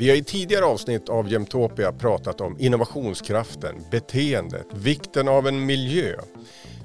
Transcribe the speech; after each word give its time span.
Vi 0.00 0.08
har 0.08 0.16
i 0.16 0.24
tidigare 0.24 0.64
avsnitt 0.64 1.08
av 1.08 1.28
Jämtopia 1.28 1.92
pratat 1.92 2.40
om 2.40 2.56
innovationskraften, 2.58 3.74
beteendet, 3.90 4.66
vikten 4.74 5.28
av 5.28 5.46
en 5.46 5.66
miljö. 5.66 6.14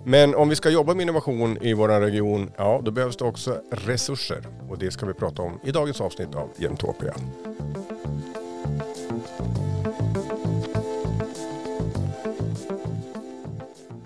Men 0.05 0.35
om 0.35 0.49
vi 0.49 0.55
ska 0.55 0.69
jobba 0.69 0.93
med 0.93 1.01
innovation 1.03 1.57
i 1.61 1.73
vår 1.73 1.87
region, 1.87 2.51
ja 2.57 2.81
då 2.83 2.91
behövs 2.91 3.17
det 3.17 3.25
också 3.25 3.61
resurser. 3.71 4.47
Och 4.69 4.77
det 4.77 4.91
ska 4.91 5.05
vi 5.05 5.13
prata 5.13 5.41
om 5.41 5.59
i 5.63 5.71
dagens 5.71 6.01
avsnitt 6.01 6.35
av 6.35 6.49
Jämtopia. 6.57 7.15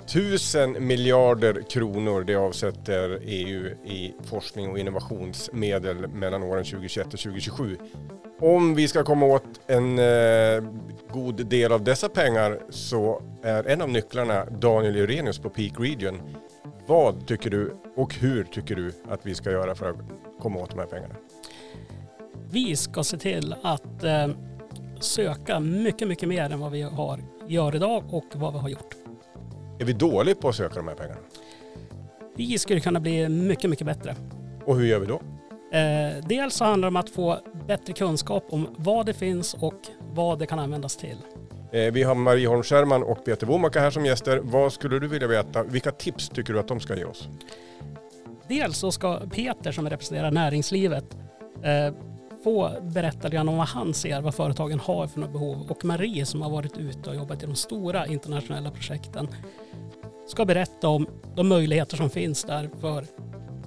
Tusen 0.08 0.88
miljarder 0.88 1.62
kronor 1.70 2.24
det 2.24 2.36
avsätter 2.36 3.20
EU 3.24 3.66
i 3.86 4.14
forskning 4.26 4.70
och 4.70 4.80
innovationsmedel 4.80 6.08
mellan 6.08 6.44
åren 6.44 6.64
2021 6.64 7.06
och 7.06 7.20
2027. 7.20 7.78
Om 8.42 8.76
vi 8.76 8.88
ska 8.88 9.04
komma 9.04 9.26
åt 9.26 9.44
en 9.68 10.00
eh, 10.00 10.64
god 11.12 11.46
del 11.46 11.72
av 11.72 11.84
dessa 11.84 12.10
pengar 12.10 12.60
så 12.70 13.22
är 13.44 13.64
en 13.64 13.82
av 13.82 13.90
nycklarna 13.90 14.46
Daniel 14.46 14.96
Eurenius 14.96 15.40
på 15.40 15.50
Peak 15.50 15.74
Region. 15.78 16.22
Vad 16.88 17.28
tycker 17.28 17.50
du 17.50 17.76
och 17.96 18.16
hur 18.16 18.44
tycker 18.44 18.76
du 18.76 18.92
att 19.10 19.26
vi 19.26 19.36
ska 19.36 19.52
göra 19.52 19.76
för 19.76 19.90
att 19.90 19.96
komma 20.42 20.60
åt 20.60 20.70
de 20.70 20.80
här 20.80 20.86
pengarna? 20.86 21.16
Vi 22.52 22.76
ska 22.76 23.04
se 23.04 23.18
till 23.18 23.56
att 23.64 24.04
eh, 24.04 24.28
söka 25.00 25.60
mycket, 25.60 26.08
mycket 26.08 26.30
mer 26.30 26.50
än 26.50 26.60
vad 26.60 26.72
vi 26.72 26.82
har, 26.82 27.24
gör 27.48 27.76
idag 27.76 28.04
och 28.14 28.26
vad 28.36 28.54
vi 28.54 28.60
har 28.60 28.70
gjort. 28.70 28.96
Är 29.80 29.86
vi 29.86 29.94
dåliga 29.94 30.36
på 30.36 30.50
att 30.50 30.56
söka 30.56 30.76
de 30.76 30.88
här 30.88 30.96
pengarna? 30.96 31.20
Vi 32.36 32.58
skulle 32.58 32.80
kunna 32.80 33.00
bli 33.00 33.30
mycket, 33.30 33.70
mycket 33.70 33.88
bättre. 33.88 34.16
Och 34.66 34.78
hur 34.78 34.86
gör 34.86 35.00
vi 35.00 35.06
då? 35.06 35.22
Eh, 35.72 36.24
dels 36.24 36.54
så 36.54 36.66
handlar 36.66 36.86
det 36.86 36.90
om 36.90 36.96
att 36.96 37.10
få 37.10 37.40
bättre 37.68 37.94
kunskap 37.94 38.46
om 38.50 38.68
vad 38.78 39.06
det 39.06 39.14
finns 39.14 39.54
och 39.54 39.80
vad 40.14 40.40
det 40.40 40.46
kan 40.46 40.60
användas 40.60 40.98
till. 40.98 41.18
Eh, 41.72 41.92
vi 41.94 42.04
har 42.04 42.16
Marie 42.16 42.48
Holm 42.48 42.64
Scherman 42.64 43.04
och 43.04 43.26
Peter 43.26 43.48
Womaka 43.48 43.80
här 43.80 43.92
som 43.92 44.06
gäster. 44.06 44.40
Vad 44.44 44.74
skulle 44.74 45.00
du 45.00 45.08
vilja 45.08 45.28
veta? 45.28 45.64
Vilka 45.64 45.92
tips 45.92 46.30
tycker 46.30 46.54
du 46.54 46.60
att 46.60 46.68
de 46.68 46.80
ska 46.80 46.96
ge 46.96 47.06
oss? 47.06 47.28
Dels 48.48 48.78
så 48.78 48.92
ska 48.92 49.20
Peter 49.20 49.72
som 49.72 49.90
representerar 49.90 50.32
näringslivet 50.32 51.18
eh, 51.64 51.94
få 52.44 52.72
berätta 52.82 53.28
lite 53.28 53.40
om 53.40 53.58
vad 53.58 53.68
han 53.68 53.94
ser, 53.94 54.22
vad 54.22 54.36
företagen 54.36 54.80
har 54.80 55.08
för 55.08 55.20
några 55.20 55.34
behov. 55.34 55.66
Och 55.70 55.86
Marie 55.86 56.26
som 56.26 56.42
har 56.42 56.50
varit 56.50 56.78
ute 56.78 57.10
och 57.10 57.16
jobbat 57.16 57.44
i 57.44 57.46
de 57.46 57.56
stora 57.56 58.08
internationella 58.08 58.72
projekten 58.72 59.28
ska 60.28 60.46
berätta 60.46 60.88
om 60.88 61.08
de 61.36 61.48
möjligheter 61.48 61.98
som 61.98 62.10
finns 62.10 62.44
där 62.44 62.70
för 62.82 63.06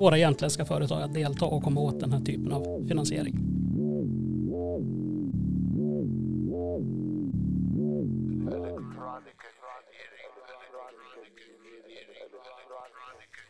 våra 0.03 0.19
jämtländska 0.19 0.65
företag 0.65 1.03
att 1.03 1.15
delta 1.15 1.45
och 1.45 1.63
komma 1.63 1.81
åt 1.81 2.01
den 2.01 2.13
här 2.13 2.21
typen 2.21 2.53
av 2.53 2.87
finansiering. 2.89 3.35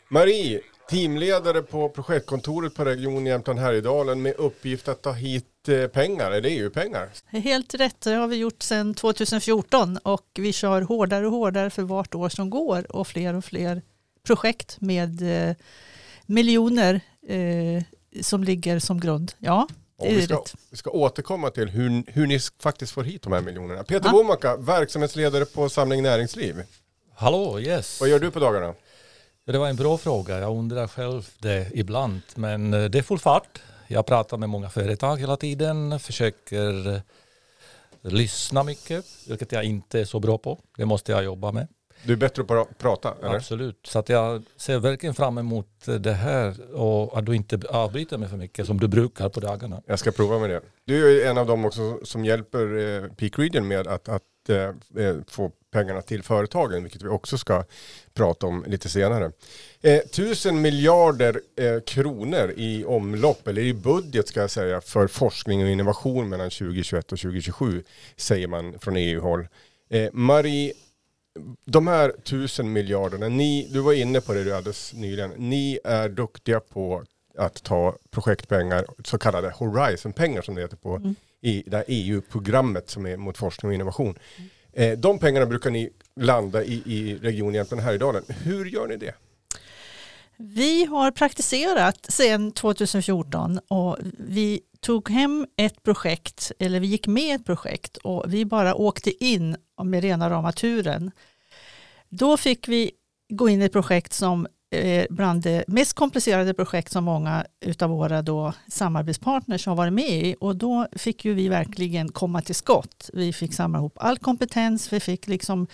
Marie, 0.08 0.60
teamledare 0.90 1.62
på 1.62 1.88
projektkontoret 1.88 2.74
på 2.74 2.84
Region 2.84 3.26
Jämtland 3.26 3.58
Härjedalen 3.58 4.22
med 4.22 4.34
uppgift 4.38 4.88
att 4.88 5.02
ta 5.02 5.12
hit 5.12 5.68
eh, 5.68 5.86
pengar, 5.86 6.30
eller 6.30 6.48
EU-pengar. 6.48 7.08
Helt 7.26 7.74
rätt, 7.74 8.00
det 8.00 8.14
har 8.14 8.28
vi 8.28 8.36
gjort 8.36 8.62
sedan 8.62 8.94
2014 8.94 9.98
och 10.02 10.26
vi 10.34 10.52
kör 10.52 10.82
hårdare 10.82 11.26
och 11.26 11.32
hårdare 11.32 11.70
för 11.70 11.82
vart 11.82 12.14
år 12.14 12.28
som 12.28 12.50
går 12.50 12.96
och 12.96 13.08
fler 13.08 13.34
och 13.34 13.44
fler 13.44 13.82
projekt 14.22 14.80
med 14.80 15.22
eh, 15.48 15.56
miljoner 16.26 17.00
eh, 17.28 17.82
som 18.22 18.44
ligger 18.44 18.78
som 18.78 19.00
grund. 19.00 19.32
Ja, 19.38 19.68
det 19.98 20.08
är 20.08 20.14
vi, 20.14 20.22
ska, 20.22 20.34
rätt. 20.34 20.54
vi 20.70 20.76
ska 20.76 20.90
återkomma 20.90 21.50
till 21.50 21.68
hur, 21.68 22.02
hur 22.06 22.26
ni 22.26 22.38
faktiskt 22.58 22.92
får 22.92 23.04
hit 23.04 23.22
de 23.22 23.32
här 23.32 23.40
miljonerna. 23.40 23.84
Peter 23.84 24.08
ja. 24.08 24.12
Womaka, 24.12 24.56
verksamhetsledare 24.56 25.44
på 25.44 25.68
Samling 25.68 26.02
Näringsliv. 26.02 26.62
Hallå, 27.14 27.60
yes. 27.60 28.00
Vad 28.00 28.08
gör 28.08 28.18
du 28.18 28.30
på 28.30 28.40
dagarna? 28.40 28.74
Det 29.46 29.58
var 29.58 29.68
en 29.68 29.76
bra 29.76 29.98
fråga. 29.98 30.38
Jag 30.38 30.58
undrar 30.58 30.88
själv 30.88 31.28
det 31.38 31.70
ibland. 31.74 32.20
Men 32.34 32.74
eh, 32.74 32.84
det 32.84 32.98
är 32.98 33.02
full 33.02 33.18
fart. 33.18 33.62
Jag 33.88 34.06
pratar 34.06 34.36
med 34.36 34.48
många 34.48 34.70
företag 34.70 35.20
hela 35.20 35.36
tiden. 35.36 36.00
Försöker 36.00 36.94
eh, 36.94 37.00
lyssna 38.02 38.62
mycket, 38.62 39.04
vilket 39.28 39.52
jag 39.52 39.64
inte 39.64 40.00
är 40.00 40.04
så 40.04 40.20
bra 40.20 40.38
på. 40.38 40.58
Det 40.76 40.84
måste 40.84 41.12
jag 41.12 41.24
jobba 41.24 41.52
med. 41.52 41.68
Du 42.04 42.12
är 42.12 42.16
bättre 42.16 42.44
på 42.44 42.54
att 42.54 42.78
prata? 42.78 43.14
Eller? 43.22 43.34
Absolut. 43.34 43.86
Så 43.86 43.98
att 43.98 44.08
jag 44.08 44.42
ser 44.56 44.78
verkligen 44.78 45.14
fram 45.14 45.38
emot 45.38 45.68
det 45.98 46.12
här 46.12 46.74
och 46.74 47.18
att 47.18 47.26
du 47.26 47.36
inte 47.36 47.60
avbryter 47.68 48.18
mig 48.18 48.28
för 48.28 48.36
mycket 48.36 48.66
som 48.66 48.80
du 48.80 48.88
brukar 48.88 49.28
på 49.28 49.40
dagarna. 49.40 49.82
Jag 49.86 49.98
ska 49.98 50.12
prova 50.12 50.38
med 50.38 50.50
det. 50.50 50.60
Du 50.84 51.22
är 51.22 51.30
en 51.30 51.38
av 51.38 51.46
dem 51.46 51.64
också 51.64 51.98
som 52.04 52.24
hjälper 52.24 52.78
eh, 52.78 53.12
Peak 53.12 53.38
Region 53.38 53.68
med 53.68 53.86
att, 53.86 54.08
att 54.08 54.22
eh, 54.48 55.16
få 55.28 55.52
pengarna 55.72 56.02
till 56.02 56.22
företagen, 56.22 56.82
vilket 56.82 57.02
vi 57.02 57.08
också 57.08 57.38
ska 57.38 57.64
prata 58.14 58.46
om 58.46 58.64
lite 58.66 58.88
senare. 58.88 59.32
Eh, 59.80 60.00
tusen 60.00 60.60
miljarder 60.60 61.40
eh, 61.56 61.80
kronor 61.80 62.52
i 62.56 62.84
omlopp, 62.84 63.48
eller 63.48 63.62
i 63.62 63.74
budget 63.74 64.28
ska 64.28 64.40
jag 64.40 64.50
säga, 64.50 64.80
för 64.80 65.06
forskning 65.06 65.64
och 65.64 65.70
innovation 65.70 66.28
mellan 66.28 66.50
2021 66.50 67.12
och 67.12 67.18
2027, 67.18 67.82
säger 68.16 68.48
man 68.48 68.78
från 68.78 68.96
EU-håll. 68.96 69.48
Eh, 69.90 70.08
Marie, 70.12 70.72
de 71.64 71.86
här 71.86 72.12
tusen 72.24 72.72
miljarderna, 72.72 73.28
ni, 73.28 73.68
du 73.72 73.80
var 73.80 73.92
inne 73.92 74.20
på 74.20 74.32
det 74.32 74.44
du 74.44 74.54
alldeles 74.54 74.92
nyligen, 74.94 75.30
ni 75.36 75.78
är 75.84 76.08
duktiga 76.08 76.60
på 76.60 77.04
att 77.38 77.62
ta 77.62 77.96
projektpengar, 78.10 78.86
så 79.04 79.18
kallade 79.18 79.50
Horizon-pengar 79.50 80.42
som 80.42 80.54
det 80.54 80.60
heter 80.60 80.76
på, 80.76 80.96
mm. 80.96 81.14
i 81.40 81.62
det 81.66 81.76
här 81.76 81.84
EU-programmet 81.88 82.90
som 82.90 83.06
är 83.06 83.16
mot 83.16 83.38
forskning 83.38 83.68
och 83.68 83.74
innovation. 83.74 84.18
Mm. 84.36 84.50
Eh, 84.72 84.98
de 84.98 85.18
pengarna 85.18 85.46
brukar 85.46 85.70
ni 85.70 85.90
landa 86.16 86.64
i, 86.64 86.82
i 86.86 87.18
Region 87.22 87.54
Jämtland 87.54 87.82
Härjedalen. 87.82 88.24
Hur 88.28 88.64
gör 88.64 88.86
ni 88.86 88.96
det? 88.96 89.14
Vi 90.44 90.84
har 90.84 91.10
praktiserat 91.10 92.06
sedan 92.08 92.52
2014 92.52 93.58
och 93.68 93.96
vi 94.18 94.60
tog 94.80 95.10
hem 95.10 95.46
ett 95.56 95.82
projekt, 95.82 96.52
eller 96.58 96.80
vi 96.80 96.86
gick 96.86 97.06
med 97.06 97.34
ett 97.36 97.46
projekt 97.46 97.96
och 97.96 98.24
vi 98.26 98.44
bara 98.44 98.74
åkte 98.74 99.24
in 99.24 99.56
med 99.82 100.02
rena 100.02 100.30
rama 100.30 100.52
turen. 100.52 101.10
Då 102.08 102.36
fick 102.36 102.68
vi 102.68 102.90
gå 103.32 103.48
in 103.48 103.62
i 103.62 103.64
ett 103.64 103.72
projekt 103.72 104.12
som 104.12 104.46
är 104.70 105.06
bland 105.10 105.42
det 105.42 105.64
mest 105.66 105.92
komplicerade 105.92 106.54
projekt 106.54 106.92
som 106.92 107.04
många 107.04 107.46
av 107.80 107.90
våra 107.90 108.22
då 108.22 108.52
samarbetspartners 108.68 109.66
har 109.66 109.74
varit 109.74 109.92
med 109.92 110.10
i. 110.10 110.36
Och 110.40 110.56
då 110.56 110.86
fick 110.96 111.24
ju 111.24 111.34
vi 111.34 111.48
verkligen 111.48 112.08
komma 112.08 112.42
till 112.42 112.54
skott. 112.54 113.10
Vi 113.12 113.32
fick 113.32 113.54
samla 113.54 113.78
ihop 113.78 113.98
all 114.00 114.18
kompetens, 114.18 114.92
vi 114.92 115.00
fick 115.00 115.28
liksom 115.28 115.66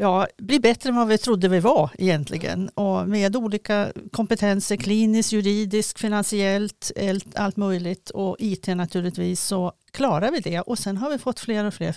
ja, 0.00 0.26
bli 0.36 0.60
bättre 0.60 0.88
än 0.88 0.96
vad 0.96 1.08
vi 1.08 1.18
trodde 1.18 1.48
vi 1.48 1.60
var 1.60 1.90
egentligen. 1.98 2.68
Och 2.68 3.08
med 3.08 3.36
olika 3.36 3.92
kompetenser, 4.12 4.76
kliniskt, 4.76 5.32
juridiskt, 5.32 6.00
finansiellt, 6.00 6.92
allt 7.34 7.56
möjligt 7.56 8.10
och 8.10 8.36
IT 8.38 8.66
naturligtvis 8.66 9.42
så 9.42 9.72
klarar 9.90 10.30
vi 10.30 10.40
det. 10.40 10.60
Och 10.60 10.78
sen 10.78 10.96
har 10.96 11.10
vi 11.10 11.18
fått 11.18 11.40
fler 11.40 11.64
och 11.64 11.74
fler 11.74 11.92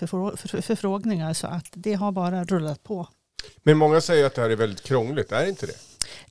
förfrågningar 0.61 1.33
så 1.33 1.47
att 1.47 1.67
det 1.71 1.93
har 1.93 2.11
bara 2.11 2.43
rullat 2.43 2.83
på. 2.83 3.07
Men 3.63 3.77
många 3.77 4.01
säger 4.01 4.25
att 4.25 4.35
det 4.35 4.41
här 4.41 4.49
är 4.49 4.55
väldigt 4.55 4.83
krångligt, 4.83 5.31
är 5.31 5.43
det 5.43 5.49
inte 5.49 5.65
det? 5.65 5.73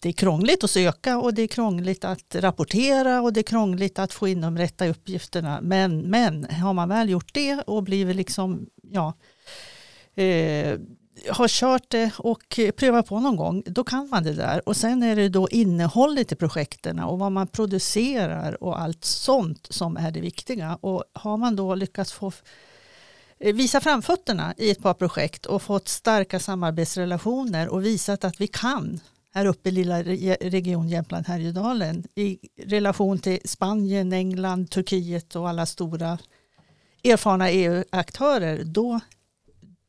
det 0.01 0.09
är 0.09 0.13
krångligt 0.13 0.65
att 0.65 0.71
söka 0.71 1.19
och 1.19 1.35
det 1.35 1.43
är 1.43 1.47
krångligt 1.47 2.05
att 2.05 2.35
rapportera 2.35 3.23
och 3.23 3.33
det 3.33 3.41
är 3.41 3.45
krångligt 3.45 3.99
att 3.99 4.13
få 4.13 4.29
in 4.29 4.41
de 4.41 4.59
rätta 4.59 4.89
uppgifterna. 4.89 5.61
Men, 5.63 6.01
men 6.01 6.45
har 6.45 6.73
man 6.73 6.89
väl 6.89 7.11
gjort 7.11 7.35
det 7.35 7.63
och 7.67 7.83
blivit 7.83 8.17
liksom, 8.17 8.67
ja, 8.83 9.13
eh, 10.23 10.79
har 11.31 11.49
kört 11.49 11.91
det 11.91 12.11
och 12.19 12.61
prövat 12.77 13.07
på 13.07 13.21
någon 13.21 13.37
gång, 13.37 13.63
då 13.67 13.85
kan 13.85 14.09
man 14.09 14.23
det 14.23 14.33
där. 14.33 14.69
Och 14.69 14.77
sen 14.77 15.03
är 15.03 15.17
det 15.17 15.29
då 15.29 15.49
innehållet 15.49 16.33
i 16.33 16.37
projekten 16.37 16.99
och 16.99 17.19
vad 17.19 17.33
man 17.33 17.47
producerar 17.47 18.63
och 18.63 18.81
allt 18.81 19.05
sånt 19.05 19.67
som 19.71 19.97
är 19.97 20.11
det 20.11 20.21
viktiga. 20.21 20.79
Och 20.81 21.05
har 21.13 21.37
man 21.37 21.57
då 21.57 21.75
lyckats 21.75 22.13
få 22.13 22.33
eh, 23.39 23.55
visa 23.55 23.81
framfötterna 23.81 24.55
i 24.57 24.71
ett 24.71 24.83
par 24.83 24.95
projekt 24.95 25.47
och 25.47 25.63
fått 25.63 25.89
starka 25.89 26.41
samarbetsrelationer 26.41 27.69
och 27.69 27.85
visat 27.85 28.25
att 28.25 28.41
vi 28.41 28.47
kan 28.47 29.01
här 29.35 29.47
uppe 29.47 29.69
i 29.69 29.73
lilla 29.73 30.03
region 30.03 30.89
Jämtland 30.89 31.27
Härjedalen 31.27 32.05
i 32.15 32.39
relation 32.67 33.19
till 33.19 33.39
Spanien, 33.45 34.13
England, 34.13 34.71
Turkiet 34.71 35.37
och 35.37 35.49
alla 35.49 35.67
stora 35.67 36.19
erfarna 37.05 37.51
EU-aktörer, 37.51 38.65
då, 38.65 39.01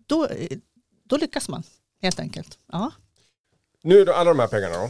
då, 0.08 0.28
då 1.14 1.18
lyckas 1.18 1.50
man 1.50 1.64
helt 2.02 2.20
enkelt. 2.20 2.58
Ja. 2.72 2.92
Nu 3.82 4.02
är 4.02 4.06
det 4.06 4.16
alla 4.16 4.30
de 4.30 4.40
här 4.40 4.48
pengarna 4.48 4.78
då, 4.78 4.90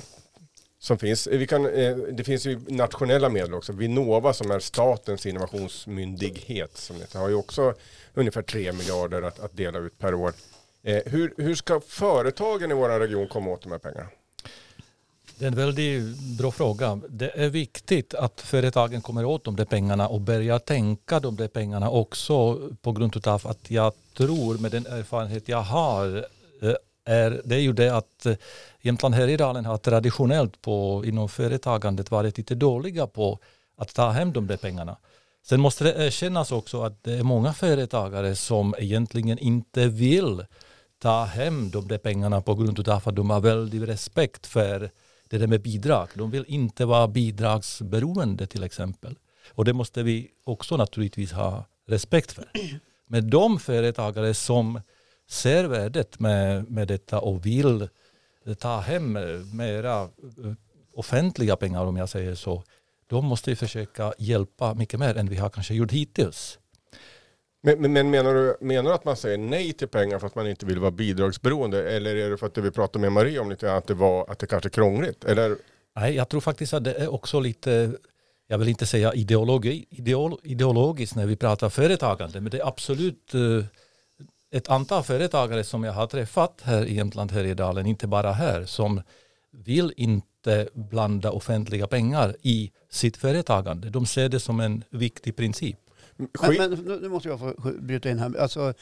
som 0.79 0.97
finns. 0.97 1.27
Eh, 1.27 1.37
vi 1.37 1.47
kan, 1.47 1.65
eh, 1.65 1.95
det 1.95 2.23
finns 2.23 2.45
ju 2.45 2.59
nationella 2.67 3.29
medel 3.29 3.53
också. 3.53 3.73
Vinnova 3.73 4.33
som 4.33 4.51
är 4.51 4.59
statens 4.59 5.25
innovationsmyndighet 5.25 6.77
som 6.77 6.99
det 6.99 7.13
har 7.19 7.29
ju 7.29 7.35
också 7.35 7.73
ungefär 8.13 8.41
3 8.41 8.71
miljarder 8.73 9.21
att, 9.21 9.39
att 9.39 9.57
dela 9.57 9.79
ut 9.79 9.99
per 9.99 10.13
år. 10.13 10.33
Eh, 10.83 11.01
hur, 11.05 11.33
hur 11.37 11.55
ska 11.55 11.79
företagen 11.79 12.71
i 12.71 12.73
vår 12.73 12.99
region 12.99 13.27
komma 13.27 13.51
åt 13.51 13.61
de 13.61 13.71
här 13.71 13.79
pengarna? 13.79 14.09
Det 15.37 15.45
är 15.45 15.47
en 15.47 15.55
väldigt 15.55 16.17
bra 16.37 16.51
fråga. 16.51 16.99
Det 17.09 17.31
är 17.35 17.49
viktigt 17.49 18.13
att 18.13 18.41
företagen 18.41 19.01
kommer 19.01 19.25
åt 19.25 19.43
de 19.43 19.55
där 19.55 19.65
pengarna 19.65 20.07
och 20.07 20.21
börjar 20.21 20.59
tänka 20.59 21.19
de 21.19 21.35
där 21.35 21.47
pengarna 21.47 21.89
också 21.89 22.69
på 22.81 22.91
grund 22.91 23.27
av 23.27 23.47
att 23.47 23.71
jag 23.71 23.93
tror 24.17 24.57
med 24.57 24.71
den 24.71 24.85
erfarenhet 24.85 25.47
jag 25.47 25.61
har 25.61 26.25
eh, 26.61 26.73
är, 27.05 27.41
det 27.45 27.55
är 27.55 27.59
ju 27.59 27.73
det 27.73 27.89
att 27.89 28.25
eh, 28.25 28.35
Jämtland 28.81 29.15
Härjedalen 29.15 29.65
har 29.65 29.77
traditionellt 29.77 30.61
på, 30.61 31.03
inom 31.05 31.29
företagandet 31.29 32.11
varit 32.11 32.37
lite 32.37 32.55
dåliga 32.55 33.07
på 33.07 33.39
att 33.77 33.93
ta 33.93 34.09
hem 34.09 34.33
de 34.33 34.47
där 34.47 34.57
pengarna. 34.57 34.97
Sen 35.45 35.61
måste 35.61 35.83
det 35.83 36.05
erkännas 36.05 36.51
också 36.51 36.83
att 36.83 37.03
det 37.03 37.13
är 37.13 37.23
många 37.23 37.53
företagare 37.53 38.35
som 38.35 38.75
egentligen 38.77 39.39
inte 39.39 39.87
vill 39.87 40.45
ta 40.99 41.23
hem 41.23 41.69
de 41.69 41.87
där 41.87 41.97
pengarna 41.97 42.41
på 42.41 42.55
grund 42.55 42.89
av 42.89 43.01
att 43.05 43.15
de 43.15 43.29
har 43.29 43.39
väldigt 43.39 43.89
respekt 43.89 44.47
för 44.47 44.91
det 45.33 45.39
där 45.39 45.47
med 45.47 45.61
bidrag. 45.61 46.09
De 46.13 46.31
vill 46.31 46.45
inte 46.47 46.85
vara 46.85 47.07
bidragsberoende 47.07 48.47
till 48.47 48.63
exempel. 48.63 49.17
Och 49.51 49.65
det 49.65 49.73
måste 49.73 50.03
vi 50.03 50.29
också 50.43 50.77
naturligtvis 50.77 51.31
ha 51.31 51.65
respekt 51.87 52.31
för. 52.31 52.45
Men 53.07 53.29
de 53.29 53.59
företagare 53.59 54.33
som 54.33 54.81
ser 55.29 55.63
värdet 55.63 56.19
med, 56.19 56.71
med 56.71 56.87
detta 56.87 57.19
och 57.19 57.45
vill 57.45 57.89
ta 58.59 58.79
hem 58.79 59.13
mera 59.57 60.01
eh, 60.01 60.09
offentliga 60.93 61.55
pengar 61.55 61.85
om 61.85 61.97
jag 61.97 62.09
säger 62.09 62.35
så, 62.35 62.63
de 63.07 63.25
måste 63.25 63.55
försöka 63.55 64.13
hjälpa 64.17 64.73
mycket 64.73 64.99
mer 64.99 65.17
än 65.17 65.29
vi 65.29 65.35
har 65.35 65.49
kanske 65.49 65.73
gjort 65.73 65.91
hittills. 65.91 66.59
Men, 67.65 67.93
men, 67.93 68.09
menar, 68.09 68.33
du, 68.33 68.57
menar 68.59 68.89
du 68.89 68.95
att 68.95 69.05
man 69.05 69.15
säger 69.15 69.37
nej 69.37 69.73
till 69.73 69.87
pengar 69.87 70.19
för 70.19 70.27
att 70.27 70.35
man 70.35 70.47
inte 70.47 70.65
vill 70.65 70.79
vara 70.79 70.91
bidragsberoende? 70.91 71.91
Eller 71.91 72.15
är 72.15 72.29
det 72.29 72.37
för 72.37 72.47
att 72.47 72.53
det 72.53 72.61
vi 72.61 72.71
pratade 72.71 72.99
med 72.99 73.11
Marie 73.11 73.39
om 73.39 73.49
lite, 73.49 73.73
att 73.73 73.87
det, 73.87 73.93
var, 73.93 74.29
att 74.29 74.39
det 74.39 74.47
kanske 74.47 74.67
är 74.67 74.71
krångligt? 74.71 75.23
Eller? 75.23 75.57
Nej, 75.95 76.15
jag 76.15 76.29
tror 76.29 76.41
faktiskt 76.41 76.73
att 76.73 76.83
det 76.83 76.93
är 76.93 77.13
också 77.13 77.39
lite, 77.39 77.91
jag 78.47 78.57
vill 78.57 78.67
inte 78.67 78.85
säga 78.85 79.13
ideologi, 79.13 79.85
ideolo, 79.89 80.39
ideologiskt 80.43 81.15
när 81.15 81.25
vi 81.25 81.35
pratar 81.35 81.69
företagande, 81.69 82.41
men 82.41 82.51
det 82.51 82.59
är 82.59 82.67
absolut 82.67 83.33
eh, 83.33 83.65
ett 84.51 84.69
antal 84.69 85.03
företagare 85.03 85.63
som 85.63 85.83
jag 85.83 85.93
har 85.93 86.07
träffat 86.07 86.61
här 86.63 86.85
i 86.85 86.95
Jämtland 86.95 87.31
Härjedalen, 87.31 87.85
inte 87.85 88.07
bara 88.07 88.31
här, 88.31 88.65
som 88.65 89.01
vill 89.51 89.93
inte 89.97 90.69
blanda 90.73 91.31
offentliga 91.31 91.87
pengar 91.87 92.35
i 92.41 92.71
sitt 92.89 93.17
företagande. 93.17 93.89
De 93.89 94.05
ser 94.05 94.29
det 94.29 94.39
som 94.39 94.59
en 94.59 94.83
viktig 94.89 95.35
princip. 95.35 95.79
Men, 96.17 96.55
men 96.57 96.99
nu 97.01 97.09
måste 97.09 97.29
jag 97.29 97.39
få 97.39 97.53
bryta 97.79 98.09
in 98.09 98.19
här. 98.19 98.37
Alltså, 98.39 98.73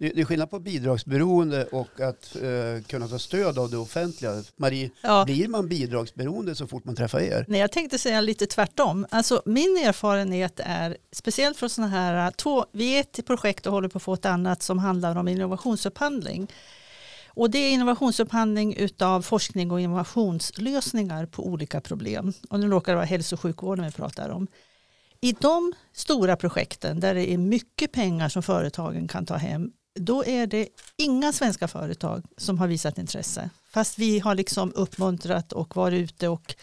det 0.00 0.20
är 0.20 0.24
skillnad 0.24 0.50
på 0.50 0.58
bidragsberoende 0.58 1.64
och 1.64 2.00
att 2.00 2.36
eh, 2.36 2.82
kunna 2.86 3.08
ta 3.08 3.18
stöd 3.18 3.58
av 3.58 3.70
det 3.70 3.76
offentliga. 3.76 4.42
Marie, 4.56 4.90
ja. 5.02 5.24
blir 5.24 5.48
man 5.48 5.68
bidragsberoende 5.68 6.54
så 6.54 6.66
fort 6.66 6.84
man 6.84 6.96
träffar 6.96 7.20
er? 7.20 7.44
Nej, 7.48 7.60
jag 7.60 7.72
tänkte 7.72 7.98
säga 7.98 8.20
lite 8.20 8.46
tvärtom. 8.46 9.06
Alltså, 9.10 9.42
min 9.44 9.82
erfarenhet 9.86 10.60
är, 10.64 10.96
speciellt 11.12 11.56
från 11.56 11.70
sådana 11.70 11.90
här, 11.90 12.30
två, 12.30 12.66
vi 12.72 12.96
är 12.96 13.00
ett 13.00 13.26
projekt 13.26 13.66
och 13.66 13.72
håller 13.72 13.88
på 13.88 13.96
att 13.96 14.02
få 14.02 14.14
ett 14.14 14.26
annat 14.26 14.62
som 14.62 14.78
handlar 14.78 15.16
om 15.16 15.28
innovationsupphandling. 15.28 16.50
Och 17.28 17.50
det 17.50 17.58
är 17.58 17.70
innovationsupphandling 17.70 18.88
av 19.00 19.22
forskning 19.22 19.70
och 19.70 19.80
innovationslösningar 19.80 21.26
på 21.26 21.46
olika 21.46 21.80
problem. 21.80 22.32
Och 22.50 22.60
nu 22.60 22.68
råkar 22.68 22.92
det 22.92 22.96
vara 22.96 23.06
hälso 23.06 23.36
och 23.36 23.40
sjukvården 23.40 23.84
vi 23.84 23.92
pratar 23.92 24.28
om. 24.28 24.46
I 25.20 25.32
de 25.32 25.72
stora 25.92 26.36
projekten 26.36 27.00
där 27.00 27.14
det 27.14 27.30
är 27.30 27.38
mycket 27.38 27.92
pengar 27.92 28.28
som 28.28 28.42
företagen 28.42 29.08
kan 29.08 29.26
ta 29.26 29.36
hem 29.36 29.72
då 29.94 30.24
är 30.24 30.46
det 30.46 30.68
inga 30.96 31.32
svenska 31.32 31.68
företag 31.68 32.24
som 32.36 32.58
har 32.58 32.66
visat 32.66 32.98
intresse. 32.98 33.50
Fast 33.70 33.98
vi 33.98 34.18
har 34.18 34.34
liksom 34.34 34.72
uppmuntrat 34.74 35.52
och 35.52 35.76
varit 35.76 36.00
ute 36.00 36.28
och 36.28 36.54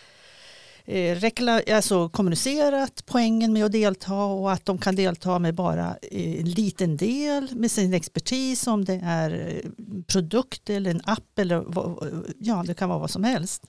eh, 0.86 1.18
alltså 1.76 2.10
kommunicerat 2.10 3.04
poängen 3.06 3.54
med 3.54 3.66
att 3.66 3.72
delta 3.72 4.16
och 4.16 4.52
att 4.52 4.66
de 4.66 4.78
kan 4.78 4.96
delta 4.96 5.40
med 5.40 5.56
bara 5.56 5.98
eh, 6.02 6.40
en 6.40 6.50
liten 6.50 6.98
del 6.98 7.56
med 7.56 7.72
sin 7.72 7.94
expertis 7.94 8.68
om 8.68 8.86
det 8.86 9.02
är 9.04 9.62
eh, 9.64 9.72
produkt 10.08 10.70
eller 10.70 10.92
en 10.92 11.02
app 11.04 11.40
eller 11.40 11.66
ja, 12.40 12.64
det 12.68 12.74
kan 12.74 12.90
vara 12.90 13.00
vad 13.00 13.12
som 13.12 13.24
helst. 13.24 13.66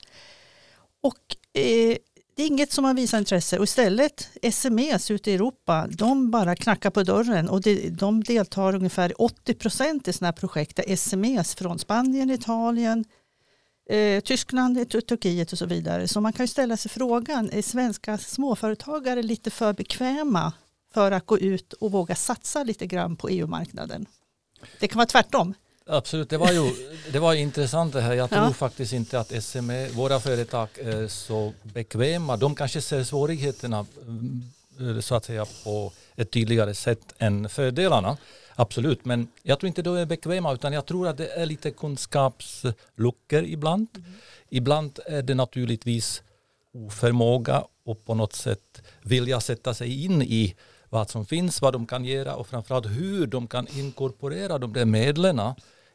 Och 1.01 1.61
eh, 1.63 1.97
det 2.39 2.45
är 2.45 2.47
inget 2.47 2.73
som 2.73 2.85
har 2.85 2.95
visat 2.95 3.19
intresse 3.19 3.59
och 3.59 3.65
istället 3.65 4.29
SMEs 4.53 5.11
ute 5.11 5.31
i 5.31 5.35
Europa, 5.35 5.87
de 5.91 6.31
bara 6.31 6.57
knackar 6.57 6.91
på 6.91 7.03
dörren 7.03 7.49
och 7.49 7.61
de 7.91 8.25
deltar 8.25 8.75
ungefär 8.75 9.23
80 9.23 9.55
procent 9.55 10.09
i 10.09 10.13
sådana 10.13 10.29
här 10.29 10.33
projekt 10.33 10.77
där 10.77 10.97
SMEs 10.97 11.55
från 11.55 11.79
Spanien, 11.79 12.31
Italien, 12.31 13.05
eh, 13.91 14.21
Tyskland, 14.21 14.91
Turkiet 14.91 15.53
och 15.53 15.59
så 15.59 15.67
vidare. 15.67 16.09
Så 16.09 16.21
man 16.21 16.33
kan 16.33 16.45
ju 16.45 16.49
ställa 16.49 16.77
sig 16.77 16.91
frågan, 16.91 17.51
är 17.53 17.63
svenska 17.63 18.19
småföretagare 18.19 19.23
lite 19.23 19.51
för 19.51 19.73
bekväma 19.73 20.53
för 20.95 21.13
att 21.13 21.27
gå 21.27 21.39
ut 21.39 21.73
och 21.73 21.93
våga 21.93 22.15
satsa 22.15 22.65
lite 22.65 22.87
grann 22.87 23.17
på 23.17 23.29
EU-marknaden? 23.29 24.07
Det 24.81 24.89
kan 24.89 24.99
vara 24.99 25.07
tvärtom. 25.07 25.55
Absolut, 25.91 26.31
det 26.31 26.39
var 26.39 26.53
ju 26.53 26.73
det 27.13 27.19
var 27.19 27.35
intressant 27.35 27.93
det 27.93 28.01
här. 28.01 28.15
Jag 28.15 28.31
tror 28.31 28.43
ja. 28.43 28.53
faktiskt 28.53 28.93
inte 28.93 29.21
att 29.21 29.45
SME, 29.45 29.89
våra 29.89 30.21
företag 30.21 30.69
är 30.79 31.09
så 31.09 31.53
bekväma. 31.63 32.37
De 32.37 32.55
kanske 32.55 32.81
ser 32.81 33.05
svårigheterna 33.05 33.87
mm, 34.07 35.03
så 35.03 35.15
att 35.15 35.25
säga 35.25 35.47
på 35.65 35.93
ett 36.17 36.31
tydligare 36.31 36.75
sätt 36.75 37.15
än 37.19 37.49
fördelarna. 37.49 38.17
Absolut, 38.55 39.05
men 39.05 39.29
jag 39.43 39.61
tror 39.61 39.69
inte 39.69 39.83
de 39.83 39.97
är 39.97 40.07
bekväma 40.07 40.55
utan 40.55 40.73
jag 40.73 40.87
tror 40.87 41.09
att 41.09 41.17
det 41.17 41.27
är 41.27 41.47
lite 41.47 41.71
kunskapsluckor 41.71 43.45
ibland. 43.45 43.89
Mm. 43.95 44.13
Ibland 44.49 44.99
är 45.07 45.23
det 45.23 45.35
naturligtvis 45.35 46.23
oförmåga 46.73 47.65
och 47.85 48.05
på 48.05 48.15
något 48.15 48.33
sätt 48.33 48.83
vilja 49.03 49.41
sätta 49.41 49.75
sig 49.75 50.05
in 50.05 50.23
i 50.23 50.55
vad 50.89 51.11
som 51.11 51.27
finns, 51.27 51.63
vad 51.63 51.73
de 51.73 51.87
kan 51.87 52.05
göra 52.05 52.35
och 52.35 52.47
framförallt 52.47 52.87
hur 52.87 53.27
de 53.27 53.47
kan 53.47 53.67
inkorporera 53.69 54.59
de 54.59 54.73
där 54.73 54.85
medlen 54.85 55.41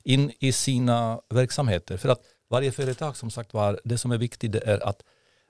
in 0.04 0.32
i 0.40 0.52
sina 0.52 1.22
verksamheter. 1.30 1.98
För 1.98 2.10
att 2.10 2.22
varje 2.50 2.72
företag 2.72 3.18
som 3.18 3.32
sagt 3.32 3.54
var, 3.54 3.80
det 3.84 3.98
som 3.98 4.12
är 4.12 4.18
viktigt 4.18 4.56
är 4.56 4.88
att 4.88 5.04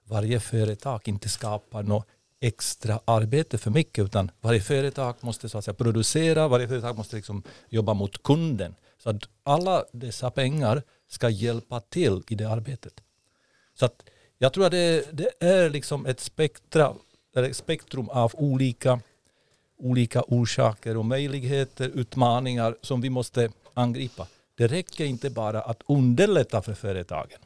varje 0.04 0.40
företag 0.40 1.02
inte 1.06 1.30
skapar 1.30 1.84
något 1.84 2.08
extra 2.40 3.00
arbete 3.06 3.58
för 3.58 3.72
mycket 3.72 4.06
utan 4.06 4.32
varje 4.42 4.62
företag 4.62 5.16
måste 5.20 5.50
så 5.50 5.58
att 5.58 5.66
säga, 5.66 5.76
producera, 5.76 6.48
varje 6.48 6.68
företag 6.68 6.98
måste 6.98 7.16
liksom 7.16 7.44
jobba 7.70 7.94
mot 7.94 8.24
kunden. 8.24 8.76
Så 8.98 9.10
att 9.10 9.24
alla 9.44 9.86
dessa 9.92 10.32
pengar 10.32 10.84
ska 11.08 11.30
hjälpa 11.30 11.80
till 11.80 12.24
i 12.28 12.36
det 12.36 12.50
arbetet. 12.50 12.94
Så 13.74 13.86
att 13.86 14.04
jag 14.38 14.54
tror 14.54 14.66
att 14.66 14.72
det, 14.72 15.18
det 15.18 15.30
är 15.40 15.70
liksom 15.70 16.06
ett 16.06 16.20
spektra, 16.20 16.96
ett 17.36 17.56
spektrum 17.56 18.10
av 18.10 18.32
olika, 18.36 19.00
olika 19.78 20.24
orsaker 20.28 20.98
och 20.98 21.06
möjligheter, 21.06 21.90
utmaningar 21.90 22.76
som 22.82 23.02
vi 23.02 23.10
måste 23.10 23.52
angripa. 23.74 24.28
Det 24.64 24.68
räcker 24.68 25.06
inte 25.06 25.30
bara 25.30 25.62
att 25.62 25.84
underlätta 25.88 26.62
för 26.62 26.74
företagen, 26.74 27.40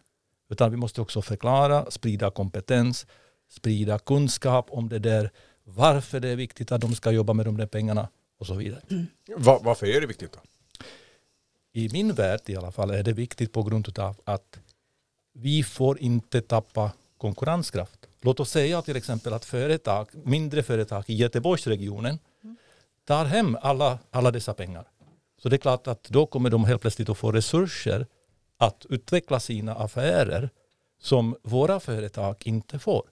utan 0.50 0.72
vi 0.72 0.78
måste 0.78 1.02
också 1.02 1.22
förklara, 1.22 1.92
sprida 1.92 2.32
kompetens, 2.32 3.08
sprida 3.50 4.00
kunskap 4.00 4.66
om 4.70 4.90
det 4.90 5.00
där, 5.00 5.32
varför 5.64 6.20
det 6.20 6.30
är 6.30 6.36
viktigt 6.36 6.72
att 6.72 6.82
de 6.82 6.96
ska 6.96 7.12
jobba 7.12 7.34
med 7.34 7.46
de 7.46 7.58
där 7.58 7.66
pengarna 7.66 8.08
och 8.40 8.48
så 8.48 8.54
vidare. 8.54 8.82
Mm. 8.90 9.08
Var, 9.38 9.60
varför 9.64 9.88
är 9.88 10.02
det 10.02 10.08
viktigt 10.08 10.32
då? 10.32 10.40
I 11.74 11.90
min 11.92 12.14
värld 12.14 12.42
i 12.46 12.56
alla 12.56 12.72
fall 12.72 12.90
är 12.90 13.04
det 13.04 13.14
viktigt 13.14 13.54
på 13.54 13.64
grund 13.64 14.00
av 14.00 14.16
att 14.24 14.60
vi 15.34 15.64
får 15.64 16.00
inte 16.00 16.42
tappa 16.42 16.92
konkurrenskraft. 17.18 18.08
Låt 18.22 18.40
oss 18.40 18.50
säga 18.50 18.82
till 18.82 18.96
exempel 18.96 19.34
att 19.34 19.46
företag, 19.46 20.08
mindre 20.14 20.64
företag 20.64 21.04
i 21.08 21.16
Göteborgsregionen 21.16 22.20
mm. 22.44 22.58
tar 23.06 23.26
hem 23.26 23.58
alla, 23.62 24.00
alla 24.12 24.32
dessa 24.32 24.54
pengar 24.54 24.88
så 25.42 25.50
det 25.50 25.56
är 25.56 25.58
klart 25.58 25.88
att 25.88 26.04
då 26.04 26.26
kommer 26.26 26.50
de 26.50 26.66
helt 26.66 26.82
plötsligt 26.82 27.10
att 27.10 27.18
få 27.18 27.32
resurser 27.32 28.08
att 28.58 28.86
utveckla 28.90 29.40
sina 29.40 29.76
affärer 29.76 30.50
som 31.00 31.36
våra 31.44 31.80
företag 31.80 32.36
inte 32.46 32.80
får. 32.80 33.04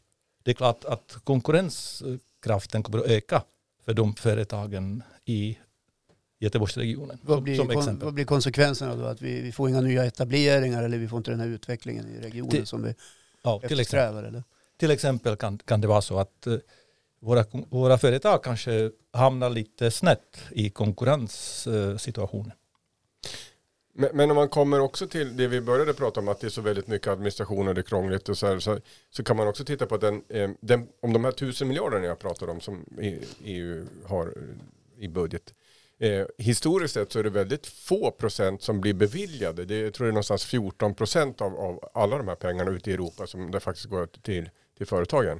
Det 0.44 0.51
är 0.51 0.55
klart 0.55 0.86
att 0.86 1.17
konkurrenskraften 1.24 2.84
kommer 2.84 3.00
att 3.00 3.05
öka 3.05 3.44
för 3.86 3.94
de 3.94 4.15
företagen 4.15 5.03
i 5.25 5.58
Göteborgsregionen. 6.39 7.20
Vad 7.22 7.44
blir, 7.44 7.55
som 7.55 7.67
kon, 7.67 8.00
vad 8.00 8.13
blir 8.13 8.25
konsekvenserna 8.25 8.96
då? 8.96 9.05
Att 9.05 9.22
vi, 9.22 9.41
vi, 9.41 9.51
får 9.51 9.70
inga 9.70 9.82
nya 9.82 10.05
etableringar 10.05 10.84
eller 10.84 10.98
vi 10.98 11.08
får 11.08 11.17
inte 11.17 11.32
den 11.32 11.39
här 11.39 11.48
utvecklingen 11.48 12.08
i 12.08 12.20
regionen 12.20 12.51
till, 12.51 12.65
som 12.65 12.84
vi 12.84 12.96
ja, 13.44 13.60
eftersträvar? 13.63 13.67
Till 13.67 13.79
exempel, 13.79 14.25
eller? 14.25 14.44
till 14.77 14.91
exempel 14.91 15.36
kan, 15.36 15.58
kan 15.58 15.82
det 15.82 15.88
vara 15.88 16.01
så 16.01 16.20
att 16.20 16.48
eh, 16.48 16.58
våra, 17.25 17.46
våra 17.70 17.98
företag 17.98 18.44
kanske 18.44 18.91
hamnar 19.13 19.50
lite 19.50 19.91
snett 19.91 20.38
i 20.51 20.70
konkurrenssituationen. 20.70 22.51
Men, 23.94 24.10
men, 24.13 24.32
om 24.32 24.36
man 24.36 24.50
kommer 24.50 24.79
också 24.79 25.08
till 25.08 25.38
det 25.38 25.48
vi 25.48 25.62
började 25.62 25.94
prata 25.94 26.20
om, 26.20 26.27
att 26.27 26.39
det 26.39 26.48
är 26.48 26.51
så 26.51 26.62
väldigt 26.62 26.88
mycket 26.88 27.08
administration 27.08 27.67
och 27.67 27.75
det 27.75 27.82
är 27.82 27.84
krångligt 27.84 28.29
och 28.29 28.38
så 28.38 28.48
här, 28.48 28.60
så, 28.60 28.79
så 29.10 29.24
kan 29.24 29.38
man 29.38 29.48
också 29.48 29.65
titta 29.65 29.86
på 29.86 29.98
den, 29.98 30.24
eh, 30.29 30.50
den, 30.62 30.88
om 31.01 31.13
de 31.13 31.24
här 31.24 31.32
tusen 31.32 31.67
miljarderna 31.67 32.05
jag 32.05 32.20
pratade 32.20 32.51
om 32.51 32.62
som 32.62 32.86
EU 33.44 33.86
har 34.05 34.25
eh, 34.25 35.03
i 35.03 35.08
budget. 35.08 35.53
Eh, 36.00 36.25
historiskt 36.38 36.94
sett 36.94 37.12
så 37.12 37.20
är 37.20 37.24
det 37.24 37.29
väldigt 37.29 37.67
få 37.67 38.12
procent 38.12 38.62
som 38.62 38.82
blir 38.82 38.94
beviljade. 38.94 39.65
Det, 39.65 39.77
jag 39.79 39.94
tror 39.94 40.05
det 40.05 40.12
är 40.12 40.13
någonstans 40.13 40.46
14 40.46 40.94
procent 40.94 41.41
av, 41.41 41.55
av 41.55 41.89
alla 41.94 42.17
de 42.17 42.27
här 42.27 42.36
pengarna 42.36 42.72
ute 42.72 42.91
i 42.91 42.94
Europa 42.94 43.27
som 43.27 43.51
det 43.51 43.60
faktiskt 43.60 43.88
går 43.88 44.05
till, 44.05 44.50
till 44.77 44.88
företagen. 44.88 45.39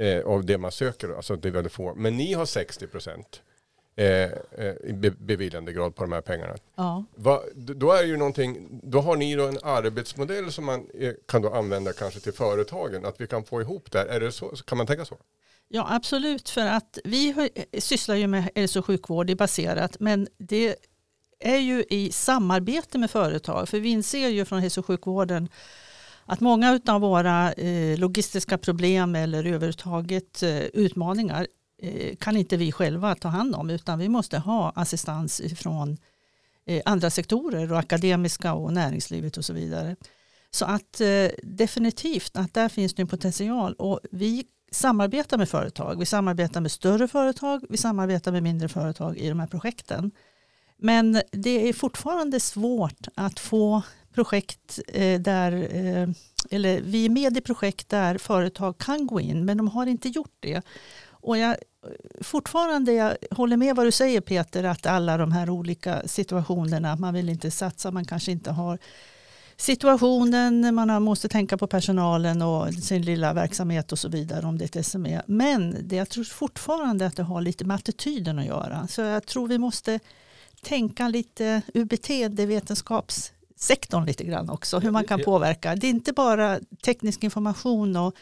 Eh, 0.00 0.26
av 0.26 0.44
det 0.44 0.58
man 0.58 0.72
söker, 0.72 1.16
alltså 1.16 1.36
det 1.36 1.48
är 1.48 1.52
väldigt 1.52 1.72
få. 1.72 1.94
Men 1.94 2.16
ni 2.16 2.32
har 2.32 2.46
60 2.46 2.86
procent 2.86 3.42
eh, 3.96 4.06
eh, 4.06 4.94
be, 4.94 5.10
beviljandegrad 5.10 5.94
på 5.94 6.02
de 6.02 6.12
här 6.12 6.20
pengarna. 6.20 6.56
Ja. 6.74 7.04
Va, 7.14 7.40
då 7.54 7.92
är 7.92 8.04
ju 8.04 8.16
någonting, 8.16 8.80
då 8.82 9.00
har 9.00 9.16
ni 9.16 9.34
då 9.34 9.46
en 9.46 9.58
arbetsmodell 9.62 10.52
som 10.52 10.64
man 10.64 10.86
eh, 10.94 11.12
kan 11.26 11.42
då 11.42 11.50
använda 11.50 11.92
kanske 11.92 12.20
till 12.20 12.32
företagen, 12.32 13.04
att 13.04 13.20
vi 13.20 13.26
kan 13.26 13.44
få 13.44 13.60
ihop 13.60 13.92
det 13.92 13.98
här. 13.98 14.06
Är 14.06 14.20
det 14.20 14.32
så, 14.32 14.48
kan 14.48 14.78
man 14.78 14.86
tänka 14.86 15.04
så? 15.04 15.16
Ja, 15.68 15.86
absolut. 15.90 16.48
För 16.48 16.66
att 16.66 16.98
vi 17.04 17.50
sysslar 17.78 18.14
ju 18.14 18.26
med 18.26 18.50
hälso 18.54 18.78
och 18.78 18.86
sjukvård, 18.86 19.26
det 19.26 19.32
är 19.32 19.36
baserat, 19.36 19.96
men 20.00 20.28
det 20.38 20.76
är 21.40 21.58
ju 21.58 21.84
i 21.90 22.12
samarbete 22.12 22.98
med 22.98 23.10
företag. 23.10 23.68
För 23.68 23.80
vi 23.80 23.88
inser 23.88 24.28
ju 24.28 24.44
från 24.44 24.60
hälso 24.60 24.80
och 24.80 24.86
sjukvården 24.86 25.48
att 26.30 26.40
många 26.40 26.80
av 26.86 27.00
våra 27.00 27.52
eh, 27.52 27.98
logistiska 27.98 28.58
problem 28.58 29.14
eller 29.14 29.38
överhuvudtaget 29.38 30.42
eh, 30.42 30.58
utmaningar 30.58 31.46
eh, 31.82 32.16
kan 32.16 32.36
inte 32.36 32.56
vi 32.56 32.72
själva 32.72 33.14
ta 33.14 33.28
hand 33.28 33.54
om 33.54 33.70
utan 33.70 33.98
vi 33.98 34.08
måste 34.08 34.38
ha 34.38 34.72
assistans 34.74 35.42
från 35.56 35.96
andra 36.84 37.10
sektorer 37.10 37.72
och 37.72 37.78
akademiska 37.78 38.54
och 38.54 38.72
näringslivet 38.72 39.36
och 39.36 39.44
så 39.44 39.52
vidare. 39.52 39.96
Så 40.50 40.64
att 40.64 41.00
definitivt 41.42 42.36
att 42.36 42.54
där 42.54 42.68
finns 42.68 42.94
det 42.94 43.02
en 43.02 43.08
potential 43.08 43.74
och 43.74 44.00
vi 44.10 44.44
samarbetar 44.70 45.38
med 45.38 45.48
företag. 45.48 45.98
Vi 45.98 46.06
samarbetar 46.06 46.60
med 46.60 46.72
större 46.72 47.08
företag, 47.08 47.64
vi 47.68 47.76
samarbetar 47.76 48.32
med 48.32 48.42
mindre 48.42 48.68
företag 48.68 49.18
i 49.18 49.28
de 49.28 49.40
här 49.40 49.46
projekten. 49.46 50.10
Men 50.78 51.22
det 51.32 51.68
är 51.68 51.72
fortfarande 51.72 52.40
svårt 52.40 53.08
att 53.14 53.40
få 53.40 53.82
projekt 54.14 54.78
eh, 54.88 55.20
där, 55.20 55.52
eh, 55.52 56.08
eller 56.50 56.80
vi 56.80 57.04
är 57.04 57.10
med 57.10 57.36
i 57.36 57.40
projekt 57.40 57.88
där 57.88 58.18
företag 58.18 58.78
kan 58.78 59.06
gå 59.06 59.20
in, 59.20 59.44
men 59.44 59.56
de 59.56 59.68
har 59.68 59.86
inte 59.86 60.08
gjort 60.08 60.36
det. 60.40 60.62
Och 61.10 61.38
jag, 61.38 61.56
fortfarande, 62.20 62.92
jag 62.92 63.16
håller 63.30 63.56
med 63.56 63.76
vad 63.76 63.86
du 63.86 63.92
säger 63.92 64.20
Peter, 64.20 64.64
att 64.64 64.86
alla 64.86 65.16
de 65.16 65.32
här 65.32 65.50
olika 65.50 66.02
situationerna, 66.08 66.96
man 66.96 67.14
vill 67.14 67.28
inte 67.28 67.50
satsa, 67.50 67.90
man 67.90 68.04
kanske 68.04 68.32
inte 68.32 68.50
har 68.50 68.78
situationen, 69.56 70.74
man 70.74 71.02
måste 71.02 71.28
tänka 71.28 71.58
på 71.58 71.66
personalen 71.66 72.42
och 72.42 72.74
sin 72.74 73.02
lilla 73.02 73.32
verksamhet 73.32 73.92
och 73.92 73.98
så 73.98 74.08
vidare 74.08 74.46
om 74.46 74.58
det 74.58 74.76
är 74.76 74.80
ett 74.80 74.86
SME. 74.86 75.22
Men 75.26 75.76
det, 75.82 75.96
jag 75.96 76.08
tror 76.08 76.24
fortfarande 76.24 77.06
att 77.06 77.16
det 77.16 77.22
har 77.22 77.40
lite 77.40 77.64
med 77.64 77.74
attityden 77.74 78.38
att 78.38 78.46
göra. 78.46 78.86
Så 78.88 79.00
jag 79.00 79.26
tror 79.26 79.48
vi 79.48 79.58
måste 79.58 80.00
tänka 80.62 81.08
lite 81.08 81.62
ur 81.74 81.84
beteendevetenskaps 81.84 83.32
beteendevetenskapssektorn 83.60 84.04
lite 84.04 84.24
grann 84.24 84.50
också, 84.50 84.78
hur 84.78 84.90
man 84.90 85.04
kan 85.04 85.20
påverka. 85.20 85.76
Det 85.76 85.86
är 85.86 85.90
inte 85.90 86.12
bara 86.12 86.60
teknisk 86.82 87.24
information 87.24 87.96
och 87.96 88.14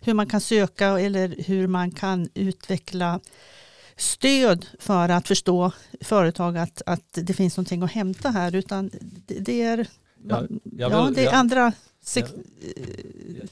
hur 0.00 0.14
man 0.14 0.26
kan 0.26 0.40
söka 0.40 1.00
eller 1.00 1.34
hur 1.46 1.66
man 1.66 1.90
kan 1.90 2.28
utveckla 2.34 3.20
stöd 3.96 4.66
för 4.78 5.08
att 5.08 5.28
förstå 5.28 5.72
företag 6.00 6.58
att, 6.58 6.82
att 6.86 7.12
det 7.12 7.34
finns 7.34 7.56
någonting 7.56 7.82
att 7.82 7.92
hämta 7.92 8.30
här 8.30 8.54
utan 8.54 8.90
det, 9.26 9.62
är 9.62 9.86
jag, 10.28 10.48
jag 10.62 10.88
vill, 10.88 10.98
ja, 10.98 11.10
det 11.14 11.24
är 11.24 11.32
andra 11.32 11.72
jag, 12.14 12.28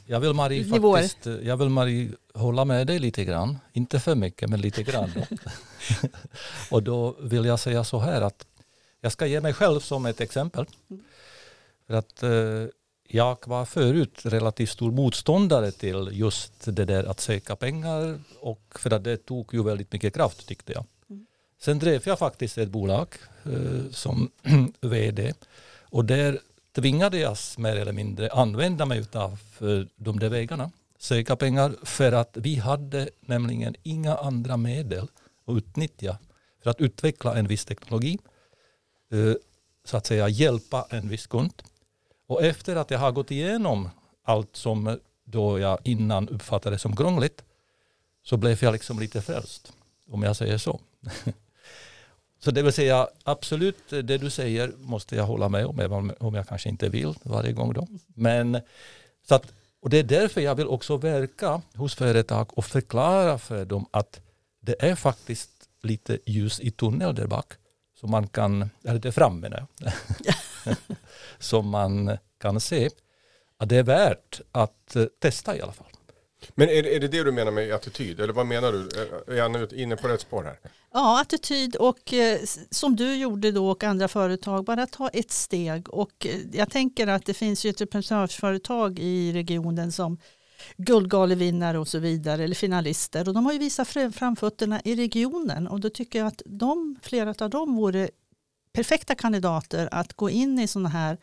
jag, 0.07 0.21
vill 0.21 0.33
Marie 0.33 0.65
faktiskt, 0.65 1.27
jag 1.43 1.57
vill 1.57 1.69
Marie 1.69 2.11
hålla 2.35 2.65
med 2.65 2.87
dig 2.87 2.99
lite 2.99 3.25
grann. 3.25 3.59
Inte 3.73 4.01
för 4.01 4.15
mycket, 4.15 4.51
men 4.51 4.61
lite 4.61 4.83
grann. 4.83 5.11
Och 6.71 6.83
då 6.83 7.17
vill 7.21 7.45
jag 7.45 7.61
säga 7.61 7.85
så 7.85 7.99
här 7.99 8.21
att 8.21 8.47
jag 9.01 9.13
ska 9.13 9.27
ge 9.27 9.41
mig 9.41 9.53
själv 9.53 9.81
som 9.81 10.07
ett 10.07 10.21
exempel. 10.21 10.67
För 11.87 11.95
att 11.95 12.23
eh, 12.23 12.67
jag 13.09 13.39
var 13.47 13.65
förut 13.65 14.21
relativt 14.25 14.71
stor 14.71 14.93
motståndare 14.93 15.71
till 15.71 16.09
just 16.13 16.65
det 16.65 16.85
där 16.85 17.05
att 17.05 17.21
söka 17.21 17.57
pengar 17.57 18.21
och 18.41 18.79
för 18.79 18.91
att 18.91 19.05
det 19.05 19.17
tog 19.17 19.55
ju 19.55 19.63
väldigt 19.63 19.93
mycket 19.93 20.15
kraft 20.15 20.49
tyckte 20.49 20.73
jag. 20.73 20.85
Mm. 21.11 21.27
Sen 21.61 21.79
drev 21.79 22.03
jag 22.07 22.19
faktiskt 22.19 22.59
ett 22.59 22.69
bolag 22.69 23.09
eh, 23.45 23.91
som 23.91 24.31
vd 24.81 25.35
och 25.81 26.05
där 26.05 26.39
tvingade 26.75 27.19
jag 27.19 27.37
mer 27.59 27.77
eller 27.77 27.93
mindre 27.93 28.31
använda 28.31 28.87
mig 28.87 29.05
av 29.13 29.39
de 29.97 30.19
där 30.19 30.29
vägarna, 30.29 30.71
söka 30.99 31.37
pengar, 31.37 31.75
för 31.83 32.13
att 32.13 32.37
vi 32.37 32.57
hade 32.57 33.09
nämligen 33.21 33.75
inga 33.83 34.17
andra 34.17 34.57
medel 34.57 35.09
att 35.47 35.57
utnyttja 35.57 36.19
för 36.63 36.71
att 36.71 36.81
utveckla 36.81 37.37
en 37.37 37.47
viss 37.47 37.65
teknologi, 37.65 38.19
eh, 39.13 39.35
så 39.85 39.97
att 39.97 40.07
säga 40.07 40.29
hjälpa 40.29 40.87
en 40.91 41.09
viss 41.09 41.27
kund. 41.27 41.63
Och 42.27 42.43
efter 42.43 42.77
att 42.77 42.91
jag 42.91 42.99
har 42.99 43.13
gått 43.13 43.31
igenom 43.31 43.91
allt 44.23 44.57
som 44.57 44.99
då 45.25 45.59
jag 45.59 45.79
innan 45.85 46.29
uppfattade 46.29 46.79
som 46.79 46.97
krångligt, 46.97 47.45
så 48.23 48.37
blev 48.37 48.65
jag 48.65 48.73
liksom 48.73 48.99
lite 49.01 49.23
frälst, 49.23 49.73
om 50.11 50.23
jag 50.23 50.37
säger 50.37 50.59
så. 50.59 50.81
Så 52.45 52.51
det 52.51 52.63
vill 52.63 52.73
säga 52.73 53.09
absolut 53.23 53.89
det 53.89 54.19
du 54.19 54.31
säger 54.31 54.73
måste 54.79 55.17
jag 55.17 55.25
hålla 55.25 55.49
med 55.49 55.67
om, 55.67 55.81
även 55.81 56.13
om 56.21 56.35
jag 56.35 56.49
kanske 56.49 56.69
inte 56.69 56.89
vill 56.89 57.15
varje 57.23 57.53
gång 57.53 57.73
då. 57.73 57.87
Men 58.07 58.61
så 59.29 59.35
att, 59.35 59.53
och 59.81 59.91
det 59.91 59.99
är 59.99 60.03
därför 60.03 60.41
jag 60.41 60.55
vill 60.55 60.67
också 60.67 60.97
verka 60.97 61.63
hos 61.75 61.95
företag 61.95 62.59
och 62.59 62.65
förklara 62.65 63.39
för 63.39 63.65
dem 63.65 63.87
att 63.91 64.21
det 64.61 64.77
är 64.79 64.95
faktiskt 64.95 65.51
lite 65.83 66.19
ljus 66.27 66.61
i 66.61 66.71
tunneln 66.71 67.15
där 67.15 67.27
bak. 67.27 67.53
Som 68.01 68.11
man 68.11 68.29
kan, 68.29 68.71
eller 68.85 68.99
där 68.99 69.11
framme 69.11 69.49
nu, 69.49 69.91
som 71.39 71.69
man 71.69 72.19
kan 72.41 72.61
se 72.61 72.91
att 73.57 73.69
det 73.69 73.77
är 73.77 73.83
värt 73.83 74.41
att 74.53 74.97
testa 75.21 75.57
i 75.57 75.61
alla 75.61 75.73
fall. 75.73 75.87
Men 76.55 76.69
är, 76.69 76.87
är 76.87 77.01
det 77.01 77.09
det 77.09 77.23
du 77.23 77.33
menar 77.33 77.53
med 77.53 77.73
attityd? 77.73 78.21
Eller 78.21 78.33
vad 78.33 78.47
menar 78.47 78.73
du? 78.73 78.89
Är 79.35 79.37
jag 79.37 79.73
inne 79.73 79.97
på 79.97 80.09
rätt 80.09 80.21
spår 80.21 80.45
här? 80.45 80.59
Ja, 80.93 81.21
attityd 81.21 81.77
och 81.77 82.13
eh, 82.13 82.39
som 82.71 82.97
du 82.97 83.17
gjorde 83.17 83.53
då 83.53 83.71
och 83.71 83.85
andra 83.85 84.09
företag, 84.09 84.65
bara 84.65 84.87
ta 84.87 85.09
ett 85.09 85.31
steg. 85.31 85.89
Och 85.89 86.27
eh, 86.27 86.41
jag 86.53 86.71
tänker 86.71 87.07
att 87.07 87.27
det 87.27 87.35
finns 87.35 87.65
ju 87.65 87.69
entreprenörsföretag 87.69 88.99
i 88.99 89.33
regionen 89.33 89.93
som 89.93 90.19
guldgalevinnare 90.77 91.79
och 91.79 91.89
så 91.89 91.99
vidare, 91.99 92.45
eller 92.45 92.55
finalister. 92.55 93.29
Och 93.29 93.35
de 93.35 93.47
har 93.47 93.53
ju 93.53 93.59
visat 93.59 93.89
framfötterna 93.89 94.81
i 94.85 94.97
regionen 94.97 95.69
och 95.69 95.81
då 95.81 95.91
tycker 95.91 96.19
jag 96.19 96.29
att 96.29 96.43
de, 96.47 96.97
flera 97.03 97.35
av 97.39 97.51
dem 97.51 97.77
vore 97.77 98.09
perfekta 98.75 99.15
kandidater 99.15 99.89
att 99.93 100.13
gå 100.13 100.31
in 100.31 100.59
i 100.59 100.69
sådana 100.69 100.89
här 100.89 101.19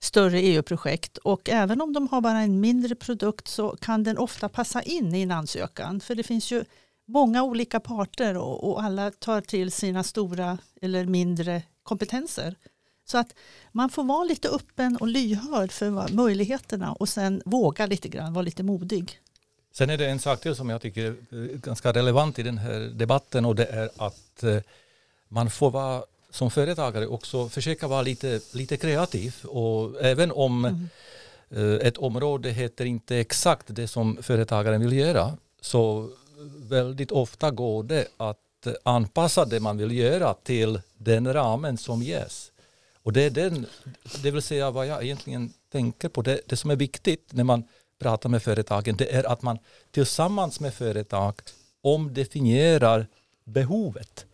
större 0.00 0.40
EU-projekt 0.40 1.18
och 1.18 1.48
även 1.48 1.80
om 1.80 1.92
de 1.92 2.08
har 2.08 2.20
bara 2.20 2.40
en 2.40 2.60
mindre 2.60 2.94
produkt 2.94 3.48
så 3.48 3.76
kan 3.80 4.04
den 4.04 4.18
ofta 4.18 4.48
passa 4.48 4.82
in 4.82 5.14
i 5.14 5.22
en 5.22 5.30
ansökan. 5.30 6.00
För 6.00 6.14
det 6.14 6.22
finns 6.22 6.50
ju 6.50 6.64
många 7.06 7.42
olika 7.42 7.80
parter 7.80 8.36
och, 8.36 8.70
och 8.70 8.82
alla 8.82 9.10
tar 9.10 9.40
till 9.40 9.72
sina 9.72 10.02
stora 10.02 10.58
eller 10.82 11.04
mindre 11.04 11.62
kompetenser. 11.82 12.54
Så 13.04 13.18
att 13.18 13.34
man 13.72 13.90
får 13.90 14.04
vara 14.04 14.24
lite 14.24 14.48
öppen 14.48 14.96
och 14.96 15.08
lyhörd 15.08 15.72
för 15.72 16.14
möjligheterna 16.14 16.92
och 16.92 17.08
sen 17.08 17.42
våga 17.44 17.86
lite 17.86 18.08
grann, 18.08 18.32
vara 18.32 18.42
lite 18.42 18.62
modig. 18.62 19.20
Sen 19.72 19.90
är 19.90 19.98
det 19.98 20.06
en 20.06 20.18
sak 20.18 20.40
till 20.40 20.54
som 20.54 20.70
jag 20.70 20.82
tycker 20.82 21.04
är 21.04 21.56
ganska 21.56 21.92
relevant 21.92 22.38
i 22.38 22.42
den 22.42 22.58
här 22.58 22.80
debatten 22.80 23.44
och 23.44 23.54
det 23.56 23.64
är 23.64 23.90
att 23.96 24.42
eh, 24.42 24.56
man 25.28 25.50
får 25.50 25.70
vara 25.70 26.02
som 26.30 26.50
företagare 26.50 27.06
också 27.06 27.48
försöka 27.48 27.88
vara 27.88 28.02
lite, 28.02 28.40
lite 28.52 28.76
kreativ 28.76 29.36
och 29.44 30.02
även 30.02 30.32
om 30.32 30.64
mm. 30.64 30.88
Eh, 31.52 31.86
ett 31.86 31.98
område 31.98 32.50
heter 32.50 32.84
inte 32.84 33.16
exakt 33.16 33.66
det 33.66 33.88
som 33.88 34.18
företagaren 34.22 34.80
vill 34.80 34.92
göra 34.98 35.36
så 35.60 36.10
väldigt 36.56 37.12
ofta 37.12 37.50
går 37.50 37.82
det 37.82 38.06
att 38.16 38.66
anpassa 38.82 39.44
det 39.44 39.60
man 39.60 39.78
vill 39.78 39.92
göra 39.92 40.34
till 40.34 40.80
den 40.96 41.32
ramen 41.32 41.78
som 41.78 42.02
ges. 42.02 42.52
Och 43.02 43.12
det 43.12 43.22
är 43.22 43.30
den, 43.30 43.66
det 44.22 44.30
vill 44.30 44.42
säga 44.42 44.70
vad 44.70 44.86
jag 44.86 45.04
egentligen 45.04 45.52
tänker 45.72 46.08
på, 46.08 46.22
det, 46.22 46.40
det 46.46 46.56
som 46.56 46.70
är 46.70 46.76
viktigt 46.76 47.32
när 47.32 47.44
man 47.44 47.64
pratar 47.98 48.28
med 48.28 48.42
företagen, 48.42 48.96
det 48.96 49.14
är 49.14 49.24
att 49.24 49.42
man 49.42 49.58
tillsammans 49.90 50.60
med 50.60 50.74
företag 50.74 51.34
omdefinierar 51.80 53.06
behovet. 53.44 54.26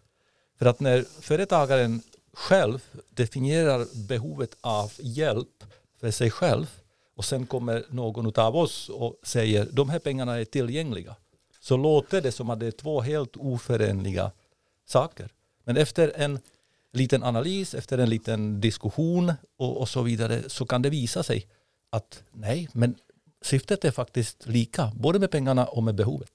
För 0.59 0.67
att 0.67 0.81
när 0.81 1.05
företagaren 1.21 2.03
själv 2.33 2.85
definierar 3.11 3.87
behovet 4.09 4.57
av 4.61 4.93
hjälp 4.99 5.65
för 6.01 6.11
sig 6.11 6.31
själv 6.31 6.67
och 7.17 7.25
sen 7.25 7.47
kommer 7.47 7.85
någon 7.89 8.41
av 8.41 8.57
oss 8.57 8.89
och 8.89 9.17
säger 9.23 9.69
de 9.73 9.91
här 9.91 9.99
pengarna 9.99 10.41
är 10.41 10.45
tillgängliga 10.45 11.17
så 11.61 11.77
låter 11.77 12.21
det 12.23 12.33
som 12.33 12.51
att 12.51 12.61
det 12.61 12.67
är 12.67 12.71
två 12.71 13.01
helt 13.01 13.37
oförenliga 13.37 14.31
saker. 14.85 15.29
Men 15.65 15.77
efter 15.77 16.13
en 16.17 16.39
liten 16.93 17.23
analys, 17.23 17.75
efter 17.75 17.99
en 17.99 18.11
liten 18.11 18.61
diskussion 18.61 19.33
och, 19.57 19.81
och 19.81 19.89
så 19.89 20.03
vidare 20.03 20.43
så 20.49 20.67
kan 20.67 20.83
det 20.83 20.91
visa 20.91 21.23
sig 21.23 21.47
att 21.91 22.23
nej, 22.33 22.69
men 22.73 22.95
syftet 23.47 23.85
är 23.85 23.91
faktiskt 23.91 24.47
lika, 24.47 24.93
både 24.95 25.19
med 25.19 25.31
pengarna 25.31 25.65
och 25.65 25.83
med 25.83 25.95
behovet. 25.95 26.31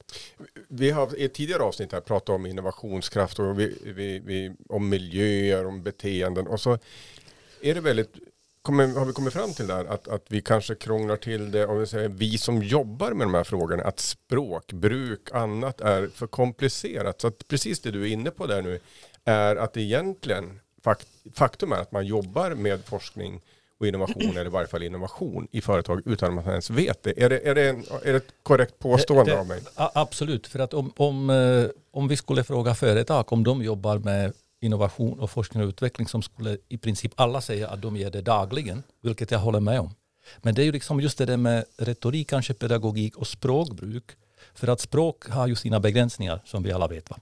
Vi 0.68 0.92
har 0.92 1.20
i 1.20 1.26
ett 1.26 1.34
tidigare 1.34 1.64
avsnitt 1.64 1.92
här 1.92 2.02
pratat 2.02 2.30
om 2.30 2.46
innovationskraft 2.46 3.40
och 3.40 3.60
vi, 3.60 3.78
vi, 3.84 4.20
vi, 4.20 4.52
om 4.70 4.90
miljöer, 4.90 5.66
om 5.66 5.84
beteenden 5.84 6.48
och 6.48 6.62
så 6.62 6.78
är 7.62 7.74
det 7.74 7.82
väldigt 7.82 8.14
Kommer, 8.64 8.88
har 8.88 9.06
vi 9.06 9.14
kommit 9.14 9.34
fram 9.34 9.54
till 9.54 9.68
där 9.68 9.86
att, 9.86 10.08
att 10.08 10.26
vi 10.28 10.42
kanske 10.42 10.76
krånglar 10.76 11.18
till 11.18 11.52
det, 11.52 11.66
om 11.66 11.80
vi 11.80 11.88
säger 11.88 12.10
vi 12.10 12.38
som 12.38 12.64
jobbar 12.64 13.12
med 13.12 13.28
de 13.28 13.34
här 13.34 13.44
frågorna, 13.44 13.84
att 13.84 14.00
språkbruk, 14.00 15.32
annat 15.32 15.82
är 15.82 16.08
för 16.08 16.28
komplicerat. 16.28 17.22
Så 17.22 17.28
att 17.28 17.48
precis 17.48 17.80
det 17.80 17.92
du 17.92 18.02
är 18.02 18.08
inne 18.08 18.32
på 18.32 18.48
där 18.48 18.62
nu 18.62 18.80
är 19.24 19.56
att 19.56 19.78
egentligen 19.78 20.60
faktum 21.34 21.72
är 21.72 21.76
att 21.76 21.92
man 21.92 22.06
jobbar 22.06 22.52
med 22.52 22.86
forskning 22.86 23.42
och 23.82 23.88
innovation, 23.88 24.32
eller 24.32 24.46
i 24.46 24.50
varje 24.50 24.68
fall 24.68 24.84
innovation 24.84 25.48
i 25.52 25.62
företag 25.62 26.02
utan 26.06 26.30
att 26.30 26.36
man 26.36 26.52
ens 26.52 26.70
vet 26.70 27.04
det. 27.04 27.24
Är 27.24 27.30
det, 27.30 27.48
är 27.48 27.56
det, 27.56 27.70
en, 27.70 27.84
är 28.04 28.12
det 28.14 28.18
ett 28.18 28.34
korrekt 28.44 28.80
påstående 28.80 29.32
det, 29.32 29.40
av 29.40 29.48
mig? 29.48 29.62
Absolut, 29.76 30.48
för 30.48 30.60
att 30.60 30.74
om, 30.74 30.94
om, 30.98 31.30
eh, 31.30 31.66
om 31.92 32.08
vi 32.08 32.18
skulle 32.18 32.44
fråga 32.44 32.76
företag 32.76 33.34
om 33.34 33.44
de 33.44 33.64
jobbar 33.64 33.98
med 33.98 34.34
innovation 34.62 35.20
och 35.20 35.32
forskning 35.32 35.64
och 35.64 35.70
utveckling 35.70 36.08
som 36.08 36.22
skulle 36.22 36.58
i 36.70 36.78
princip 36.78 37.12
alla 37.16 37.42
säga 37.42 37.68
att 37.68 37.82
de 37.82 37.98
gör 37.98 38.12
det 38.12 38.22
dagligen, 38.22 38.84
vilket 39.04 39.32
jag 39.32 39.40
håller 39.40 39.60
med 39.60 39.80
om. 39.80 39.90
Men 40.38 40.56
det 40.56 40.62
är 40.62 40.66
ju 40.66 40.72
liksom 40.72 41.02
just 41.02 41.18
det 41.18 41.26
där 41.26 41.38
med 41.38 41.66
retorik, 41.78 42.30
kanske 42.30 42.54
pedagogik 42.54 43.18
och 43.18 43.28
språkbruk. 43.28 44.12
För 44.54 44.68
att 44.68 44.80
språk 44.80 45.30
har 45.30 45.48
ju 45.48 45.56
sina 45.56 45.80
begränsningar 45.80 46.42
som 46.46 46.64
vi 46.64 46.72
alla 46.72 46.88
vet. 46.88 47.10
Va? 47.10 47.18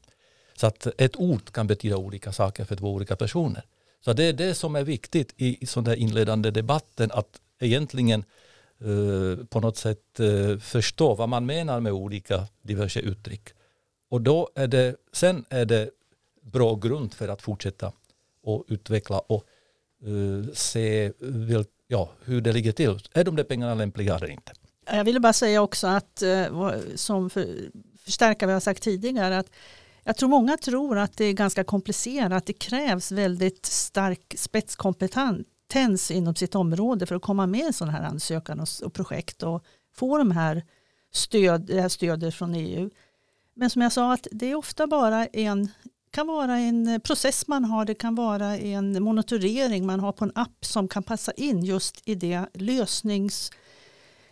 Så 0.56 0.68
att 0.68 0.88
ett 0.98 1.16
ord 1.16 1.52
kan 1.52 1.68
betyda 1.68 1.98
olika 1.98 2.32
saker 2.32 2.66
för 2.66 2.76
två 2.76 2.94
olika 2.94 3.16
personer. 3.16 3.64
Så 4.06 4.14
det 4.14 4.24
är 4.24 4.34
det 4.34 4.56
som 4.56 4.76
är 4.76 4.84
viktigt 4.84 5.34
i, 5.38 5.64
i 5.64 5.66
sån 5.66 5.84
där 5.84 5.96
inledande 5.96 6.52
debatten 6.52 7.12
att 7.12 7.42
egentligen 7.60 8.24
eh, 8.80 9.46
på 9.46 9.60
något 9.60 9.78
sätt 9.78 10.20
eh, 10.20 10.58
förstå 10.58 11.16
vad 11.16 11.30
man 11.30 11.46
menar 11.46 11.80
med 11.80 11.94
olika 11.94 12.48
diverse 12.62 13.00
uttryck. 13.00 13.50
Och 14.10 14.22
då 14.22 14.50
är 14.56 14.68
det, 14.68 14.96
sen 15.12 15.46
är 15.50 15.66
det 15.66 15.90
bra 16.42 16.76
grund 16.76 17.14
för 17.14 17.28
att 17.28 17.42
fortsätta 17.42 17.92
och 18.44 18.66
utveckla 18.68 19.20
och 19.20 19.44
eh, 20.04 20.54
se 20.54 21.12
vil, 21.20 21.66
ja, 21.88 22.10
hur 22.24 22.42
det 22.42 22.54
ligger 22.54 22.72
till. 22.72 23.00
Är 23.14 23.24
de 23.24 23.36
där 23.36 23.44
pengarna 23.44 23.76
lämpliga 23.76 24.16
eller 24.16 24.30
inte? 24.30 24.52
Jag 24.86 25.04
ville 25.04 25.20
bara 25.20 25.34
säga 25.34 25.62
också 25.62 25.88
att, 25.88 26.22
eh, 26.22 26.46
som 26.96 27.30
för, 27.30 27.56
förstärka 27.98 28.46
vad 28.46 28.56
jag 28.56 28.64
sagt 28.64 28.84
tidigare, 28.84 29.38
att 29.38 29.52
jag 30.10 30.16
tror 30.16 30.30
många 30.30 30.58
tror 30.58 30.98
att 30.98 31.18
det 31.18 31.26
är 31.26 31.34
ganska 31.34 31.64
komplicerat. 31.64 32.46
Det 32.46 32.54
krävs 32.54 33.12
väldigt 33.12 33.66
stark 33.66 34.36
spetskompetens 34.38 36.12
inom 36.12 36.36
sitt 36.36 36.56
område 36.56 37.06
för 37.06 37.16
att 37.16 37.22
komma 37.22 37.48
med 37.48 37.60
i 37.60 37.64
en 37.64 37.74
sån 37.74 37.90
här 37.90 38.04
ansökan 38.04 38.60
och, 38.60 38.94
projekt 38.94 39.44
och 39.44 39.64
få 39.96 40.18
de 40.18 40.32
här 40.32 40.64
stöd, 41.14 41.62
det 41.62 41.82
här 41.82 41.90
stödet 41.90 42.36
från 42.36 42.56
EU. 42.56 42.90
Men 43.54 43.70
som 43.70 43.82
jag 43.82 43.92
sa, 43.92 44.14
att 44.14 44.28
det 44.32 44.46
är 44.52 44.56
ofta 44.56 44.88
bara 44.88 45.26
en 45.26 45.70
kan 46.12 46.28
vara 46.28 46.58
en 46.58 47.02
process 47.04 47.48
man 47.48 47.66
har, 47.66 47.86
det 47.86 47.96
kan 47.96 48.16
vara 48.16 48.58
en 48.58 49.04
monitorering 49.04 49.86
man 49.86 50.00
har 50.00 50.12
på 50.12 50.26
en 50.26 50.32
app 50.36 50.66
som 50.66 50.88
kan 50.88 51.04
passa 51.04 51.32
in 51.32 51.64
just 51.64 52.02
i 52.06 52.16
det 52.16 52.46
lösnings 52.54 53.52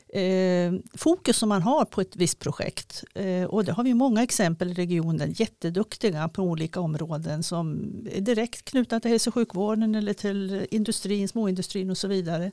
eh, 0.09 0.73
fokus 0.93 1.37
som 1.37 1.49
man 1.49 1.61
har 1.61 1.85
på 1.85 2.01
ett 2.01 2.15
visst 2.15 2.39
projekt. 2.39 3.03
Eh, 3.15 3.43
och 3.43 3.65
det 3.65 3.71
har 3.71 3.83
vi 3.83 3.93
många 3.93 4.23
exempel 4.23 4.71
i 4.71 4.73
regionen, 4.73 5.31
jätteduktiga 5.31 6.29
på 6.29 6.43
olika 6.43 6.79
områden 6.79 7.43
som 7.43 7.93
är 8.11 8.21
direkt 8.21 8.65
knutna 8.65 8.99
till 8.99 9.11
hälso 9.11 9.29
och 9.29 9.33
sjukvården 9.33 9.95
eller 9.95 10.13
till 10.13 10.67
industrin, 10.71 11.27
småindustrin 11.27 11.89
och 11.89 11.97
så 11.97 12.07
vidare. 12.07 12.51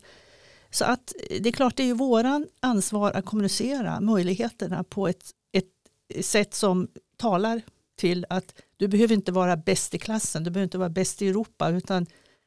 Så 0.71 0.85
att 0.85 1.15
eh, 1.31 1.43
det 1.43 1.49
är 1.49 1.53
klart, 1.53 1.77
det 1.77 1.83
är 1.83 1.87
ju 1.87 1.95
våran 1.95 2.47
ansvar 2.61 3.13
att 3.13 3.25
kommunicera 3.25 4.01
möjligheterna 4.01 4.85
på 4.85 5.09
ett, 5.09 5.31
ett 5.53 6.25
sätt 6.25 6.55
som 6.55 6.89
talar 7.17 7.63
till 7.97 8.27
att 8.29 8.55
du 8.77 8.89
behöver 8.89 9.15
inte 9.15 9.33
vara 9.33 9.57
bäst 9.57 9.95
i 9.95 9.99
klassen, 9.99 10.45
du 10.45 10.51
behöver 10.51 10.65
inte 10.65 10.79
vara 10.79 10.89
bäst 10.89 11.23
i 11.23 11.29
Europa, 11.29 11.71
utan 11.71 12.07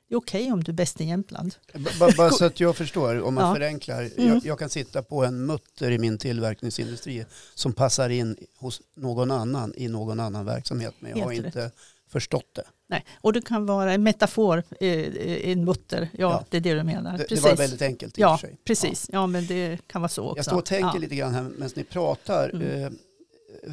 det 0.09 0.15
är 0.15 0.17
okej 0.17 0.41
okay 0.41 0.51
om 0.51 0.63
du 0.63 0.71
är 0.71 0.73
bäst 0.73 1.01
i 1.01 1.05
Jämtland. 1.05 1.55
Bara, 1.99 2.11
bara 2.17 2.29
så 2.31 2.45
att 2.45 2.59
jag 2.59 2.75
förstår, 2.75 3.21
om 3.21 3.33
man 3.33 3.47
ja. 3.47 3.53
förenklar. 3.53 4.01
Mm. 4.01 4.27
Jag, 4.27 4.45
jag, 4.45 4.59
kan 4.59 4.69
sitta 4.69 5.03
på 5.03 5.25
en 5.25 5.45
mutter 5.45 5.91
i 5.91 5.97
min 5.97 6.17
tillverkningsindustri 6.17 7.25
som 7.55 7.73
passar 7.73 8.09
in 8.09 8.37
hos 8.57 8.81
någon 8.95 9.31
annan 9.31 9.73
i 9.77 9.87
någon 9.87 10.19
annan 10.19 10.45
verksamhet, 10.45 10.93
men 10.99 11.11
jag 11.11 11.17
Helt 11.17 11.27
har 11.27 11.45
inte 11.45 11.65
rätt. 11.65 11.73
förstått 12.09 12.55
det. 12.55 12.63
Nej, 12.89 13.05
och 13.21 13.33
det 13.33 13.41
kan 13.41 13.65
vara 13.65 13.93
en 13.93 14.03
metafor, 14.03 14.63
eh, 14.79 15.49
en 15.51 15.65
mutter. 15.65 16.09
Ja, 16.13 16.19
ja, 16.19 16.45
det 16.49 16.57
är 16.57 16.61
det 16.61 16.73
du 16.73 16.83
menar. 16.83 17.17
Det, 17.17 17.25
det 17.29 17.41
var 17.41 17.55
väldigt 17.55 17.81
enkelt 17.81 18.17
i 18.17 18.21
ja, 18.21 18.37
för 18.37 18.47
sig. 18.47 18.57
Precis, 18.63 19.09
ja. 19.13 19.19
ja. 19.19 19.27
men 19.27 19.47
det 19.47 19.87
kan 19.87 20.01
vara 20.01 20.09
så 20.09 20.23
också. 20.23 20.37
Jag 20.37 20.45
står 20.45 20.57
och 20.57 20.65
tänker 20.65 20.91
ja. 20.93 20.99
lite 20.99 21.15
grann 21.15 21.33
här 21.33 21.43
medan 21.43 21.69
ni 21.75 21.83
pratar. 21.83 22.49
Mm. 22.49 22.97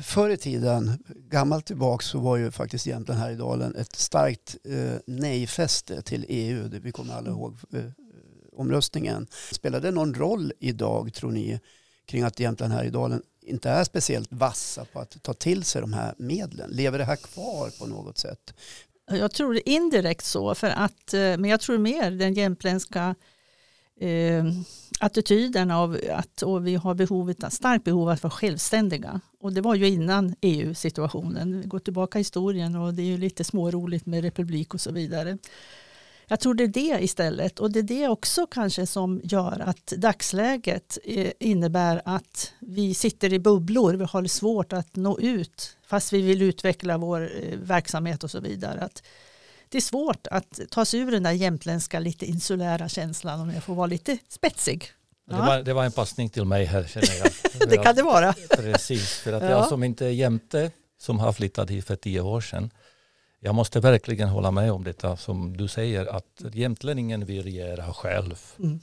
Förr 0.02 0.30
i 0.30 0.36
tiden, 0.36 1.04
gammalt 1.30 1.66
tillbaka, 1.66 2.02
så 2.02 2.18
var 2.18 2.36
ju 2.36 2.50
faktiskt 2.50 2.86
Jämtland 2.86 3.20
Härjedalen 3.20 3.76
ett 3.76 3.96
starkt 3.96 4.56
eh, 4.64 4.98
nej-fäste 5.06 6.02
till 6.02 6.26
EU. 6.28 6.68
Det 6.68 6.78
vi 6.78 6.92
kommer 6.92 7.14
alla 7.14 7.30
ihåg 7.30 7.56
eh, 7.72 7.84
omröstningen. 8.52 9.26
Spelar 9.52 9.80
det 9.80 9.90
någon 9.90 10.14
roll 10.14 10.52
idag, 10.60 11.14
tror 11.14 11.30
ni, 11.30 11.60
kring 12.06 12.22
att 12.22 12.40
Jämtland 12.40 12.72
Härjedalen 12.72 13.22
inte 13.42 13.70
är 13.70 13.84
speciellt 13.84 14.32
vassa 14.32 14.84
på 14.84 15.00
att 15.00 15.22
ta 15.22 15.34
till 15.34 15.64
sig 15.64 15.80
de 15.80 15.92
här 15.92 16.14
medlen? 16.18 16.70
Lever 16.70 16.98
det 16.98 17.04
här 17.04 17.16
kvar 17.16 17.70
på 17.78 17.86
något 17.86 18.18
sätt? 18.18 18.54
Jag 19.06 19.32
tror 19.32 19.60
indirekt 19.64 20.24
så, 20.24 20.54
för 20.54 20.68
att, 20.68 21.14
eh, 21.14 21.20
men 21.20 21.44
jag 21.44 21.60
tror 21.60 21.78
mer 21.78 22.10
den 22.10 22.34
jämtländska 22.34 23.14
eh, 24.00 24.44
attityden 25.00 25.70
av 25.70 26.00
att 26.10 26.42
vi 26.62 26.74
har 26.74 26.94
behovet, 26.94 27.52
starkt 27.52 27.84
behov 27.84 28.02
av 28.02 28.08
att 28.08 28.22
vara 28.22 28.30
självständiga. 28.30 29.20
Och 29.40 29.52
det 29.52 29.60
var 29.60 29.74
ju 29.74 29.88
innan 29.88 30.34
EU-situationen. 30.40 31.60
Vi 31.60 31.66
går 31.66 31.78
tillbaka 31.78 32.18
i 32.18 32.20
historien 32.20 32.76
och 32.76 32.94
det 32.94 33.02
är 33.02 33.06
ju 33.06 33.18
lite 33.18 33.44
småroligt 33.44 34.06
med 34.06 34.24
republik 34.24 34.74
och 34.74 34.80
så 34.80 34.92
vidare. 34.92 35.38
Jag 36.26 36.40
tror 36.40 36.54
det 36.54 36.64
är 36.64 36.68
det 36.68 37.04
istället 37.04 37.58
och 37.58 37.70
det 37.70 37.78
är 37.78 37.82
det 37.82 38.08
också 38.08 38.46
kanske 38.46 38.86
som 38.86 39.20
gör 39.24 39.62
att 39.66 39.86
dagsläget 39.86 40.98
eh, 41.04 41.32
innebär 41.40 42.02
att 42.04 42.52
vi 42.58 42.94
sitter 42.94 43.32
i 43.32 43.38
bubblor. 43.38 43.94
Vi 43.94 44.04
har 44.04 44.22
det 44.22 44.28
svårt 44.28 44.72
att 44.72 44.96
nå 44.96 45.18
ut 45.18 45.76
fast 45.86 46.12
vi 46.12 46.22
vill 46.22 46.42
utveckla 46.42 46.98
vår 46.98 47.22
eh, 47.22 47.58
verksamhet 47.58 48.24
och 48.24 48.30
så 48.30 48.40
vidare. 48.40 48.80
Att 48.80 49.02
det 49.74 49.78
är 49.78 49.80
svårt 49.80 50.26
att 50.30 50.60
ta 50.70 50.84
sig 50.84 51.00
ur 51.00 51.10
den 51.10 51.22
där 51.22 51.32
jämtländska 51.32 51.98
lite 51.98 52.26
insulära 52.26 52.88
känslan 52.88 53.40
om 53.40 53.50
jag 53.50 53.64
får 53.64 53.74
vara 53.74 53.86
lite 53.86 54.18
spetsig. 54.28 54.86
Det, 55.26 55.36
var, 55.36 55.62
det, 55.62 55.72
var, 55.72 55.84
en 55.84 55.92
passning 55.92 56.28
till 56.30 56.44
mig 56.44 56.64
här 56.64 56.84
känner 56.84 57.14
jag. 57.18 57.68
det 57.68 57.76
kan 57.76 57.94
det 57.94 58.02
vara. 58.02 58.32
Precis, 58.32 59.14
för 59.14 59.32
att 59.32 59.42
ja. 59.42 59.50
jag 59.50 59.68
som 59.68 59.84
inte 59.84 60.06
är 60.06 60.10
jämte 60.10 60.70
som 61.00 61.18
har 61.18 61.32
flyttat 61.32 61.70
hit 61.70 61.86
för 61.86 61.96
tio 61.96 62.20
år 62.20 62.40
sedan 62.40 62.70
jag 63.44 63.54
måste 63.54 63.80
verkligen 63.80 64.28
hålla 64.28 64.50
med 64.50 64.72
om 64.72 64.84
detta 64.84 65.16
som 65.16 65.56
du 65.56 65.68
säger 65.68 66.06
att 66.06 66.42
jämtlänningen 66.52 67.24
vill 67.24 67.42
regera 67.42 67.92
själv. 67.94 68.40
Mm. 68.58 68.80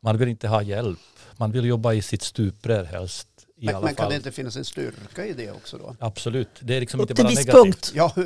Man 0.00 0.18
vill 0.18 0.28
inte 0.28 0.48
ha 0.48 0.62
hjälp. 0.62 0.98
Man 1.36 1.52
vill 1.52 1.64
jobba 1.64 1.92
i 1.92 2.02
sitt 2.02 2.22
stuprör 2.22 2.84
helst. 2.84 3.28
Men, 3.60 3.82
men 3.82 3.94
kan 3.94 4.10
det 4.10 4.16
inte 4.16 4.32
finnas 4.32 4.56
en 4.56 4.64
styrka 4.64 5.26
i 5.26 5.32
det 5.32 5.50
också 5.50 5.78
då? 5.78 5.96
Absolut, 5.98 6.48
det 6.60 6.76
är 6.76 6.80
liksom 6.80 7.00
Upp 7.00 7.10
inte 7.10 7.22
bara 7.22 7.28
negativt. 7.28 7.54
Punkt. 7.54 7.92
Ja, 7.94 8.12
hur, 8.16 8.24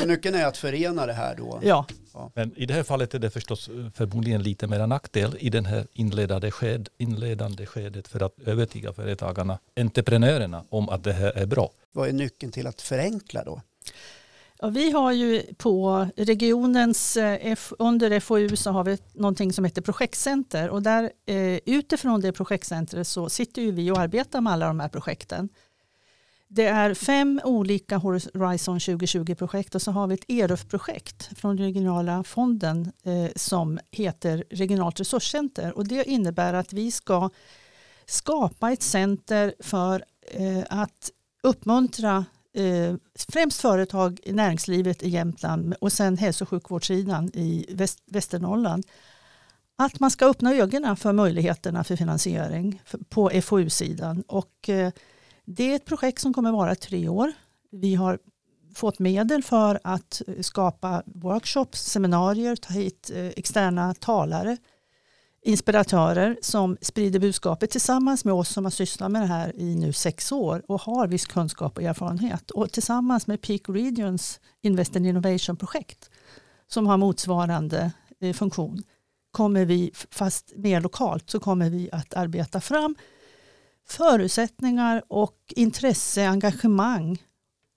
hur, 0.00 0.06
nyckeln 0.06 0.34
är 0.34 0.46
att 0.46 0.56
förena 0.56 1.06
det 1.06 1.12
här 1.12 1.36
då? 1.36 1.60
Ja. 1.62 1.86
ja. 2.14 2.30
Men 2.34 2.52
i 2.56 2.66
det 2.66 2.74
här 2.74 2.82
fallet 2.82 3.14
är 3.14 3.18
det 3.18 3.30
förstås 3.30 3.70
förmodligen 3.94 4.42
lite 4.42 4.66
mer 4.66 4.86
nackdel 4.86 5.36
i 5.40 5.50
den 5.50 5.66
här 5.66 5.86
inledande, 5.92 6.50
sked, 6.50 6.88
inledande 6.98 7.66
skedet 7.66 8.08
för 8.08 8.22
att 8.22 8.34
övertyga 8.46 8.92
företagarna, 8.92 9.58
entreprenörerna 9.76 10.64
om 10.68 10.88
att 10.88 11.04
det 11.04 11.12
här 11.12 11.30
är 11.30 11.46
bra. 11.46 11.70
Vad 11.92 12.08
är 12.08 12.12
nyckeln 12.12 12.52
till 12.52 12.66
att 12.66 12.80
förenkla 12.80 13.44
då? 13.44 13.62
Ja, 14.62 14.68
vi 14.68 14.90
har 14.90 15.12
ju 15.12 15.42
på 15.58 16.06
regionens, 16.16 17.16
eh, 17.16 17.58
under 17.78 18.20
FoU 18.20 18.56
så 18.56 18.70
har 18.70 18.84
vi 18.84 18.98
någonting 19.12 19.52
som 19.52 19.64
heter 19.64 19.82
projektcenter 19.82 20.68
och 20.68 20.82
där 20.82 21.12
eh, 21.26 21.58
utifrån 21.64 22.20
det 22.20 22.32
projektcentret 22.32 23.08
så 23.08 23.28
sitter 23.28 23.62
ju 23.62 23.70
vi 23.70 23.90
och 23.90 23.98
arbetar 23.98 24.40
med 24.40 24.52
alla 24.52 24.66
de 24.66 24.80
här 24.80 24.88
projekten. 24.88 25.48
Det 26.48 26.66
är 26.66 26.94
fem 26.94 27.40
olika 27.44 27.96
Horizon 27.96 28.78
2020-projekt 28.78 29.74
och 29.74 29.82
så 29.82 29.90
har 29.90 30.06
vi 30.06 30.14
ett 30.14 30.24
ERUF-projekt 30.28 31.38
från 31.38 31.58
regionala 31.58 32.24
fonden 32.24 32.92
eh, 33.02 33.30
som 33.36 33.78
heter 33.90 34.44
Regionalt 34.50 35.00
resurscenter 35.00 35.78
och 35.78 35.86
det 35.86 36.04
innebär 36.04 36.54
att 36.54 36.72
vi 36.72 36.90
ska 36.90 37.30
skapa 38.06 38.72
ett 38.72 38.82
center 38.82 39.54
för 39.60 40.04
att 40.68 41.10
uppmuntra 41.42 42.24
eh, 42.52 42.94
främst 43.28 43.60
företag 43.60 44.20
i 44.22 44.32
näringslivet 44.32 45.02
i 45.02 45.08
Jämtland 45.08 45.74
och 45.80 45.92
sen 45.92 46.18
hälso 46.18 46.44
och 46.44 46.48
sjukvårdssidan 46.48 47.30
i 47.34 47.66
Väst, 47.68 47.98
Västernorrland. 48.06 48.86
Att 49.76 50.00
man 50.00 50.10
ska 50.10 50.26
öppna 50.26 50.54
ögonen 50.54 50.96
för 50.96 51.12
möjligheterna 51.12 51.84
för 51.84 51.96
finansiering 51.96 52.82
på 53.08 53.30
FoU-sidan. 53.42 54.24
Och, 54.28 54.68
eh, 54.68 54.92
det 55.44 55.72
är 55.72 55.76
ett 55.76 55.84
projekt 55.84 56.20
som 56.20 56.34
kommer 56.34 56.52
vara 56.52 56.74
tre 56.74 57.08
år. 57.08 57.32
Vi 57.70 57.94
har 57.94 58.18
fått 58.74 58.98
medel 58.98 59.42
för 59.42 59.80
att 59.84 60.22
skapa 60.40 61.02
workshops, 61.06 61.84
seminarier, 61.84 62.56
ta 62.56 62.74
hit 62.74 63.10
eh, 63.14 63.26
externa 63.26 63.94
talare 63.94 64.56
inspiratörer 65.42 66.38
som 66.42 66.76
sprider 66.80 67.20
budskapet 67.20 67.70
tillsammans 67.70 68.24
med 68.24 68.34
oss 68.34 68.48
som 68.48 68.64
har 68.64 68.70
sysslat 68.70 69.10
med 69.10 69.22
det 69.22 69.26
här 69.26 69.56
i 69.56 69.74
nu 69.74 69.92
sex 69.92 70.32
år 70.32 70.62
och 70.68 70.80
har 70.80 71.06
viss 71.06 71.26
kunskap 71.26 71.76
och 71.76 71.82
erfarenhet. 71.82 72.50
Och 72.50 72.72
tillsammans 72.72 73.26
med 73.26 73.42
Peak 73.42 73.60
Regions 73.68 74.40
Invest 74.60 74.96
in 74.96 75.06
Innovation-projekt 75.06 76.10
som 76.68 76.86
har 76.86 76.96
motsvarande 76.96 77.92
eh, 78.20 78.32
funktion 78.32 78.82
kommer 79.30 79.64
vi, 79.64 79.90
fast 80.10 80.52
mer 80.56 80.80
lokalt, 80.80 81.30
så 81.30 81.40
kommer 81.40 81.70
vi 81.70 81.88
att 81.92 82.14
arbeta 82.14 82.60
fram 82.60 82.94
förutsättningar 83.88 85.02
och 85.08 85.36
intresse, 85.48 86.28
engagemang 86.28 87.22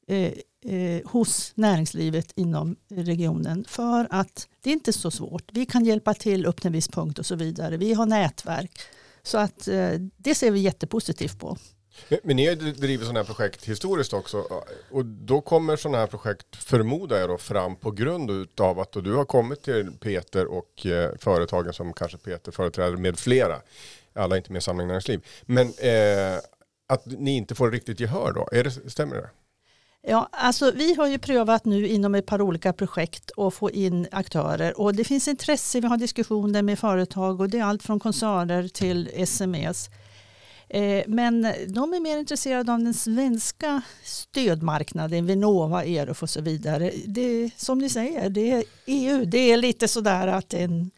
eh, 0.07 0.33
eh, 0.67 1.09
hos 1.11 1.51
näringslivet 1.55 2.31
inom 2.35 2.75
regionen 2.89 3.65
för 3.67 4.07
att 4.09 4.47
det 4.61 4.69
är 4.69 4.73
inte 4.73 4.93
så 4.93 5.11
svårt. 5.11 5.43
Vi 5.51 5.65
kan 5.65 5.85
hjälpa 5.85 6.13
till 6.13 6.45
upp 6.45 6.61
till 6.61 6.67
en 6.67 6.73
viss 6.73 6.87
punkt 6.87 7.19
och 7.19 7.25
så 7.25 7.35
vidare. 7.35 7.77
Vi 7.77 7.93
har 7.93 8.05
nätverk. 8.05 8.71
Så 9.23 9.37
att 9.37 9.67
eh, 9.67 9.91
det 10.17 10.35
ser 10.35 10.51
vi 10.51 10.59
jättepositivt 10.59 11.39
på. 11.39 11.57
Men 12.23 12.35
ni 12.35 12.47
har 12.47 12.55
drivit 12.55 13.01
sådana 13.01 13.19
här 13.19 13.25
projekt 13.25 13.65
historiskt 13.65 14.13
också 14.13 14.63
och 14.91 15.05
då 15.05 15.41
kommer 15.41 15.75
sådana 15.75 15.97
här 15.97 16.07
projekt 16.07 16.55
förmodar 16.55 17.17
jag 17.17 17.29
då 17.29 17.37
fram 17.37 17.75
på 17.75 17.91
grund 17.91 18.47
av 18.59 18.79
att 18.79 18.91
du 18.91 19.13
har 19.13 19.25
kommit 19.25 19.63
till 19.63 19.91
Peter 19.91 20.45
och 20.45 20.85
eh, 20.85 21.11
företagen 21.19 21.73
som 21.73 21.93
kanske 21.93 22.17
Peter 22.17 22.51
företräder 22.51 22.97
med 22.97 23.19
flera. 23.19 23.61
Alla 24.13 24.35
är 24.35 24.37
inte 24.37 24.51
med 24.51 24.59
i 24.59 24.61
Samling 24.61 24.87
Näringsliv. 24.87 25.25
Men 25.41 25.67
eh, 25.67 26.39
att 26.87 27.05
ni 27.05 27.35
inte 27.35 27.55
får 27.55 27.71
riktigt 27.71 27.99
gehör 27.99 28.33
då, 28.33 28.49
är 28.51 28.63
det, 28.63 28.71
stämmer 28.71 29.15
det? 29.15 29.29
Ja, 30.07 30.29
alltså 30.31 30.71
vi 30.71 30.93
har 30.93 31.07
ju 31.07 31.17
prövat 31.17 31.65
nu 31.65 31.87
inom 31.87 32.15
ett 32.15 32.25
par 32.25 32.41
olika 32.41 32.73
projekt 32.73 33.31
att 33.37 33.53
få 33.53 33.71
in 33.71 34.07
aktörer 34.11 34.79
och 34.79 34.95
det 34.95 35.03
finns 35.03 35.27
intresse, 35.27 35.79
vi 35.79 35.87
har 35.87 35.97
diskussioner 35.97 36.61
med 36.61 36.79
företag 36.79 37.41
och 37.41 37.49
det 37.49 37.59
är 37.59 37.63
allt 37.63 37.83
från 37.83 37.99
koncerner 37.99 38.67
till 38.67 39.27
SMEs. 39.27 39.89
Eh, 40.69 41.03
men 41.07 41.41
de 41.67 41.93
är 41.93 41.99
mer 41.99 42.17
intresserade 42.17 42.73
av 42.73 42.79
den 42.79 42.93
svenska 42.93 43.81
stödmarknaden, 44.03 45.25
Vinnova, 45.25 45.85
Erof 45.85 46.23
och 46.23 46.29
så 46.29 46.41
vidare. 46.41 46.91
Det, 47.05 47.49
som 47.57 47.79
ni 47.79 47.89
säger, 47.89 48.29
det 48.29 48.51
är 48.51 48.63
EU. 48.85 49.25
Det 49.25 49.51
är 49.51 49.57
lite 49.57 49.87
sådär 49.87 50.27
att 50.27 50.53
en, 50.53 50.91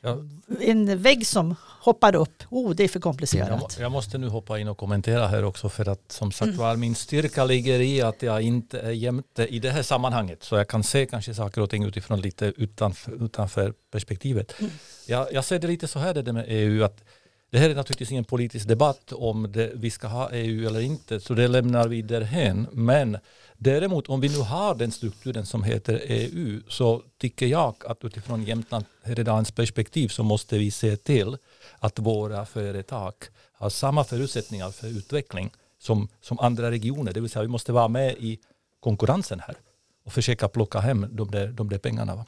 ja. 0.00 0.16
en 0.60 1.02
vägg 1.02 1.26
som 1.26 1.54
hoppar 1.88 2.14
upp. 2.14 2.42
Oh, 2.50 2.74
det 2.74 2.84
är 2.84 2.88
för 2.88 3.00
komplicerat. 3.00 3.76
Jag, 3.76 3.84
jag, 3.84 3.92
måste 3.92 4.18
nu 4.18 4.28
hoppa 4.28 4.58
in 4.58 4.68
och 4.68 4.78
kommentera 4.78 5.26
här 5.26 5.44
också 5.44 5.68
för 5.68 5.88
att 5.88 6.12
som 6.12 6.32
sagt 6.32 6.54
var 6.54 6.76
min 6.76 6.94
styrka 6.94 7.44
ligger 7.44 7.80
i 7.80 8.02
att 8.02 8.22
jag 8.22 8.42
inte 8.42 8.80
är 8.80 8.90
jämte 8.90 9.46
i 9.46 9.58
det 9.58 9.70
här 9.70 9.82
sammanhanget 9.82 10.42
så 10.42 10.56
jag 10.56 10.68
kan 10.68 10.82
se 10.82 11.06
kanske 11.06 11.34
saker 11.34 11.60
och 11.60 11.70
ting 11.70 11.84
utifrån 11.84 12.20
lite 12.20 12.52
utanför, 12.56 13.24
utanför 13.24 13.74
perspektivet. 13.90 14.60
Mm. 14.60 14.72
Jag, 15.06 15.32
jag 15.32 15.44
ser 15.44 15.58
det 15.58 15.66
lite 15.66 15.88
så 15.88 15.98
här 15.98 16.14
det 16.14 16.32
med 16.32 16.44
EU 16.48 16.84
att 16.84 17.04
det 17.50 17.58
här 17.58 17.70
är 17.70 17.74
naturligtvis 17.74 18.10
ingen 18.10 18.24
politisk 18.24 18.68
debatt 18.68 19.12
om 19.12 19.52
det, 19.52 19.72
vi 19.74 19.90
ska 19.90 20.06
ha 20.06 20.30
EU 20.32 20.66
eller 20.66 20.80
inte, 20.80 21.20
så 21.20 21.34
det 21.34 21.48
lämnar 21.48 21.88
vi 21.88 22.02
därhen. 22.02 22.66
Men 22.72 23.18
däremot 23.56 24.08
om 24.08 24.20
vi 24.20 24.28
nu 24.28 24.38
har 24.38 24.74
den 24.74 24.92
strukturen 24.92 25.46
som 25.46 25.62
heter 25.62 26.02
EU 26.06 26.60
så 26.68 27.02
tycker 27.18 27.46
jag 27.46 27.74
att 27.86 28.04
utifrån 28.04 28.44
Jämtland 28.44 28.84
Härjedalens 29.02 29.50
perspektiv 29.50 30.08
så 30.08 30.22
måste 30.22 30.58
vi 30.58 30.70
se 30.70 30.96
till 30.96 31.36
att 31.78 31.98
våra 31.98 32.46
företag 32.46 33.14
har 33.52 33.70
samma 33.70 34.04
förutsättningar 34.04 34.70
för 34.70 34.86
utveckling 34.86 35.50
som, 35.78 36.08
som 36.20 36.38
andra 36.38 36.70
regioner. 36.70 37.12
Det 37.12 37.20
vill 37.20 37.30
säga 37.30 37.42
vi 37.42 37.48
måste 37.48 37.72
vara 37.72 37.88
med 37.88 38.12
i 38.18 38.38
konkurrensen 38.80 39.40
här 39.40 39.56
och 40.04 40.12
försöka 40.12 40.48
plocka 40.48 40.80
hem 40.80 41.06
de 41.10 41.30
där, 41.30 41.48
de 41.48 41.68
där 41.68 41.78
pengarna. 41.78 42.16
Va? 42.16 42.26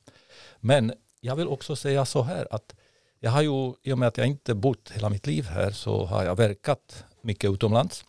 Men 0.61 0.93
jag 1.21 1.37
vill 1.37 1.49
också 1.49 1.77
säga 1.77 2.05
så 2.07 2.23
här 2.23 2.49
att 2.51 2.75
jag 3.21 3.31
har 3.31 3.43
ju, 3.43 3.75
i 3.83 3.93
och 3.93 3.99
med 3.99 4.09
att 4.09 4.19
jag 4.19 4.27
inte 4.27 4.55
bott 4.55 4.91
hela 4.95 5.09
mitt 5.09 5.27
liv 5.27 5.45
här, 5.45 5.71
så 5.71 6.05
har 6.05 6.25
jag 6.25 6.37
verkat 6.37 7.05
mycket 7.23 7.51
utomlands. 7.51 8.05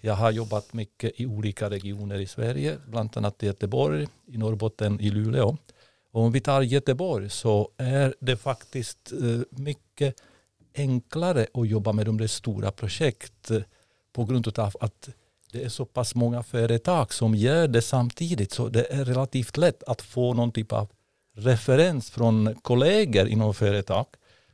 Jag 0.00 0.14
har 0.14 0.30
jobbat 0.30 0.72
mycket 0.72 1.20
i 1.20 1.26
olika 1.26 1.70
regioner 1.70 2.18
i 2.20 2.26
Sverige, 2.26 2.78
bland 2.86 3.16
annat 3.16 3.42
i 3.42 3.46
Göteborg, 3.46 4.08
i 4.26 4.38
Norrbotten, 4.38 5.00
i 5.00 5.10
Luleå. 5.10 5.56
Och 6.12 6.22
om 6.22 6.32
vi 6.32 6.40
tar 6.40 6.62
Göteborg 6.62 7.30
så 7.30 7.70
är 7.76 8.14
det 8.20 8.36
faktiskt 8.36 9.12
eh, 9.12 9.40
mycket 9.50 10.22
enklare 10.78 11.46
att 11.54 11.68
jobba 11.68 11.92
med 11.92 12.06
de 12.06 12.18
där 12.18 12.26
stora 12.26 12.70
projekt 12.70 13.50
eh, 13.50 13.60
på 14.12 14.24
grund 14.24 14.58
av 14.58 14.76
att 14.80 15.08
det 15.52 15.64
är 15.64 15.68
så 15.68 15.84
pass 15.84 16.14
många 16.14 16.42
företag 16.42 17.12
som 17.12 17.34
gör 17.34 17.68
det 17.68 17.82
samtidigt 17.82 18.52
så 18.52 18.68
det 18.68 18.92
är 18.92 19.04
relativt 19.04 19.56
lätt 19.56 19.82
att 19.82 20.02
få 20.02 20.34
någon 20.34 20.52
typ 20.52 20.72
av 20.72 20.88
referens 21.36 22.10
från 22.10 22.54
kollegor 22.62 23.28
inom 23.28 23.54
företag 23.54 24.06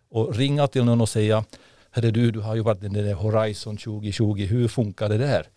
och 0.08 0.36
ringa 0.36 0.66
till 0.66 0.84
någon 0.84 1.00
och 1.00 1.08
säga 1.08 1.44
Herre 1.90 2.10
du, 2.10 2.30
du 2.30 2.40
har 2.40 2.54
ju 2.54 2.60
varit 2.60 2.82
i 2.82 2.88
den 2.88 2.92
där 2.92 3.14
Horizon 3.14 3.76
2020, 3.76 4.46
hur 4.46 4.68
funkar 4.68 5.08
det 5.08 5.18
där? 5.18 5.48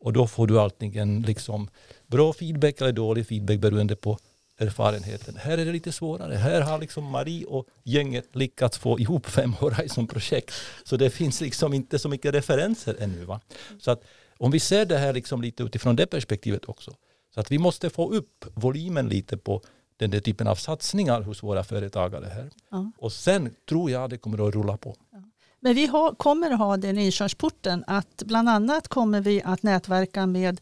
Och 0.00 0.12
då 0.12 0.26
får 0.26 0.46
du 0.46 0.60
antingen 0.60 1.22
liksom 1.22 1.68
bra 2.06 2.32
feedback 2.32 2.80
eller 2.80 2.92
dålig 2.92 3.26
feedback 3.26 3.60
beroende 3.60 3.96
på 3.96 4.18
erfarenheten. 4.58 5.36
Här 5.36 5.58
är 5.58 5.64
det 5.64 5.72
lite 5.72 5.92
svårare. 5.92 6.34
Här 6.34 6.60
har 6.60 6.78
liksom 6.78 7.04
Marie 7.04 7.46
och 7.46 7.66
gänget 7.84 8.36
lyckats 8.36 8.78
få 8.78 9.00
ihop 9.00 9.26
fem 9.26 9.52
Horizon-projekt. 9.52 10.54
Så 10.84 10.96
det 10.96 11.10
finns 11.10 11.40
liksom 11.40 11.74
inte 11.74 11.98
så 11.98 12.08
mycket 12.08 12.34
referenser 12.34 12.96
ännu. 13.00 13.24
Va? 13.24 13.40
Så 13.78 13.90
att 13.90 14.04
om 14.38 14.50
vi 14.50 14.60
ser 14.60 14.86
det 14.86 14.98
här 14.98 15.12
liksom 15.12 15.42
lite 15.42 15.62
utifrån 15.62 15.96
det 15.96 16.06
perspektivet 16.06 16.64
också. 16.64 16.94
Så 17.34 17.40
att 17.40 17.50
vi 17.50 17.58
måste 17.58 17.90
få 17.90 18.12
upp 18.12 18.44
volymen 18.54 19.08
lite 19.08 19.36
på 19.36 19.62
den 19.96 20.10
där 20.10 20.20
typen 20.20 20.48
av 20.48 20.54
satsningar 20.54 21.20
hos 21.20 21.42
våra 21.42 21.64
företagare 21.64 22.26
här. 22.34 22.50
Ja. 22.70 22.92
Och 22.98 23.12
sen 23.12 23.54
tror 23.68 23.90
jag 23.90 24.10
det 24.10 24.18
kommer 24.18 24.48
att 24.48 24.54
rulla 24.54 24.76
på. 24.76 24.96
Ja. 25.12 25.22
Men 25.60 25.74
vi 25.74 25.86
har, 25.86 26.14
kommer 26.14 26.50
att 26.50 26.58
ha 26.58 26.76
den 26.76 26.98
inkörsporten 26.98 27.84
att 27.86 28.22
bland 28.26 28.48
annat 28.48 28.88
kommer 28.88 29.20
vi 29.20 29.42
att 29.42 29.62
nätverka 29.62 30.26
med 30.26 30.60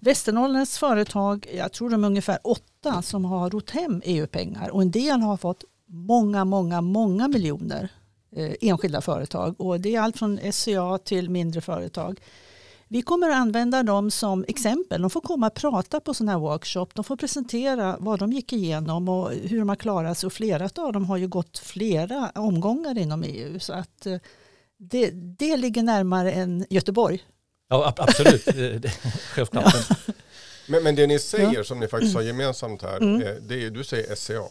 Västernorrlands 0.00 0.78
företag, 0.78 1.46
jag 1.54 1.72
tror 1.72 1.90
de 1.90 2.04
är 2.04 2.08
ungefär 2.08 2.38
åtta 2.86 3.02
som 3.02 3.24
har 3.24 3.50
rott 3.50 3.70
hem 3.70 4.02
EU-pengar 4.04 4.70
och 4.70 4.82
en 4.82 4.90
del 4.90 5.20
har 5.20 5.36
fått 5.36 5.64
många, 5.86 6.44
många, 6.44 6.80
många 6.80 7.28
miljoner 7.28 7.88
eh, 8.36 8.52
enskilda 8.60 9.00
företag 9.00 9.60
och 9.60 9.80
det 9.80 9.94
är 9.94 10.00
allt 10.00 10.18
från 10.18 10.52
SCA 10.52 10.98
till 10.98 11.30
mindre 11.30 11.60
företag. 11.60 12.20
Vi 12.88 13.02
kommer 13.02 13.30
att 13.30 13.36
använda 13.36 13.82
dem 13.82 14.10
som 14.10 14.44
exempel. 14.48 15.00
De 15.02 15.10
får 15.10 15.20
komma 15.20 15.46
och 15.46 15.54
prata 15.54 16.00
på 16.00 16.14
sådana 16.14 16.32
här 16.32 16.38
workshop. 16.38 16.86
De 16.94 17.04
får 17.04 17.16
presentera 17.16 17.96
vad 18.00 18.18
de 18.18 18.32
gick 18.32 18.52
igenom 18.52 19.08
och 19.08 19.30
hur 19.32 19.58
de 19.58 19.68
har 19.68 19.76
klarat 19.76 20.18
sig. 20.18 20.26
Och 20.26 20.32
flera 20.32 20.68
av 20.76 20.92
dem 20.92 21.04
har 21.04 21.16
ju 21.16 21.28
gått 21.28 21.58
flera 21.58 22.30
omgångar 22.34 22.98
inom 22.98 23.22
EU. 23.22 23.58
Så 23.58 23.72
att 23.72 24.06
eh, 24.06 24.16
det, 24.78 25.10
det 25.10 25.56
ligger 25.56 25.82
närmare 25.82 26.32
än 26.32 26.66
Göteborg. 26.70 27.22
Ja, 27.68 27.94
absolut. 27.96 28.44
Självklart. 29.34 29.74
Ja. 29.88 30.14
Men, 30.72 30.82
men 30.82 30.94
det 30.94 31.06
ni 31.06 31.18
säger 31.18 31.54
ja. 31.54 31.64
som 31.64 31.80
ni 31.80 31.88
faktiskt 31.88 32.14
har 32.14 32.22
gemensamt 32.22 32.82
här, 32.82 32.96
mm. 32.96 33.22
Eh, 33.22 33.34
det 33.34 33.64
är, 33.64 33.70
du 33.70 33.84
säger 33.84 34.14
SCA. 34.14 34.48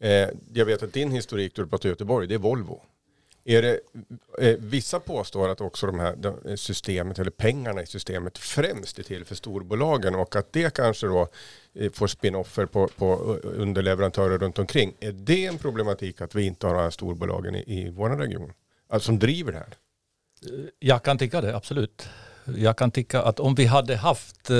Eh, 0.00 0.28
jag 0.52 0.64
vet 0.64 0.82
att 0.82 0.92
din 0.92 1.10
historik, 1.10 1.54
du 1.54 1.66
pratar 1.66 1.88
Göteborg, 1.88 2.26
det 2.28 2.34
är 2.34 2.38
Volvo. 2.38 2.82
Är 3.44 3.62
det, 3.62 3.80
eh, 4.38 4.56
vissa 4.58 5.00
påstår 5.00 5.48
att 5.48 5.60
också 5.60 5.86
de 5.86 5.98
här 5.98 6.16
de, 6.16 6.56
systemet 6.56 7.18
eller 7.18 7.30
pengarna 7.30 7.82
i 7.82 7.86
systemet 7.86 8.38
främst 8.38 8.98
är 8.98 9.02
till 9.02 9.24
för 9.24 9.34
storbolagen 9.34 10.14
och 10.14 10.36
att 10.36 10.52
det 10.52 10.74
kanske 10.74 11.06
då 11.06 11.28
eh, 11.74 11.92
får 11.92 12.06
spinoffer 12.06 12.66
på, 12.66 12.88
på 12.88 13.14
underleverantörer 13.42 14.38
runt 14.38 14.58
omkring. 14.58 14.94
Är 15.00 15.12
det 15.12 15.46
en 15.46 15.58
problematik 15.58 16.20
att 16.20 16.34
vi 16.34 16.46
inte 16.46 16.66
har 16.66 16.74
de 16.74 16.80
här 16.80 16.90
storbolagen 16.90 17.54
i, 17.54 17.64
i 17.66 17.90
vår 17.90 18.10
region? 18.10 18.52
Alltså 18.88 19.06
som 19.06 19.18
driver 19.18 19.52
det 19.52 19.58
här? 19.58 19.74
Jag 20.78 21.02
kan 21.02 21.18
tycka 21.18 21.40
det, 21.40 21.56
absolut. 21.56 22.08
Jag 22.56 22.78
kan 22.78 22.90
tycka 22.90 23.22
att 23.22 23.40
om 23.40 23.54
vi 23.54 23.64
hade 23.64 23.96
haft 23.96 24.50
eh, 24.50 24.56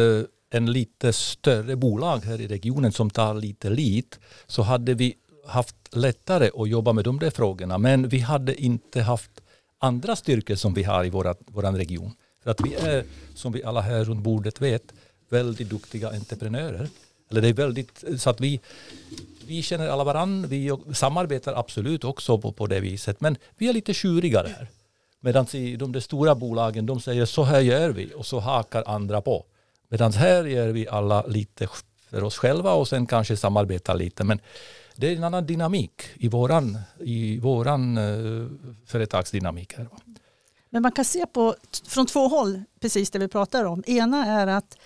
en 0.55 0.73
lite 0.73 1.12
större 1.12 1.77
bolag 1.77 2.19
här 2.19 2.40
i 2.40 2.47
regionen 2.47 2.93
som 2.93 3.11
tar 3.11 3.35
lite 3.35 3.71
lit 3.71 4.19
så 4.47 4.62
hade 4.62 4.95
vi 4.95 5.14
haft 5.47 5.77
lättare 5.93 6.51
att 6.55 6.69
jobba 6.69 6.93
med 6.93 7.05
de 7.05 7.19
där 7.19 7.31
frågorna. 7.31 7.79
Men 7.79 8.09
vi 8.09 8.19
hade 8.19 8.62
inte 8.62 9.03
haft 9.03 9.31
andra 9.79 10.17
styrkor 10.17 10.55
som 10.55 10.75
vi 10.75 10.83
har 10.83 11.05
i 11.05 11.11
vår 11.11 11.77
region. 11.77 12.12
För 12.43 12.51
att 12.51 12.61
vi 12.61 12.75
är, 12.75 13.05
som 13.35 13.53
vi 13.53 13.64
alla 13.64 13.81
här 13.81 14.05
runt 14.05 14.23
bordet 14.23 14.61
vet, 14.61 14.93
väldigt 15.29 15.71
duktiga 15.71 16.11
entreprenörer. 16.11 16.88
Eller 17.31 17.40
det 17.40 17.49
är 17.49 17.53
väldigt, 17.53 18.05
så 18.19 18.31
att 18.31 18.40
vi, 18.40 18.61
vi 19.47 19.62
känner 19.62 19.88
alla 19.88 20.05
varandra, 20.05 20.49
vi 20.49 20.77
samarbetar 20.95 21.55
absolut 21.55 22.05
också 22.05 22.38
på, 22.38 22.53
på 22.53 22.67
det 22.67 22.81
viset. 22.81 23.21
Men 23.21 23.37
vi 23.57 23.69
är 23.69 23.73
lite 23.73 23.95
tjurigare 23.95 24.49
här. 24.49 24.69
Medan 25.21 25.47
i 25.53 25.77
de 25.77 25.93
där 25.93 26.01
stora 26.01 26.35
bolagen, 26.35 26.87
de 26.87 27.01
säger 27.01 27.25
så 27.25 27.43
här 27.45 27.61
gör 27.61 27.90
vi 27.90 28.12
och 28.14 28.27
så 28.27 28.40
hakar 28.40 28.85
andra 28.87 29.21
på. 29.21 29.47
Medan 29.94 30.12
här 30.12 30.44
gör 30.44 30.68
vi 30.68 30.88
alla 30.88 31.26
lite 31.26 31.68
för 32.11 32.24
oss 32.24 32.38
själva 32.38 32.72
och 32.72 32.88
sen 32.88 33.07
kanske 33.07 33.37
samarbetar 33.37 33.94
lite. 33.94 34.24
Men 34.24 34.40
det 34.96 35.09
är 35.12 35.16
en 35.16 35.24
annan 35.24 35.46
dynamik 35.46 36.02
i 36.14 36.28
våran, 36.28 36.78
i 37.00 37.38
våran 37.38 37.98
uh, 37.98 38.50
företagsdynamik. 38.87 39.74
Här. 39.76 39.88
Men 40.70 40.83
man 40.83 40.92
kan 40.92 41.04
se 41.04 41.26
på 41.26 41.54
från 41.88 42.07
två 42.07 42.28
håll 42.28 42.62
precis 42.80 43.11
det 43.11 43.18
vi 43.18 43.28
pratar 43.28 43.64
om. 43.64 43.85
Ena 43.87 44.26
är 44.26 44.46
att 44.46 44.78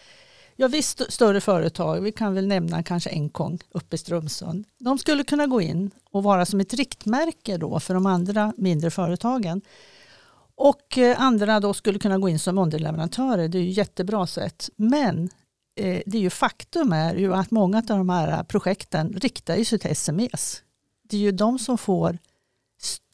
Ja 0.57 0.68
visst 0.68 1.12
större 1.12 1.40
företag, 1.40 2.01
vi 2.01 2.12
kan 2.12 2.35
väl 2.35 2.47
nämna 2.47 2.83
kanske 2.83 3.11
Enkong 3.11 3.59
uppe 3.73 3.97
i 3.97 3.99
Strömsund. 3.99 4.64
De 4.79 4.99
skulle 4.99 5.25
kunna 5.25 5.47
gå 5.47 5.61
in 5.61 5.90
och 6.11 6.23
vara 6.23 6.47
som 6.47 6.61
ett 6.61 6.75
riktmärke 6.75 7.57
då 7.57 7.81
för 7.81 7.94
de 7.94 8.07
andra 8.07 8.53
mindre 8.57 8.90
företagen. 8.90 9.62
Och 10.59 10.99
eh, 10.99 11.21
andra 11.21 11.61
då 11.61 11.75
skulle 11.75 11.99
kunna 11.99 12.18
gå 12.18 12.29
in 12.29 12.38
som 12.38 12.59
underleverantörer, 12.59 13.49
det 13.49 13.59
är 13.59 13.62
ju 13.62 13.71
jättebra 13.71 14.27
sätt. 14.27 14.71
Men 14.77 15.31
eh, 15.77 16.03
det 16.07 16.18
är 16.18 16.23
ju 16.23 16.31
faktum 16.31 16.92
är 16.92 17.14
ju 17.14 17.35
att 17.35 17.51
många 17.51 17.79
av 17.79 17.85
de 17.85 18.09
här 18.09 18.44
projekten 18.44 19.12
riktar 19.12 19.64
sig 19.64 19.79
till 19.79 19.97
SMEs. 19.97 20.62
Det 21.03 21.16
är 21.16 21.21
ju 21.21 21.33
de 21.33 21.59
som 21.59 21.79
får 21.79 22.18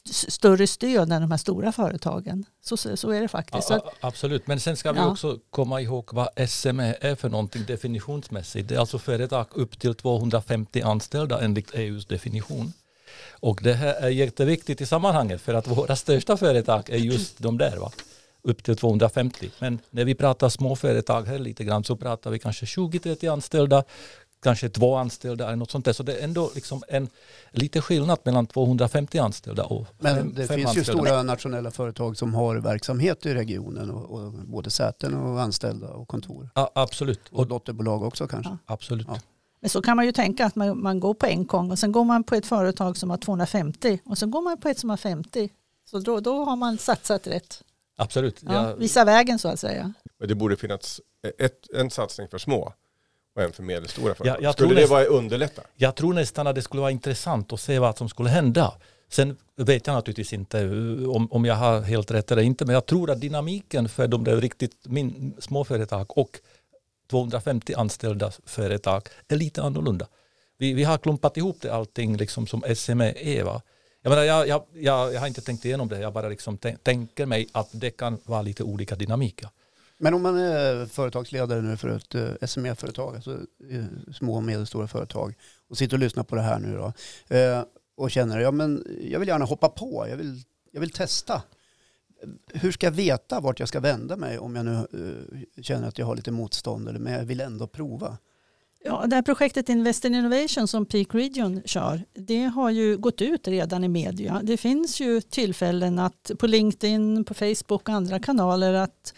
större 0.09 0.67
stöd 0.67 1.11
än 1.11 1.21
de 1.21 1.31
här 1.31 1.37
stora 1.37 1.71
företagen. 1.71 2.45
Så, 2.61 2.77
så 2.77 3.11
är 3.11 3.21
det 3.21 3.27
faktiskt. 3.27 3.69
Ja, 3.69 3.91
absolut, 3.99 4.47
men 4.47 4.59
sen 4.59 4.77
ska 4.77 4.91
vi 4.91 4.99
ja. 4.99 5.11
också 5.11 5.39
komma 5.49 5.81
ihåg 5.81 6.13
vad 6.13 6.49
SME 6.49 6.95
är 7.01 7.15
för 7.15 7.29
någonting 7.29 7.65
definitionsmässigt. 7.65 8.69
Det 8.69 8.75
är 8.75 8.79
alltså 8.79 8.99
företag 8.99 9.47
upp 9.51 9.79
till 9.79 9.95
250 9.95 10.81
anställda 10.81 11.41
enligt 11.41 11.73
EUs 11.73 12.05
definition. 12.05 12.73
Och 13.31 13.59
det 13.63 13.73
här 13.73 13.93
är 13.93 14.09
jätteviktigt 14.09 14.81
i 14.81 14.85
sammanhanget 14.85 15.41
för 15.41 15.53
att 15.53 15.67
våra 15.67 15.95
största 15.95 16.37
företag 16.37 16.89
är 16.89 16.97
just 16.97 17.39
de 17.39 17.57
där. 17.57 17.77
Va? 17.77 17.91
upp 18.45 18.63
till 18.63 18.75
250. 18.75 19.51
Men 19.59 19.79
när 19.89 20.05
vi 20.05 20.15
pratar 20.15 20.49
småföretag 20.49 21.23
här 21.23 21.39
lite 21.39 21.63
grann 21.63 21.83
så 21.83 21.95
pratar 21.95 22.31
vi 22.31 22.39
kanske 22.39 22.65
20-30 22.65 23.31
anställda 23.31 23.83
kanske 24.45 24.69
två 24.69 24.95
anställda 24.95 25.45
eller 25.45 25.55
något 25.55 25.71
sånt 25.71 25.85
där. 25.85 25.93
Så 25.93 26.03
det 26.03 26.15
är 26.15 26.23
ändå 26.23 26.51
liksom 26.55 26.83
en 26.87 27.09
lite 27.51 27.81
skillnad 27.81 28.19
mellan 28.23 28.47
250 28.47 29.17
anställda 29.17 29.63
och 29.63 29.87
Men 29.99 30.15
fem, 30.15 30.33
det 30.35 30.47
fem 30.47 30.55
finns 30.55 30.67
anställda. 30.67 31.01
ju 31.01 31.07
stora 31.07 31.23
nationella 31.23 31.71
företag 31.71 32.17
som 32.17 32.33
har 32.33 32.55
verksamhet 32.55 33.25
i 33.25 33.33
regionen 33.33 33.91
och, 33.91 34.19
och 34.19 34.31
både 34.31 34.69
säten 34.69 35.13
och 35.13 35.41
anställda 35.41 35.87
och 35.87 36.07
kontor. 36.07 36.49
Ja, 36.55 36.71
absolut. 36.75 37.21
Och, 37.31 37.39
och 37.39 37.47
dotterbolag 37.47 38.03
också 38.03 38.27
kanske. 38.27 38.51
Ja. 38.51 38.73
Absolut. 38.73 39.07
Ja. 39.09 39.19
Men 39.65 39.69
så 39.69 39.81
kan 39.81 39.95
man 39.95 40.05
ju 40.05 40.11
tänka 40.11 40.45
att 40.45 40.55
man, 40.55 40.81
man 40.81 40.99
går 40.99 41.13
på 41.13 41.25
en 41.25 41.45
gång 41.45 41.71
och 41.71 41.79
sen 41.79 41.91
går 41.91 42.03
man 42.03 42.23
på 42.23 42.35
ett 42.35 42.45
företag 42.45 42.97
som 42.97 43.09
har 43.09 43.17
250 43.17 43.99
och 44.05 44.17
sen 44.17 44.31
går 44.31 44.41
man 44.41 44.57
på 44.57 44.69
ett 44.69 44.79
som 44.79 44.89
har 44.89 44.97
50. 44.97 45.49
Så 45.85 45.99
då, 45.99 46.19
då 46.19 46.43
har 46.43 46.55
man 46.55 46.77
satsat 46.77 47.27
rätt. 47.27 47.63
Absolut. 47.97 48.39
Ja, 48.41 48.75
visa 48.75 49.05
vägen 49.05 49.39
så 49.39 49.47
att 49.47 49.59
säga. 49.59 49.93
Men 50.19 50.27
det 50.27 50.35
borde 50.35 50.57
finnas 50.57 51.01
ett, 51.37 51.69
en 51.73 51.89
satsning 51.89 52.27
för 52.27 52.37
små 52.37 52.73
och 53.35 53.41
en 53.41 53.51
för 53.51 53.63
medelstora 53.63 54.15
företag. 54.15 54.43
Ja, 54.43 54.53
skulle 54.53 54.73
det 54.73 54.81
näst, 54.81 54.91
vara 54.91 55.05
underlätta? 55.05 55.61
Jag 55.75 55.95
tror 55.95 56.13
nästan 56.13 56.47
att 56.47 56.55
det 56.55 56.61
skulle 56.61 56.81
vara 56.81 56.91
intressant 56.91 57.53
att 57.53 57.59
se 57.59 57.79
vad 57.79 57.97
som 57.97 58.09
skulle 58.09 58.29
hända. 58.29 58.73
Sen 59.09 59.37
vet 59.55 59.87
jag 59.87 59.93
naturligtvis 59.93 60.33
inte 60.33 60.69
om, 61.07 61.31
om 61.31 61.45
jag 61.45 61.55
har 61.55 61.81
helt 61.81 62.11
rätt 62.11 62.31
eller 62.31 62.41
inte, 62.41 62.65
men 62.65 62.73
jag 62.73 62.85
tror 62.85 63.11
att 63.11 63.21
dynamiken 63.21 63.89
för 63.89 64.07
de 64.07 64.23
där 64.23 64.37
riktigt 64.37 64.77
min, 64.83 65.35
små 65.39 65.63
företag 65.63 66.17
och 66.17 66.39
250 67.07 67.73
anställda 67.73 68.31
företag 68.45 69.07
är 69.27 69.35
lite 69.35 69.63
annorlunda. 69.63 70.07
Vi, 70.57 70.73
vi 70.73 70.83
har 70.83 70.97
klumpat 70.97 71.37
ihop 71.37 71.57
det 71.61 71.73
allting 71.73 72.17
liksom 72.17 72.47
som 72.47 72.63
SME. 72.75 73.43
Va? 73.43 73.61
Jag, 74.01 74.09
menar, 74.09 74.23
jag, 74.23 74.47
jag, 74.47 74.63
jag, 74.73 75.13
jag 75.13 75.19
har 75.19 75.27
inte 75.27 75.41
tänkt 75.41 75.65
igenom 75.65 75.87
det, 75.87 75.99
jag 75.99 76.13
bara 76.13 76.29
liksom 76.29 76.57
tänker 76.83 77.25
mig 77.25 77.47
att 77.51 77.69
det 77.71 77.89
kan 77.89 78.17
vara 78.23 78.41
lite 78.41 78.63
olika 78.63 78.95
dynamik. 78.95 79.41
Men 79.97 80.13
om 80.13 80.21
man 80.21 80.37
är 80.37 80.85
företagsledare 80.85 81.61
nu 81.61 81.77
för 81.77 81.89
ett 81.89 82.15
eh, 82.15 82.47
SME-företag, 82.47 83.15
alltså 83.15 83.39
eh, 83.69 84.13
små 84.13 84.35
och 84.35 84.43
medelstora 84.43 84.87
företag, 84.87 85.33
och 85.69 85.77
sitter 85.77 85.95
och 85.95 85.99
lyssnar 85.99 86.23
på 86.23 86.35
det 86.35 86.41
här 86.41 86.59
nu 86.59 86.77
då, 86.77 86.93
eh, 87.35 87.63
och 87.97 88.11
känner 88.11 88.39
ja 88.39 88.51
men 88.51 88.85
jag 89.01 89.19
vill 89.19 89.27
gärna 89.27 89.45
hoppa 89.45 89.69
på, 89.69 90.07
jag 90.09 90.17
vill, 90.17 90.43
jag 90.71 90.81
vill 90.81 90.91
testa. 90.91 91.43
Hur 92.53 92.71
ska 92.71 92.85
jag 92.85 92.91
veta 92.91 93.39
vart 93.39 93.59
jag 93.59 93.69
ska 93.69 93.79
vända 93.79 94.15
mig 94.15 94.39
om 94.39 94.55
jag 94.55 94.65
nu 94.65 94.73
eh, 94.73 95.63
känner 95.63 95.87
att 95.87 95.97
jag 95.97 96.05
har 96.05 96.15
lite 96.15 96.31
motstånd, 96.31 96.89
eller 96.89 96.99
men 96.99 97.13
jag 97.13 97.25
vill 97.25 97.41
ändå 97.41 97.67
prova? 97.67 98.17
Ja, 98.87 99.05
det 99.07 99.15
här 99.15 99.23
projektet 99.23 99.69
Invest 99.69 100.05
in 100.05 100.15
Innovation 100.15 100.67
som 100.67 100.85
Peak 100.85 101.15
Region 101.15 101.61
kör, 101.65 102.03
det 102.13 102.43
har 102.43 102.69
ju 102.69 102.97
gått 102.97 103.21
ut 103.21 103.47
redan 103.47 103.83
i 103.83 103.87
media. 103.87 104.41
Det 104.43 104.57
finns 104.57 104.99
ju 104.99 105.21
tillfällen 105.21 105.99
att 105.99 106.31
på 106.39 106.47
LinkedIn, 106.47 107.23
på 107.23 107.33
Facebook 107.33 107.89
och 107.89 107.89
andra 107.89 108.19
kanaler 108.19 108.73
att 108.73 109.13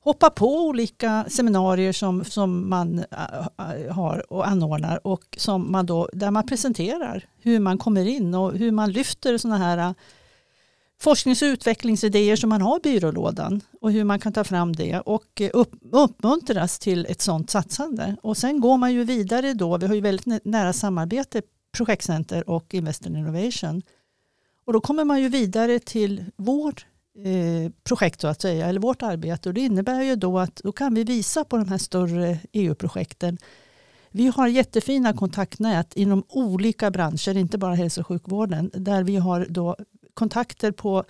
hoppa 0.00 0.30
på 0.30 0.66
olika 0.66 1.24
seminarier 1.28 1.92
som, 1.92 2.24
som 2.24 2.68
man 2.68 2.98
eh, 2.98 3.94
har 3.94 4.32
och 4.32 4.48
anordnar 4.48 5.06
och 5.06 5.24
som 5.36 5.72
man 5.72 5.86
då, 5.86 6.08
där 6.12 6.30
man 6.30 6.46
presenterar 6.46 7.26
hur 7.40 7.58
man 7.58 7.78
kommer 7.78 8.06
in 8.06 8.34
och 8.34 8.52
hur 8.52 8.70
man 8.70 8.92
lyfter 8.92 9.38
sådana 9.38 9.58
här 9.58 9.94
forsknings 11.04 11.42
och 11.42 11.46
utvecklingsidéer 11.46 12.36
som 12.36 12.50
man 12.50 12.62
har 12.62 12.76
i 12.76 12.80
byrålådan 12.82 13.60
och 13.80 13.92
hur 13.92 14.04
man 14.04 14.20
kan 14.20 14.32
ta 14.32 14.44
fram 14.44 14.72
det 14.72 15.00
och 15.00 15.40
eh, 15.40 15.50
upp, 15.52 15.72
uppmuntras 15.92 16.78
till 16.78 17.06
ett 17.08 17.22
sådant 17.22 17.50
satsande. 17.50 18.16
Och 18.22 18.36
sen 18.36 18.60
går 18.60 18.76
man 18.76 18.92
ju 18.92 19.04
vidare 19.04 19.54
då, 19.54 19.78
vi 19.78 19.86
har 19.86 19.94
ju 19.94 20.00
väldigt 20.00 20.44
nära 20.44 20.72
samarbete 20.72 21.42
Projektcenter 21.76 22.50
och 22.50 22.74
Invest 22.74 23.06
in 23.06 23.16
Innovation. 23.16 23.82
Och 24.66 24.72
då 24.72 24.80
kommer 24.80 25.04
man 25.04 25.20
ju 25.20 25.28
vidare 25.28 25.78
till 25.78 26.24
vårt 26.36 26.86
Eh, 27.18 27.70
projekt 27.84 28.20
så 28.20 28.26
att 28.26 28.42
säga, 28.42 28.66
eller 28.66 28.80
vårt 28.80 29.02
arbete. 29.02 29.48
Och 29.48 29.54
det 29.54 29.60
innebär 29.60 30.02
ju 30.02 30.16
då 30.16 30.38
att 30.38 30.56
då 30.56 30.72
kan 30.72 30.94
vi 30.94 31.04
visa 31.04 31.44
på 31.44 31.56
de 31.56 31.68
här 31.68 31.78
större 31.78 32.38
EU-projekten. 32.52 33.38
Vi 34.10 34.26
har 34.26 34.48
jättefina 34.48 35.12
kontaktnät 35.12 35.96
inom 35.96 36.24
olika 36.28 36.90
branscher, 36.90 37.36
inte 37.36 37.58
bara 37.58 37.74
hälso 37.74 38.00
och 38.00 38.06
sjukvården, 38.06 38.70
där 38.74 39.02
vi 39.02 39.16
har 39.16 39.46
då 39.50 39.76
kontakter 40.14 40.72
på 40.72 41.04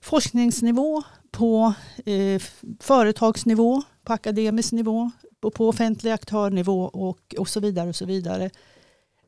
forskningsnivå, 0.00 1.02
på 1.30 1.74
eh, 2.06 2.42
företagsnivå, 2.80 3.82
på 4.04 4.12
akademisk 4.12 4.72
nivå, 4.72 5.10
på, 5.40 5.50
på 5.50 5.68
offentlig 5.68 6.10
aktörnivå 6.10 6.84
och, 6.84 7.34
och 7.38 7.48
så 7.48 7.60
vidare. 7.60 7.88
och 7.88 7.96
så 7.96 8.04
vidare. 8.04 8.50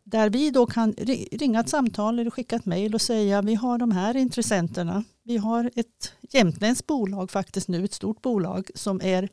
Där 0.05 0.31
vi 0.31 0.51
då 0.51 0.67
kan 0.67 0.93
ringa 1.33 1.61
ett 1.61 1.69
samtal 1.69 2.19
eller 2.19 2.31
skicka 2.31 2.57
ett 2.57 2.67
mejl 2.67 2.95
och 2.95 3.01
säga 3.01 3.43
vi 3.43 3.55
har 3.55 3.79
de 3.79 3.91
här 3.91 4.17
intressenterna. 4.17 5.05
Vi 5.23 5.37
har 5.37 5.71
ett 5.75 6.13
jämtländskt 6.21 6.87
bolag 6.87 7.31
faktiskt 7.31 7.69
nu, 7.69 7.85
ett 7.85 7.95
stort 7.95 8.23
bolag 8.23 8.71
som 8.75 9.01
är 9.03 9.29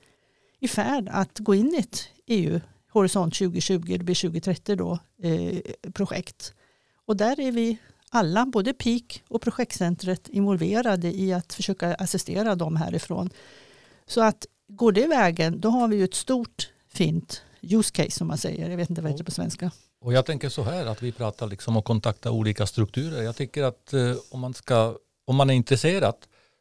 i 0.60 0.68
färd 0.68 1.10
att 1.12 1.40
gå 1.40 1.56
in 1.56 1.76
i 1.76 1.78
ett 1.78 2.08
EU 2.28 2.60
Horisont 2.92 3.36
2020, 3.36 3.98
det 3.98 4.04
blir 4.04 4.16
2030 4.16 4.76
då, 4.76 5.00
eh, 5.24 5.60
projekt. 5.94 6.54
Och 7.06 7.18
där 7.18 7.40
är 7.40 7.52
vi 7.52 7.78
alla, 8.10 8.46
både 8.46 8.74
PIK 8.74 9.24
och 9.28 9.42
projektcentret 9.42 10.28
involverade 10.28 11.08
i 11.08 11.34
att 11.34 11.54
försöka 11.54 11.96
assistera 11.96 12.56
dem 12.56 12.76
härifrån. 12.76 13.30
Så 14.08 14.22
att 14.22 14.46
går 14.68 14.92
det 14.92 15.08
vägen, 15.08 15.60
då 15.60 15.70
har 15.70 15.88
vi 15.88 15.96
ju 15.96 16.04
ett 16.04 16.14
stort 16.14 16.70
fint 16.88 17.42
use 17.62 17.92
case 17.92 18.12
som 18.12 18.28
man 18.28 18.38
säger. 18.38 18.70
Jag 18.70 18.78
vet 18.78 18.90
inte 18.90 19.02
vad 19.02 19.12
det 19.12 19.14
heter 19.14 19.24
på 19.24 19.32
svenska. 19.32 19.72
Och 20.02 20.14
jag 20.14 20.26
tänker 20.26 20.50
så 20.50 20.64
här 20.64 20.86
att 20.86 21.02
vi 21.02 21.12
pratar 21.12 21.48
liksom 21.48 21.76
om 21.76 21.80
att 21.80 21.86
kontakta 21.86 22.32
olika 22.32 22.66
strukturer. 22.66 23.24
Jag 23.24 23.36
tycker 23.36 23.64
att 23.64 23.94
eh, 23.94 24.16
om, 24.32 24.40
man 24.40 24.54
ska, 24.54 24.96
om 25.26 25.36
man 25.36 25.50
är 25.50 25.54
intresserad 25.54 26.16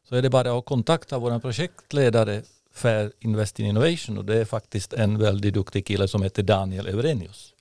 så 0.09 0.15
är 0.15 0.21
det 0.21 0.29
bara 0.29 0.57
att 0.57 0.65
kontakta 0.65 1.19
vår 1.19 1.39
projektledare 1.39 2.41
för 2.73 3.11
Invest 3.19 3.59
in 3.59 3.65
Innovation 3.65 4.17
och 4.17 4.25
det 4.25 4.37
är 4.37 4.45
faktiskt 4.45 4.93
en 4.93 5.17
väldigt 5.17 5.53
duktig 5.53 5.85
kille 5.85 6.07
som 6.07 6.23
heter 6.23 6.43
Daniel 6.43 6.87
Överenius. 6.87 7.53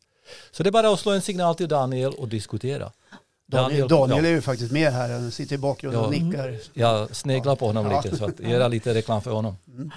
Så 0.51 0.62
det 0.62 0.68
är 0.68 0.72
bara 0.72 0.92
att 0.92 1.01
slå 1.01 1.12
en 1.12 1.22
signal 1.22 1.55
till 1.55 1.68
Daniel 1.68 2.12
och 2.12 2.29
diskutera. 2.29 2.92
Daniel, 3.50 3.88
Daniel 3.88 4.24
är 4.24 4.30
ju 4.30 4.40
faktiskt 4.40 4.72
med 4.72 4.92
här, 4.92 5.08
han 5.08 5.30
sitter 5.30 5.54
i 5.54 5.58
bakgrunden 5.58 6.00
och 6.00 6.11
nickar. 6.11 6.58
Jag 6.72 7.16
sneglar 7.16 7.56
på 7.56 7.66
honom 7.66 7.90
ja. 7.90 8.02
lite 8.02 8.16
så 8.16 8.24
att 8.24 8.40
göra 8.40 8.68
lite 8.68 8.94
reklam 8.94 9.22
för 9.22 9.30
honom. 9.30 9.56
Mm. 9.68 9.90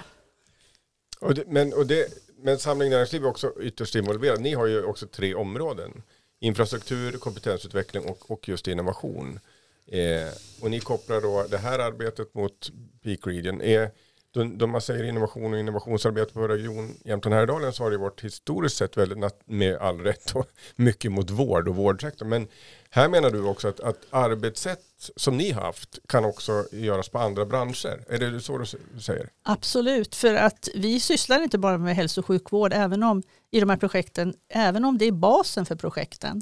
Och 1.20 1.36
det, 1.36 1.44
men, 1.48 1.74
och 1.74 1.86
det, 1.86 2.08
men 2.38 2.60
Samling 2.60 2.90
Näringsliv 2.90 3.24
är 3.24 3.28
också 3.28 3.54
ytterst 3.62 3.96
involverad. 3.96 4.42
Ni 4.42 4.54
har 4.54 4.68
ju 4.68 4.84
också 4.84 5.08
tre 5.08 5.36
områden. 5.36 6.04
Infrastruktur, 6.40 7.12
kompetensutveckling 7.12 8.06
och, 8.06 8.32
och 8.32 8.50
just 8.50 8.68
innovation. 8.68 9.40
Eh, 9.88 10.34
och 10.62 10.72
ni 10.72 10.80
kopplar 10.80 11.22
då 11.22 11.46
det 11.50 11.58
här 11.58 11.80
arbetet 11.80 12.34
mot 12.34 12.72
Peak 13.04 13.20
Region. 13.28 13.62
Är, 13.62 13.92
då, 14.32 14.68
man 14.68 14.82
säger 14.82 15.04
innovation 15.04 15.54
och 15.54 15.60
innovationsarbete 15.60 16.34
på 16.34 16.48
Region 16.48 16.96
Jämtland 17.06 17.34
Härjedalen 17.34 17.74
så 17.74 17.84
har 17.84 17.92
det 17.92 17.98
varit 17.98 18.22
historiskt 18.22 18.78
sett 18.78 18.98
väldigt, 18.98 19.32
med 19.46 19.78
all 19.78 20.00
rätt 20.00 20.36
och 20.36 20.48
mycket 20.76 21.12
mot 21.12 21.30
vård 21.30 21.68
och 21.68 21.76
vårdsektorn. 21.76 22.30
Men 22.30 22.48
här 22.94 23.10
menar 23.10 23.32
du 23.32 23.44
också 23.44 23.68
att, 23.68 23.80
att 23.80 24.06
arbetssätt 24.10 24.80
som 25.16 25.38
ni 25.38 25.52
har 25.52 25.62
haft 25.62 26.00
kan 26.08 26.26
också 26.26 26.66
göras 26.72 27.10
på 27.10 27.20
andra 27.20 27.46
branscher. 27.46 28.04
Är 28.10 28.20
det 28.20 28.42
så 28.42 28.58
du 28.58 28.66
säger? 29.02 29.30
Absolut, 29.44 30.16
för 30.16 30.34
att 30.34 30.70
vi 30.76 31.00
sysslar 31.00 31.42
inte 31.42 31.58
bara 31.58 31.78
med 31.78 31.96
hälso 31.96 32.22
och 32.22 32.26
sjukvård 32.26 32.74
även 32.74 33.04
om, 33.04 33.24
i 33.52 33.60
de 33.60 33.70
här 33.70 33.78
projekten, 33.78 34.34
även 34.50 34.86
om 34.86 34.98
det 34.98 35.06
är 35.06 35.12
basen 35.12 35.66
för 35.66 35.76
projekten. 35.76 36.42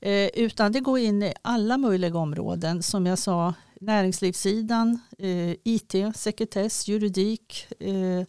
Eh, 0.00 0.28
utan 0.34 0.72
det 0.72 0.80
går 0.80 0.98
in 0.98 1.22
i 1.22 1.34
alla 1.42 1.78
möjliga 1.78 2.18
områden. 2.18 2.82
Som 2.82 3.06
jag 3.06 3.18
sa, 3.18 3.54
näringslivssidan, 3.80 5.00
eh, 5.18 5.50
IT, 5.64 5.94
sekretess, 6.16 6.88
juridik, 6.88 7.66
eh, 7.80 8.26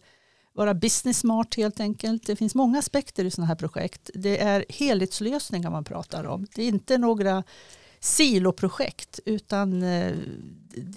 vara 0.52 0.74
business 0.74 1.18
smart 1.18 1.54
helt 1.54 1.80
enkelt. 1.80 2.26
Det 2.26 2.36
finns 2.36 2.54
många 2.54 2.78
aspekter 2.78 3.24
i 3.24 3.30
sådana 3.30 3.46
här 3.46 3.54
projekt. 3.54 4.10
Det 4.14 4.38
är 4.38 4.64
helhetslösningar 4.68 5.70
man 5.70 5.84
pratar 5.84 6.24
om. 6.24 6.46
Det 6.54 6.62
är 6.62 6.68
inte 6.68 6.98
några 6.98 7.42
siloprojekt 8.00 9.20
utan 9.24 9.82
eh, 9.82 10.16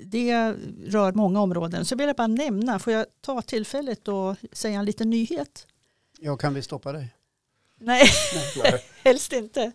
det 0.05 0.55
rör 0.85 1.11
många 1.11 1.41
områden. 1.41 1.85
Så 1.85 1.95
vill 1.95 2.07
jag 2.07 2.15
bara 2.15 2.27
nämna, 2.27 2.79
får 2.79 2.93
jag 2.93 3.05
ta 3.21 3.41
tillfället 3.41 4.07
och 4.07 4.35
säga 4.51 4.79
en 4.79 4.85
liten 4.85 5.09
nyhet? 5.09 5.67
Ja, 6.19 6.37
kan 6.37 6.53
vi 6.53 6.61
stoppa 6.61 6.91
dig? 6.91 7.15
Nej, 7.79 8.03
Nej. 8.63 8.83
helst 9.03 9.33
inte. 9.33 9.71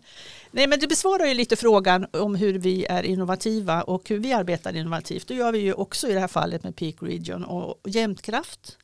Nej, 0.51 0.67
men 0.67 0.79
du 0.79 0.87
besvarar 0.87 1.25
ju 1.25 1.33
lite 1.33 1.55
frågan 1.55 2.07
om 2.13 2.35
hur 2.35 2.59
vi 2.59 2.85
är 2.85 3.03
innovativa 3.03 3.81
och 3.81 4.09
hur 4.09 4.19
vi 4.19 4.33
arbetar 4.33 4.75
innovativt. 4.75 5.27
Det 5.27 5.33
gör 5.35 5.51
vi 5.51 5.59
ju 5.59 5.73
också 5.73 6.07
i 6.07 6.13
det 6.13 6.19
här 6.19 6.27
fallet 6.27 6.63
med 6.63 6.75
Peak 6.75 6.95
Region 6.99 7.43
och 7.43 7.89
Jämtkraft 7.89 8.77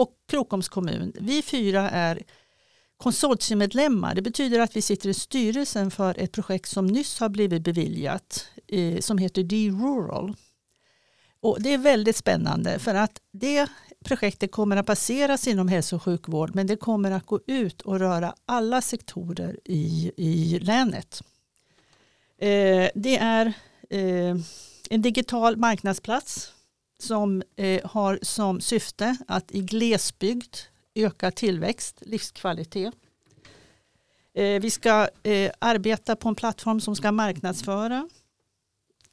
och 0.00 0.14
Krokoms 0.28 0.68
kommun. 0.68 1.12
Vi 1.20 1.42
fyra 1.42 1.90
är 1.90 2.22
konsortiemedlemmar. 2.96 4.14
Det 4.14 4.22
betyder 4.22 4.60
att 4.60 4.76
vi 4.76 4.82
sitter 4.82 5.08
i 5.08 5.14
styrelsen 5.14 5.90
för 5.90 6.18
ett 6.18 6.32
projekt 6.32 6.68
som 6.68 6.86
nyss 6.86 7.20
har 7.20 7.28
blivit 7.28 7.62
beviljat 7.62 8.48
eh, 8.68 9.00
som 9.00 9.18
heter 9.18 9.42
D-Rural. 9.42 10.34
Och 11.40 11.62
det 11.62 11.74
är 11.74 11.78
väldigt 11.78 12.16
spännande 12.16 12.78
för 12.78 12.94
att 12.94 13.20
det 13.32 13.66
projektet 14.04 14.52
kommer 14.52 14.76
att 14.76 14.86
baseras 14.86 15.48
inom 15.48 15.68
hälso 15.68 15.96
och 15.96 16.02
sjukvård 16.02 16.54
men 16.54 16.66
det 16.66 16.76
kommer 16.76 17.10
att 17.10 17.26
gå 17.26 17.40
ut 17.46 17.80
och 17.82 17.98
röra 17.98 18.34
alla 18.46 18.80
sektorer 18.80 19.58
i, 19.64 20.12
i 20.16 20.58
länet. 20.58 21.22
Eh, 22.38 22.88
det 22.94 23.16
är 23.16 23.46
eh, 23.90 24.36
en 24.90 25.02
digital 25.02 25.56
marknadsplats 25.56 26.52
som 27.00 27.42
eh, 27.56 27.86
har 27.86 28.18
som 28.22 28.60
syfte 28.60 29.16
att 29.28 29.52
i 29.52 29.60
glesbygd 29.60 30.56
öka 30.94 31.30
tillväxt, 31.30 31.98
livskvalitet. 32.00 32.94
Eh, 34.34 34.60
vi 34.60 34.70
ska 34.70 35.08
eh, 35.22 35.52
arbeta 35.58 36.16
på 36.16 36.28
en 36.28 36.34
plattform 36.34 36.80
som 36.80 36.96
ska 36.96 37.12
marknadsföra 37.12 38.08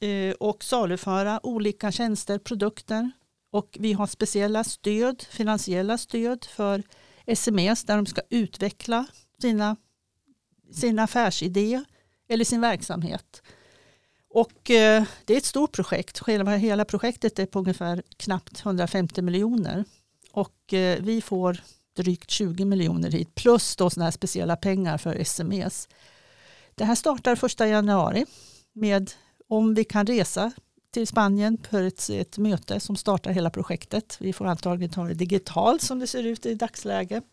eh, 0.00 0.34
och 0.40 0.64
saluföra 0.64 1.46
olika 1.46 1.92
tjänster, 1.92 2.38
produkter 2.38 3.10
och 3.50 3.76
vi 3.80 3.92
har 3.92 4.06
speciella 4.06 4.64
stöd, 4.64 5.22
finansiella 5.30 5.98
stöd 5.98 6.44
för 6.44 6.82
sms 7.26 7.84
där 7.84 7.96
de 7.96 8.06
ska 8.06 8.20
utveckla 8.30 9.06
sina, 9.40 9.76
sina 10.72 11.02
affärsidéer 11.02 11.84
eller 12.28 12.44
sin 12.44 12.60
verksamhet. 12.60 13.42
Och 14.38 14.70
eh, 14.70 15.04
det 15.24 15.34
är 15.34 15.38
ett 15.38 15.44
stort 15.44 15.72
projekt. 15.72 16.18
Själva 16.18 16.56
hela 16.56 16.84
projektet 16.84 17.38
är 17.38 17.46
på 17.46 17.58
ungefär 17.58 18.02
knappt 18.16 18.60
150 18.60 19.22
miljoner. 19.22 19.84
Och 20.32 20.74
eh, 20.74 21.02
vi 21.02 21.20
får 21.20 21.60
drygt 21.96 22.30
20 22.30 22.64
miljoner 22.64 23.10
hit 23.10 23.34
plus 23.34 23.76
då 23.76 23.90
sådana 23.90 24.04
här 24.04 24.10
speciella 24.10 24.56
pengar 24.56 24.98
för 24.98 25.14
sms. 25.14 25.88
Det 26.74 26.84
här 26.84 26.94
startar 26.94 27.44
1 27.44 27.60
januari 27.60 28.26
med 28.72 29.10
om 29.48 29.74
vi 29.74 29.84
kan 29.84 30.06
resa 30.06 30.52
till 30.90 31.06
Spanien 31.06 31.58
för 31.70 31.82
ett, 31.82 32.10
ett 32.10 32.38
möte 32.38 32.80
som 32.80 32.96
startar 32.96 33.30
hela 33.30 33.50
projektet. 33.50 34.16
Vi 34.20 34.32
får 34.32 34.46
antagligen 34.46 34.90
ta 34.90 35.04
det 35.04 35.14
digitalt 35.14 35.82
som 35.82 35.98
det 35.98 36.06
ser 36.06 36.26
ut 36.26 36.46
i 36.46 36.54
dagsläget. 36.54 37.24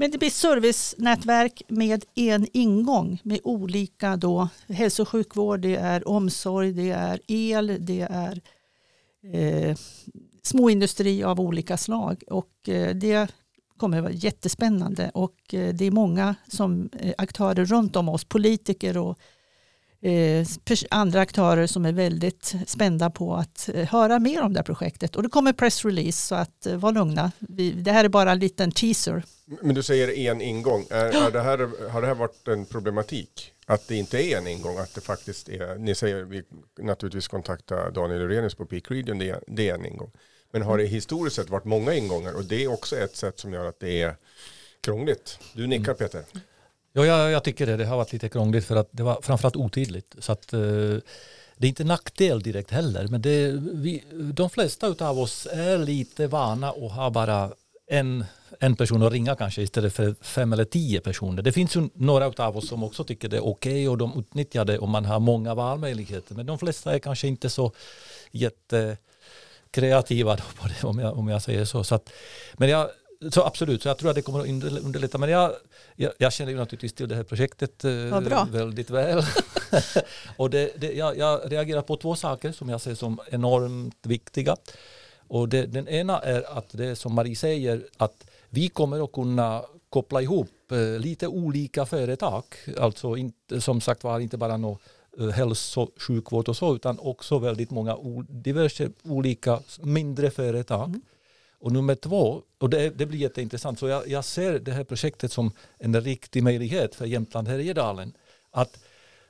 Men 0.00 0.10
det 0.10 0.18
blir 0.18 0.30
servicenätverk 0.30 1.62
med 1.68 2.04
en 2.14 2.46
ingång 2.52 3.20
med 3.22 3.40
olika 3.44 4.16
då 4.16 4.48
hälso 4.68 5.02
och 5.02 5.08
sjukvård, 5.08 5.60
det 5.60 5.76
är 5.76 6.08
omsorg, 6.08 6.72
det 6.72 6.90
är 6.90 7.20
el, 7.26 7.76
det 7.80 8.00
är 8.10 8.40
eh, 9.32 9.76
småindustri 10.42 11.24
av 11.24 11.40
olika 11.40 11.76
slag. 11.76 12.22
Och 12.26 12.68
eh, 12.68 12.94
det 12.94 13.28
kommer 13.76 13.96
att 13.96 14.02
vara 14.02 14.12
jättespännande 14.12 15.10
och 15.14 15.54
eh, 15.54 15.74
det 15.74 15.84
är 15.84 15.90
många 15.90 16.34
som 16.48 16.90
eh, 16.98 17.14
aktörer 17.18 17.64
runt 17.64 17.96
om 17.96 18.08
oss, 18.08 18.24
politiker 18.24 18.96
och 18.96 19.10
eh, 19.10 19.24
andra 20.90 21.20
aktörer 21.20 21.66
som 21.66 21.86
är 21.86 21.92
väldigt 21.92 22.54
spända 22.66 23.10
på 23.10 23.34
att 23.34 23.68
höra 23.88 24.18
mer 24.18 24.42
om 24.42 24.52
det 24.52 24.58
här 24.58 24.64
projektet. 24.64 25.16
Och 25.16 25.22
det 25.22 25.28
kommer 25.28 25.52
pressrelease 25.52 26.26
så 26.26 26.34
att 26.34 26.66
var 26.66 26.92
lugna. 26.92 27.32
det 27.74 27.92
här 27.92 28.04
är 28.04 28.08
bara 28.08 28.32
en 28.32 28.38
liten 28.38 28.72
teaser. 28.72 29.22
Men 29.62 29.74
du 29.74 29.82
säger 29.82 30.30
en 30.30 30.40
ingång. 30.40 30.86
Är, 30.90 31.26
är 31.26 31.30
det 31.30 31.40
här, 31.40 31.88
har 31.90 32.00
det 32.00 32.06
här 32.06 32.14
varit 32.14 32.48
en 32.48 32.66
problematik? 32.66 33.52
Att 33.66 33.88
det 33.88 33.96
inte 33.96 34.22
är 34.22 34.38
en 34.38 34.46
ingång, 34.46 34.78
att 34.78 34.94
det 34.94 35.00
faktiskt 35.00 35.48
är, 35.48 35.78
ni 35.78 35.94
säger 35.94 36.22
vi 36.22 36.42
naturligtvis 36.78 37.28
kontakta 37.28 37.90
Daniel 37.90 38.22
Urenius 38.22 38.54
på 38.54 38.66
Peak 38.66 38.90
Region, 38.90 39.18
det 39.18 39.30
är, 39.30 39.42
det 39.46 39.68
är 39.68 39.74
en 39.74 39.86
ingång. 39.86 40.10
Men 40.52 40.62
har 40.62 40.78
det 40.78 40.84
historiskt 40.84 41.36
sett 41.36 41.50
varit 41.50 41.64
många 41.64 41.94
ingångar 41.94 42.32
och 42.32 42.44
det 42.44 42.64
är 42.64 42.72
också 42.72 42.96
ett 42.96 43.16
sätt 43.16 43.38
som 43.38 43.52
gör 43.52 43.66
att 43.66 43.80
det 43.80 44.02
är 44.02 44.16
krångligt. 44.80 45.38
Du 45.52 45.66
nickar 45.66 45.84
mm. 45.84 45.96
Peter. 45.96 46.24
Ja, 46.92 47.06
jag, 47.06 47.30
jag, 47.30 47.44
tycker 47.44 47.66
det. 47.66 47.76
Det 47.76 47.84
har 47.84 47.96
varit 47.96 48.12
lite 48.12 48.28
krångligt 48.28 48.64
för 48.64 48.76
att 48.76 48.88
det 48.90 49.02
var 49.02 49.18
framförallt 49.22 49.56
otydligt. 49.56 50.16
Så 50.18 50.32
att, 50.32 50.52
eh, 50.52 50.60
det 51.56 51.66
är 51.66 51.68
inte 51.68 51.84
nackdel 51.84 52.42
direkt 52.42 52.70
heller. 52.70 53.08
Men 53.08 53.22
det, 53.22 53.52
vi, 53.72 54.04
de 54.12 54.50
flesta 54.50 54.94
av 54.98 55.18
oss 55.18 55.48
är 55.52 55.78
lite 55.78 56.26
vana 56.26 56.72
och 56.72 56.90
har 56.90 57.10
bara 57.10 57.52
en, 57.86 58.24
en 58.60 58.76
person 58.76 59.02
att 59.02 59.12
ringa 59.12 59.34
kanske 59.34 59.62
istället 59.62 59.94
för 59.94 60.14
fem 60.20 60.52
eller 60.52 60.64
tio 60.64 61.00
personer. 61.00 61.42
Det 61.42 61.52
finns 61.52 61.76
ju 61.76 61.88
några 61.94 62.44
av 62.44 62.56
oss 62.56 62.68
som 62.68 62.84
också 62.84 63.04
tycker 63.04 63.28
det 63.28 63.36
är 63.36 63.46
okej 63.46 63.72
okay 63.72 63.88
och 63.88 63.98
de 63.98 64.18
utnyttjar 64.18 64.64
det 64.64 64.78
om 64.78 64.90
man 64.90 65.04
har 65.04 65.20
många 65.20 65.54
valmöjligheter. 65.54 66.34
Men 66.34 66.46
de 66.46 66.58
flesta 66.58 66.94
är 66.94 66.98
kanske 66.98 67.28
inte 67.28 67.50
så 67.50 67.72
jättekreativa 68.30 70.36
på 70.36 70.68
det, 70.68 70.86
om 70.86 70.98
jag, 70.98 71.18
om 71.18 71.28
jag 71.28 71.42
säger 71.42 71.64
så. 71.64 71.84
så 71.84 71.94
att, 71.94 72.12
men 72.54 72.68
jag, 72.68 72.88
så 73.30 73.42
absolut, 73.44 73.82
så 73.82 73.88
jag 73.88 73.98
tror 73.98 74.10
att 74.10 74.16
det 74.16 74.22
kommer 74.22 74.40
att 74.40 74.46
underlätta. 74.84 75.18
Men 75.18 75.30
jag, 75.30 75.52
jag, 75.96 76.12
jag 76.18 76.32
känner 76.32 76.52
ju 76.52 76.58
naturligtvis 76.58 76.92
till 76.92 77.08
det 77.08 77.14
här 77.14 77.22
projektet 77.22 77.84
eh, 77.84 77.90
väldigt 78.50 78.90
väl. 78.90 79.22
och 80.36 80.50
det, 80.50 80.80
det, 80.80 80.92
jag, 80.92 81.18
jag 81.18 81.52
reagerar 81.52 81.82
på 81.82 81.96
två 81.96 82.16
saker 82.16 82.52
som 82.52 82.68
jag 82.68 82.80
ser 82.80 82.94
som 82.94 83.20
enormt 83.30 84.06
viktiga. 84.06 84.56
Och 85.28 85.48
det, 85.48 85.66
den 85.66 85.88
ena 85.88 86.18
är 86.18 86.58
att 86.58 86.68
det 86.70 86.96
som 86.96 87.14
Marie 87.14 87.36
säger, 87.36 87.86
att 87.96 88.26
vi 88.48 88.68
kommer 88.68 89.04
att 89.04 89.12
kunna 89.12 89.62
koppla 89.90 90.22
ihop 90.22 90.72
eh, 90.72 90.78
lite 90.78 91.26
olika 91.26 91.86
företag. 91.86 92.44
Alltså 92.78 93.16
inte, 93.16 93.60
som 93.60 93.80
sagt 93.80 94.04
var 94.04 94.20
inte 94.20 94.36
bara 94.36 94.56
något 94.56 94.80
Eh, 95.18 95.28
hälso 95.28 95.90
sjukvård 95.96 96.48
och 96.48 96.56
så, 96.56 96.74
utan 96.74 96.98
också 96.98 97.38
väldigt 97.38 97.70
många 97.70 97.96
diverse 98.28 98.90
olika 99.02 99.60
mindre 99.80 100.30
företag. 100.30 100.88
Mm. 100.88 101.02
Och 101.60 101.72
nummer 101.72 101.94
två, 101.94 102.42
och 102.58 102.70
det, 102.70 102.90
det 102.90 103.06
blir 103.06 103.18
jätteintressant, 103.18 103.78
så 103.78 103.88
jag, 103.88 104.08
jag, 104.08 104.24
ser 104.24 104.58
det 104.58 104.72
här 104.72 104.84
projektet 104.84 105.32
som 105.32 105.52
en 105.78 106.00
riktig 106.00 106.42
möjlighet 106.42 106.94
för 106.94 107.06
Jämtland 107.06 107.48
Härjedalen 107.48 108.12
att 108.50 108.78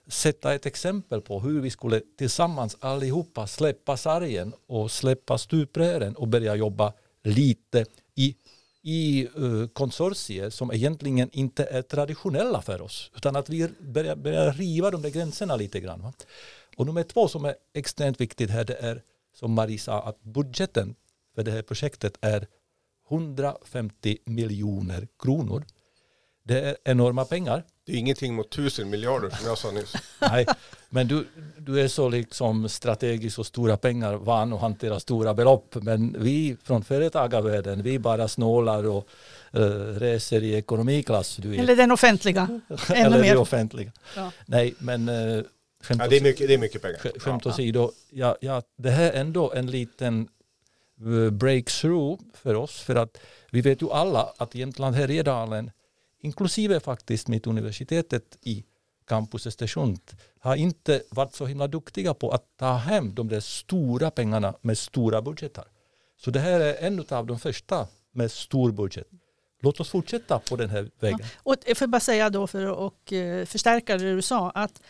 sätta 0.06 0.54
ett 0.54 0.66
exempel 0.66 1.20
på 1.20 1.40
hur 1.40 1.60
vi 1.60 1.70
skulle 1.70 2.00
tillsammans 2.18 2.76
allihopa 2.80 3.46
släppa 3.46 3.96
sargen 3.96 4.52
och 4.66 4.90
släppa 4.90 5.38
stuprören 5.38 6.16
och 6.16 6.28
börja 6.28 6.54
jobba 6.54 6.92
lite 7.22 7.86
i 8.14 8.36
i 8.82 9.28
uh, 9.38 9.68
konsortier 9.68 10.50
som 10.50 10.72
egentligen 10.72 11.30
inte 11.32 11.64
är 11.64 11.82
traditionella 11.82 12.62
för 12.62 12.82
oss. 12.82 13.10
Utan 13.16 13.36
att 13.36 13.48
vi 13.48 13.68
börjar, 13.80 14.16
börjar 14.16 14.52
riva 14.52 14.90
de 14.90 15.02
där 15.02 15.10
gränserna 15.10 15.56
lite 15.56 15.80
grann. 15.80 16.02
Va? 16.02 16.12
Och 16.76 16.86
nummer 16.86 17.02
två 17.02 17.28
som 17.28 17.44
är 17.44 17.54
extremt 17.74 18.20
viktigt 18.20 18.50
här 18.50 18.64
det 18.64 18.74
är 18.74 19.02
som 19.34 19.52
Marie 19.52 19.78
sa 19.78 20.02
att 20.02 20.22
budgeten 20.22 20.94
för 21.34 21.42
det 21.42 21.50
här 21.50 21.62
projektet 21.62 22.18
är 22.20 22.46
150 23.10 24.18
miljoner 24.24 25.08
kronor. 25.18 25.64
Det 26.42 26.60
är 26.60 26.76
enorma 26.84 27.24
pengar. 27.24 27.64
Det 27.86 27.92
är 27.92 27.96
ingenting 27.96 28.34
mot 28.34 28.50
tusen 28.50 28.90
miljarder 28.90 29.30
som 29.30 29.46
jag 29.46 29.58
sa 29.58 29.70
nyss. 29.70 29.94
Nej, 30.20 30.46
men 30.88 31.08
du, 31.08 31.26
du 31.58 31.80
är 31.80 31.88
så 31.88 32.08
liksom 32.08 32.68
strategiskt 32.68 33.38
och 33.38 33.46
stora 33.46 33.76
pengar 33.76 34.14
van 34.14 34.52
att 34.52 34.60
hantera 34.60 35.00
stora 35.00 35.34
belopp. 35.34 35.76
Men 35.82 36.16
vi 36.18 36.56
från 36.64 36.84
företagarvärlden, 36.84 37.82
vi 37.82 37.98
bara 37.98 38.28
snålar 38.28 38.86
och 38.86 39.08
uh, 39.56 39.62
reser 39.98 40.42
i 40.42 40.54
ekonomiklass. 40.54 41.36
Du 41.36 41.56
Eller 41.56 41.76
den 41.76 41.90
offentliga. 41.92 42.60
Ännu 42.88 43.00
Eller 43.00 43.20
mer. 43.20 43.32
det 43.32 43.40
offentliga. 43.40 43.92
Ja. 44.16 44.32
Nej, 44.46 44.74
men 44.78 45.08
uh, 45.08 45.44
skämt 45.82 46.00
ja, 46.02 46.08
det, 46.08 46.16
är 46.16 46.22
mycket, 46.22 46.48
det 46.48 46.54
är 46.54 46.58
mycket 46.58 46.82
pengar. 46.82 47.18
Skämt 47.18 47.46
åsido, 47.46 47.92
ja, 48.10 48.36
ja, 48.40 48.62
det 48.76 48.90
här 48.90 49.12
är 49.12 49.20
ändå 49.20 49.52
en 49.52 49.66
liten 49.66 50.28
breakthrough 51.32 52.22
för 52.34 52.54
oss. 52.54 52.80
För 52.80 52.96
att 52.96 53.18
vi 53.50 53.60
vet 53.60 53.82
ju 53.82 53.90
alla 53.90 54.32
att 54.36 54.54
Jämtland 54.54 54.96
Härjedalen 54.96 55.70
inklusive 56.20 56.80
faktiskt 56.80 57.28
Mittuniversitetet 57.28 58.38
i 58.40 58.64
campus 59.10 59.46
Östersund, 59.46 60.00
har 60.40 60.56
inte 60.56 61.02
varit 61.10 61.34
så 61.34 61.46
himla 61.46 61.66
duktiga 61.66 62.14
på 62.14 62.30
att 62.30 62.44
ta 62.56 62.72
hem 62.72 63.14
de 63.14 63.28
där 63.28 63.40
stora 63.40 64.10
pengarna 64.10 64.54
med 64.60 64.78
stora 64.78 65.22
budgetar. 65.22 65.64
Så 66.16 66.30
det 66.30 66.40
här 66.40 66.60
är 66.60 66.86
en 66.86 67.04
av 67.08 67.26
de 67.26 67.38
första 67.38 67.86
med 68.12 68.30
stor 68.30 68.72
budget. 68.72 69.06
Låt 69.62 69.80
oss 69.80 69.90
fortsätta 69.90 70.38
på 70.38 70.56
den 70.56 70.70
här 70.70 70.90
vägen. 71.00 71.18
Ja, 71.22 71.26
och 71.42 71.56
jag 71.66 71.76
får 71.76 71.86
bara 71.86 72.00
säga 72.00 72.30
då 72.30 72.46
för 72.46 72.86
att 72.86 73.12
eh, 73.12 73.46
förstärka 73.46 73.96
det 73.96 74.14
du 74.14 74.22
sa 74.22 74.50
att 74.50 74.82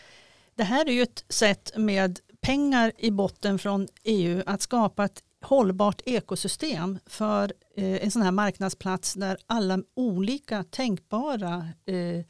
det 0.55 0.63
här 0.63 0.85
är 0.85 0.91
ju 0.91 1.01
ett 1.01 1.25
sätt 1.29 1.71
med 1.75 2.19
pengar 2.41 2.91
i 2.97 3.11
botten 3.11 3.59
från 3.59 3.87
EU 4.03 4.43
att 4.45 4.61
skapa 4.61 5.05
ett 5.05 5.23
hållbart 5.41 6.01
ekosystem 6.05 6.99
för 7.05 7.53
eh, 7.75 8.03
en 8.03 8.11
sån 8.11 8.21
här 8.21 8.31
marknadsplats 8.31 9.13
där 9.13 9.37
alla 9.47 9.79
olika 9.95 10.63
tänkbara 10.63 11.67
eh, 11.85 12.25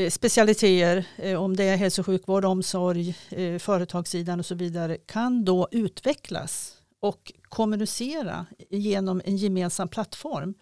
eh 0.00 0.10
specialiteter, 0.10 1.06
eh, 1.16 1.42
om 1.42 1.56
det 1.56 1.64
är 1.64 1.76
hälso 1.76 2.02
och 2.02 2.06
sjukvård, 2.06 2.44
omsorg, 2.44 3.16
eh, 3.30 3.58
företagssidan 3.58 4.38
och 4.38 4.46
så 4.46 4.54
vidare, 4.54 4.96
kan 4.96 5.44
då 5.44 5.68
utvecklas 5.70 6.78
och 7.00 7.32
kommunicera 7.42 8.46
genom 8.70 9.22
en 9.24 9.36
gemensam 9.36 9.88
plattform 9.88 10.54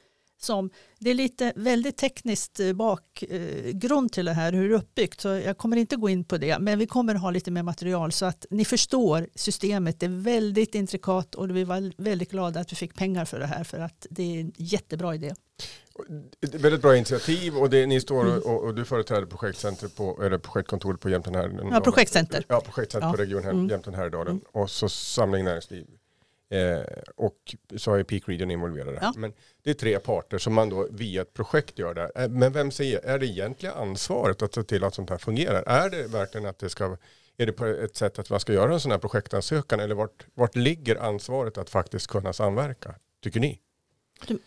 som, 0.45 0.71
det 0.99 1.11
är 1.11 1.15
lite 1.15 1.53
väldigt 1.57 1.97
tekniskt 1.97 2.61
eh, 2.61 2.73
bakgrund 2.73 4.11
eh, 4.11 4.13
till 4.13 4.25
det 4.25 4.33
här, 4.33 4.53
hur 4.53 4.69
det 4.69 4.75
är 4.75 4.79
uppbyggt. 4.79 5.21
Så 5.21 5.29
jag 5.29 5.59
kommer 5.59 5.77
inte 5.77 5.97
gå 5.97 6.09
in 6.09 6.25
på 6.25 6.39
det, 6.39 6.59
men 6.59 6.79
vi 6.79 6.87
kommer 6.87 7.15
ha 7.15 7.31
lite 7.31 7.51
mer 7.51 7.63
material 7.63 8.13
så 8.13 8.27
att 8.27 8.47
ni 8.51 8.65
förstår 8.65 9.27
systemet. 9.35 10.01
Det 10.01 10.07
är 10.07 10.23
väldigt 10.23 10.75
intrikat 10.75 11.35
och 11.35 11.57
vi 11.57 11.65
var 11.65 12.03
väldigt 12.03 12.31
glada 12.31 12.61
att 12.61 12.73
vi 12.73 12.77
fick 12.77 12.95
pengar 12.95 13.25
för 13.25 13.39
det 13.39 13.47
här 13.47 13.65
för 13.65 13.79
att 13.79 14.07
det 14.11 14.23
är 14.23 14.41
en 14.41 14.53
jättebra 14.57 15.15
idé. 15.15 15.35
Ett 16.41 16.55
väldigt 16.55 16.83
bra 16.83 16.97
initiativ 16.97 17.57
och 17.57 17.71
det, 17.71 17.87
ni 17.87 18.01
står 18.01 18.27
mm. 18.27 18.39
och, 18.39 18.65
och, 18.65 18.75
du 18.75 18.85
företräder 18.85 19.27
projektcenter 19.27 19.89
på, 19.89 20.23
eller 20.23 20.39
projektkontoret 20.39 21.01
på 21.01 21.11
Jämtland 21.11 21.37
Härjedalen. 21.37 21.73
Ja, 21.73 21.81
projektcenter. 21.81 22.45
Ja, 22.49 22.61
projektcenter 22.61 23.09
ja. 23.09 23.13
på 23.13 23.23
Region 23.23 23.45
mm. 23.45 23.69
Jämtland 23.69 23.97
Härjedalen. 23.97 24.33
Mm. 24.33 24.45
Och 24.53 24.71
så 24.71 24.89
Samling 24.89 25.45
Näringsliv. 25.45 25.87
Eh, 26.53 26.81
och 27.17 27.57
så 27.77 27.95
är 27.95 28.03
Peak 28.05 28.29
Region 28.29 28.51
involverade. 28.51 28.99
Ja. 29.01 29.13
Men 29.17 29.33
det 29.63 29.71
är 29.71 29.75
tre 29.75 29.99
parter 29.99 30.39
som 30.39 30.55
man 30.55 30.69
då 30.69 30.89
via 30.91 31.23
ett 31.23 31.35
projekt 31.35 31.79
gör 31.79 31.95
det. 31.95 32.11
Eh, 32.15 32.29
men 32.29 32.53
vem 32.53 32.71
säger, 32.71 33.01
är 33.05 33.19
det 33.19 33.27
egentliga 33.27 33.73
ansvaret 33.73 34.43
att 34.43 34.55
se 34.55 34.63
till 34.63 34.85
att 34.85 34.95
sånt 34.95 35.11
här 35.11 35.19
fungerar? 35.19 35.63
Är 35.63 35.91
det 35.91 36.07
verkligen 36.07 36.47
att 36.47 36.59
det 36.59 36.71
ska, 36.71 36.97
är 37.37 37.47
det 37.47 37.53
på 37.53 37.67
ett 37.67 37.97
sätt 37.97 38.19
att 38.19 38.31
man 38.31 38.41
ska 38.41 38.53
göra 38.53 38.73
en 38.73 38.81
sån 38.81 38.91
här 38.91 38.99
projektansökan 38.99 39.81
eller 39.81 39.95
vart, 39.95 40.27
vart 40.35 40.57
ligger 40.57 40.97
ansvaret 40.97 41.59
att 41.59 41.71
faktiskt 41.71 42.07
kunna 42.07 42.33
samverka? 42.33 42.95
Tycker 43.23 43.41
ni? 43.41 43.59
Du, 44.27 44.39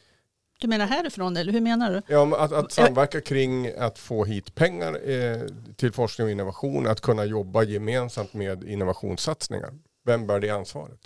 du 0.59 0.67
menar 0.67 0.85
härifrån 0.85 1.37
eller 1.37 1.53
hur 1.53 1.61
menar 1.61 1.93
du? 1.93 2.01
Ja, 2.07 2.37
att, 2.37 2.51
att 2.51 2.71
samverka 2.71 3.21
kring 3.21 3.71
att 3.77 3.99
få 3.99 4.25
hit 4.25 4.55
pengar 4.55 5.09
eh, 5.09 5.41
till 5.75 5.91
forskning 5.91 6.25
och 6.25 6.31
innovation, 6.31 6.87
att 6.87 7.01
kunna 7.01 7.25
jobba 7.25 7.63
gemensamt 7.63 8.33
med 8.33 8.63
innovationssatsningar. 8.63 9.73
Vem 10.05 10.27
bär 10.27 10.39
det 10.39 10.49
ansvaret? 10.49 10.99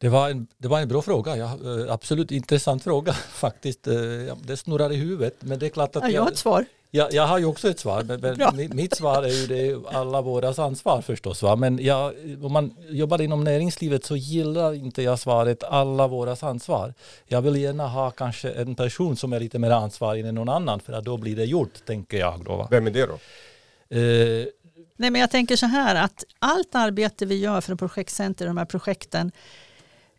Det 0.00 0.08
var, 0.08 0.30
en, 0.30 0.46
det 0.58 0.68
var 0.68 0.80
en 0.80 0.88
bra 0.88 1.02
fråga, 1.02 1.36
ja, 1.36 1.44
eh, 1.44 1.92
absolut 1.92 2.30
intressant 2.30 2.84
fråga 2.84 3.12
faktiskt. 3.30 3.86
Eh, 3.86 3.94
det 4.42 4.56
snurrar 4.56 4.92
i 4.92 4.96
huvudet 4.96 5.36
men 5.40 5.58
det 5.58 5.66
är 5.66 5.70
klart 5.70 5.96
att 5.96 6.02
ja, 6.02 6.10
jag 6.10 6.22
har 6.22 6.30
ett 6.30 6.38
svar. 6.38 6.64
Jag, 6.90 7.12
jag 7.12 7.26
har 7.26 7.38
ju 7.38 7.44
också 7.44 7.68
ett 7.70 7.80
svar, 7.80 8.02
men, 8.02 8.20
men 8.20 8.76
mitt 8.76 8.96
svar 8.96 9.22
är 9.22 9.28
ju 9.28 9.46
det 9.46 9.88
alla 9.88 10.22
våras 10.22 10.58
ansvar 10.58 11.02
förstås. 11.02 11.42
Va? 11.42 11.56
Men 11.56 11.78
jag, 11.78 12.14
om 12.42 12.52
man 12.52 12.76
jobbar 12.88 13.20
inom 13.20 13.44
näringslivet 13.44 14.04
så 14.04 14.16
gillar 14.16 14.74
inte 14.74 15.02
jag 15.02 15.18
svaret 15.18 15.64
alla 15.64 16.06
våras 16.06 16.42
ansvar. 16.42 16.94
Jag 17.26 17.42
vill 17.42 17.56
gärna 17.56 17.88
ha 17.88 18.10
kanske 18.10 18.50
en 18.50 18.74
person 18.74 19.16
som 19.16 19.32
är 19.32 19.40
lite 19.40 19.58
mer 19.58 19.70
ansvarig 19.70 20.26
än 20.26 20.34
någon 20.34 20.48
annan 20.48 20.80
för 20.80 20.92
att 20.92 21.04
då 21.04 21.16
blir 21.16 21.36
det 21.36 21.44
gjort, 21.44 21.84
tänker 21.86 22.18
jag. 22.18 22.44
Då, 22.44 22.56
va? 22.56 22.68
Vem 22.70 22.86
är 22.86 22.90
det 22.90 23.06
då? 23.06 23.18
Eh, 23.96 24.46
Nej, 24.96 25.10
men 25.10 25.20
jag 25.20 25.30
tänker 25.30 25.56
så 25.56 25.66
här 25.66 26.04
att 26.04 26.24
allt 26.38 26.74
arbete 26.74 27.26
vi 27.26 27.38
gör 27.38 27.60
för 27.60 27.74
projektcenter, 27.74 28.46
de 28.46 28.56
här 28.56 28.64
projekten, 28.64 29.32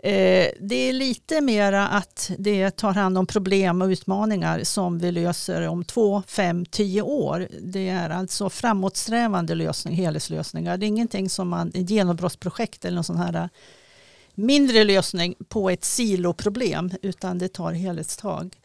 Eh, 0.04 0.52
det 0.60 0.76
är 0.76 0.93
lite 0.93 1.41
mera 1.41 1.88
att 1.88 2.32
det 2.38 2.72
tar 2.72 2.93
hand 2.93 3.18
om 3.18 3.26
problem 3.26 3.82
och 3.82 3.88
utmaningar 3.88 4.64
som 4.64 5.00
vi 5.00 5.12
löser 5.12 5.68
om 5.68 5.84
två, 5.84 6.24
fem, 6.28 6.66
tio 6.66 7.02
år. 7.02 7.47
Det 7.62 7.89
är 7.89 8.10
alltså 8.10 8.50
framåtsträvande 8.50 9.56
lösning, 9.56 9.95
helhetslösningar. 9.95 10.78
Det 10.78 10.86
är 10.86 10.88
ingenting 10.88 11.30
som 11.30 11.50
man, 11.50 11.72
ett 11.74 11.89
genombrottsprojekt 11.89 12.86
eller 12.86 12.95
någon 12.95 13.04
sån 13.04 13.18
här 13.18 13.36
eh, 13.36 13.47
mindre 14.36 14.84
lösning 14.84 15.36
på 15.47 15.70
ett 15.70 15.84
siloproblem 15.84 16.91
utan 17.02 17.38
det 17.38 17.47
tar 17.47 17.72
helhetstag. 17.72 18.56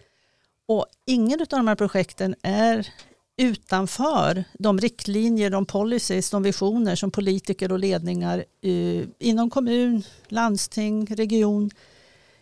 Och 0.66 0.86
ingen 1.06 1.40
av 1.40 1.46
de 1.46 1.68
här 1.68 1.74
projekten 1.74 2.34
är 2.42 2.88
utanför 3.36 4.44
de 4.58 4.78
riktlinjer, 4.78 5.50
de 5.50 5.66
policies, 5.66 6.30
de 6.30 6.42
visioner 6.42 6.94
som 6.94 7.10
politiker 7.10 7.72
och 7.72 7.78
ledningar 7.78 8.44
eh, 8.60 9.04
inom 9.18 9.50
kommun, 9.50 10.02
landsting, 10.28 11.06
region, 11.06 11.70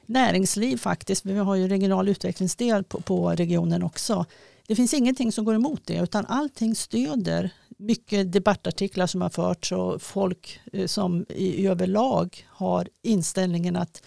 näringsliv 0.07 0.77
faktiskt. 0.77 1.25
Vi 1.25 1.35
har 1.35 1.55
ju 1.55 1.69
regional 1.69 2.09
utvecklingsdel 2.09 2.85
på, 2.85 3.01
på 3.01 3.31
regionen 3.31 3.83
också. 3.83 4.27
Det 4.67 4.77
finns 4.77 4.95
ingenting 4.95 5.33
som 5.33 5.45
går 5.45 5.55
emot 5.55 5.81
det 5.85 5.99
utan 5.99 6.27
allting 6.27 6.75
stöder 6.75 7.51
mycket 7.79 8.33
debattartiklar 8.33 9.07
som 9.07 9.23
har 9.23 9.31
förts 9.31 9.73
och 9.73 10.03
folk 10.03 10.61
eh, 10.73 10.87
som 10.87 11.27
i 11.29 11.67
överlag 11.67 12.47
har 12.49 12.89
inställningen 13.03 13.77
att 13.77 14.03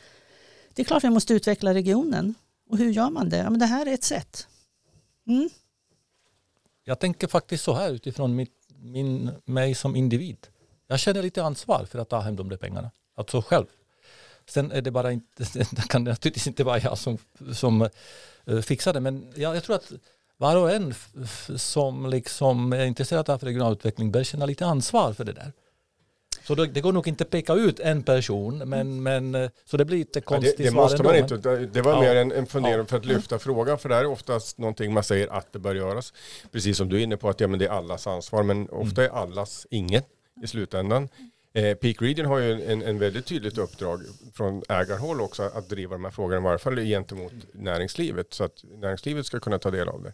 det 0.73 0.81
är 0.81 0.85
klart 0.85 1.03
vi 1.03 1.09
måste 1.09 1.33
utveckla 1.33 1.73
regionen. 1.73 2.35
Och 2.69 2.77
hur 2.77 2.91
gör 2.91 3.09
man 3.09 3.29
det? 3.29 3.37
Ja, 3.37 3.49
men 3.49 3.59
det 3.59 3.65
här 3.65 3.85
är 3.85 3.93
ett 3.93 4.03
sätt. 4.03 4.47
Mm. 5.27 5.49
Jag 6.87 6.99
tänker 6.99 7.27
faktiskt 7.27 7.63
så 7.63 7.73
här 7.73 7.91
utifrån 7.91 8.35
mitt, 8.35 8.53
min, 8.67 9.31
mig 9.45 9.75
som 9.75 9.95
individ. 9.95 10.47
Jag 10.87 10.99
känner 10.99 11.21
lite 11.21 11.43
ansvar 11.43 11.85
för 11.85 11.99
att 11.99 12.09
ta 12.09 12.19
hem 12.19 12.35
de 12.35 12.49
där 12.49 12.57
pengarna. 12.57 12.91
Alltså 13.15 13.41
själv. 13.41 13.65
Sen 14.49 14.71
är 14.71 14.81
det 14.81 14.91
bara 14.91 15.11
inte, 15.11 15.43
det 15.71 15.87
kan 15.89 16.03
naturligtvis 16.03 16.47
inte 16.47 16.63
vara 16.63 16.79
jag 16.79 16.97
som, 16.97 17.17
som 17.53 17.89
eh, 18.45 18.59
fixar 18.61 18.93
det. 18.93 18.99
Men 18.99 19.33
jag, 19.35 19.55
jag 19.55 19.63
tror 19.63 19.75
att 19.75 19.91
var 20.37 20.55
och 20.55 20.71
en 20.71 20.93
som 21.57 22.09
liksom 22.09 22.73
är 22.73 22.85
intresserad 22.85 23.29
av 23.29 23.43
regional 23.43 23.73
utveckling 23.73 24.11
bör 24.11 24.23
känna 24.23 24.45
lite 24.45 24.65
ansvar 24.65 25.13
för 25.13 25.23
det 25.23 25.33
där. 25.33 25.53
Så 26.47 26.55
det, 26.55 26.81
går 26.81 26.91
nog 26.91 27.07
inte 27.07 27.23
att 27.23 27.29
peka 27.29 27.53
ut 27.53 27.79
en 27.79 28.03
person, 28.03 28.57
men, 28.57 29.03
men 29.03 29.35
eh, 29.35 29.49
så 29.65 29.77
det 29.77 29.85
blir 29.85 29.97
lite 29.97 30.21
konstigt 30.21 30.55
ja, 30.57 30.63
det, 30.63 30.69
det 30.69 30.75
måste 30.75 31.03
man 31.03 31.15
inte. 31.15 31.37
Det 31.65 31.81
var 31.81 31.91
ja. 31.91 31.99
mer 31.99 32.15
en, 32.15 32.31
en 32.31 32.45
fundering 32.45 32.77
ja. 32.77 32.85
för 32.85 32.97
att 32.97 33.05
lyfta 33.05 33.39
frågan, 33.39 33.79
för 33.79 33.89
det 33.89 33.95
här 33.95 34.01
är 34.01 34.07
oftast 34.07 34.57
någonting 34.57 34.93
man 34.93 35.03
säger 35.03 35.27
att 35.27 35.53
det 35.53 35.59
bör 35.59 35.75
göras. 35.75 36.13
Precis 36.51 36.77
som 36.77 36.89
du 36.89 36.97
är 36.99 37.03
inne 37.03 37.17
på 37.17 37.29
att 37.29 37.39
ja, 37.39 37.47
men 37.47 37.59
det 37.59 37.65
är 37.65 37.69
allas 37.69 38.07
ansvar, 38.07 38.43
men 38.43 38.69
ofta 38.69 39.03
är 39.03 39.09
allas 39.09 39.67
inget 39.69 40.07
i 40.43 40.47
slutändan. 40.47 41.09
Eh, 41.53 41.75
Peak 41.75 42.01
Region 42.01 42.25
har 42.25 42.39
ju 42.39 42.71
en, 42.71 42.81
en 42.81 42.99
väldigt 42.99 43.25
tydligt 43.25 43.57
uppdrag 43.57 44.01
från 44.33 44.63
ägarhåll 44.69 45.21
också 45.21 45.43
att 45.43 45.69
driva 45.69 45.91
de 45.91 46.03
här 46.03 46.11
frågorna, 46.11 46.37
i 46.37 46.43
varje 46.43 46.57
fall 46.57 46.75
gentemot 46.75 47.33
näringslivet, 47.51 48.33
så 48.33 48.43
att 48.43 48.63
näringslivet 48.63 49.25
ska 49.25 49.39
kunna 49.39 49.59
ta 49.59 49.71
del 49.71 49.89
av 49.89 50.03
det. 50.03 50.13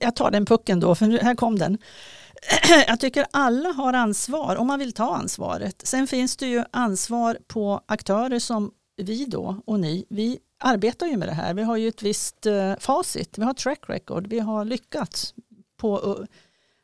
Jag 0.00 0.16
tar 0.16 0.30
den 0.30 0.46
pucken 0.46 0.80
då, 0.80 0.94
för 0.94 1.06
här 1.06 1.34
kom 1.34 1.58
den. 1.58 1.78
jag 2.86 3.00
tycker 3.00 3.26
alla 3.30 3.72
har 3.72 3.92
ansvar 3.92 4.56
om 4.56 4.66
man 4.66 4.78
vill 4.78 4.92
ta 4.92 5.16
ansvaret. 5.16 5.86
Sen 5.86 6.06
finns 6.06 6.36
det 6.36 6.46
ju 6.46 6.64
ansvar 6.70 7.38
på 7.46 7.80
aktörer 7.86 8.38
som 8.38 8.72
vi 8.96 9.24
då 9.24 9.62
och 9.66 9.80
ni. 9.80 10.06
Vi 10.08 10.38
arbetar 10.58 11.06
ju 11.06 11.16
med 11.16 11.28
det 11.28 11.34
här. 11.34 11.54
Vi 11.54 11.62
har 11.62 11.76
ju 11.76 11.88
ett 11.88 12.02
visst 12.02 12.46
uh, 12.46 12.74
facit. 12.78 13.38
Vi 13.38 13.44
har 13.44 13.54
track 13.54 13.80
record. 13.88 14.26
Vi 14.26 14.38
har 14.38 14.64
lyckats 14.64 15.34
på 15.76 15.98
uh, 15.98 16.26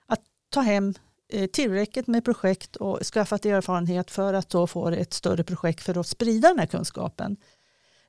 att 0.06 0.20
ta 0.50 0.60
hem 0.60 0.94
uh, 1.34 1.46
tillräckligt 1.46 2.06
med 2.06 2.24
projekt 2.24 2.76
och 2.76 3.02
skaffat 3.02 3.46
erfarenhet 3.46 4.10
för 4.10 4.34
att 4.34 4.48
då 4.50 4.66
få 4.66 4.88
ett 4.88 5.12
större 5.12 5.44
projekt 5.44 5.82
för 5.82 5.98
att 6.00 6.06
sprida 6.06 6.48
den 6.48 6.58
här 6.58 6.66
kunskapen. 6.66 7.36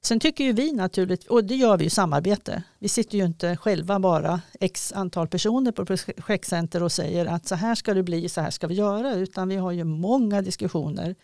Sen 0.06 0.20
tycker 0.20 0.44
ju 0.44 0.54
vi 0.54 0.72
naturligt, 0.72 1.28
och 1.28 1.44
det 1.44 1.56
gör 1.56 1.78
vi 1.78 1.86
i 1.86 1.90
samarbete. 1.90 2.64
Vi 2.80 2.90
sitter 2.90 3.18
ju 3.18 3.26
inte 3.26 3.58
själva 3.58 4.00
bara 4.00 4.42
x 4.60 4.94
antal 4.96 5.28
personer 5.28 5.72
på 5.72 5.86
projektcenter 5.86 6.84
och 6.84 6.92
säger 6.92 7.26
att 7.26 7.48
så 7.48 7.56
här 7.56 7.76
ska 7.76 7.94
det 7.94 8.04
bli, 8.04 8.30
så 8.30 8.42
här 8.42 8.50
ska 8.50 8.68
vi 8.68 8.76
göra, 8.76 9.14
utan 9.14 9.50
vi 9.50 9.56
har 9.56 9.72
ju 9.72 9.84
många 9.84 10.42
diskussioner 10.42 11.16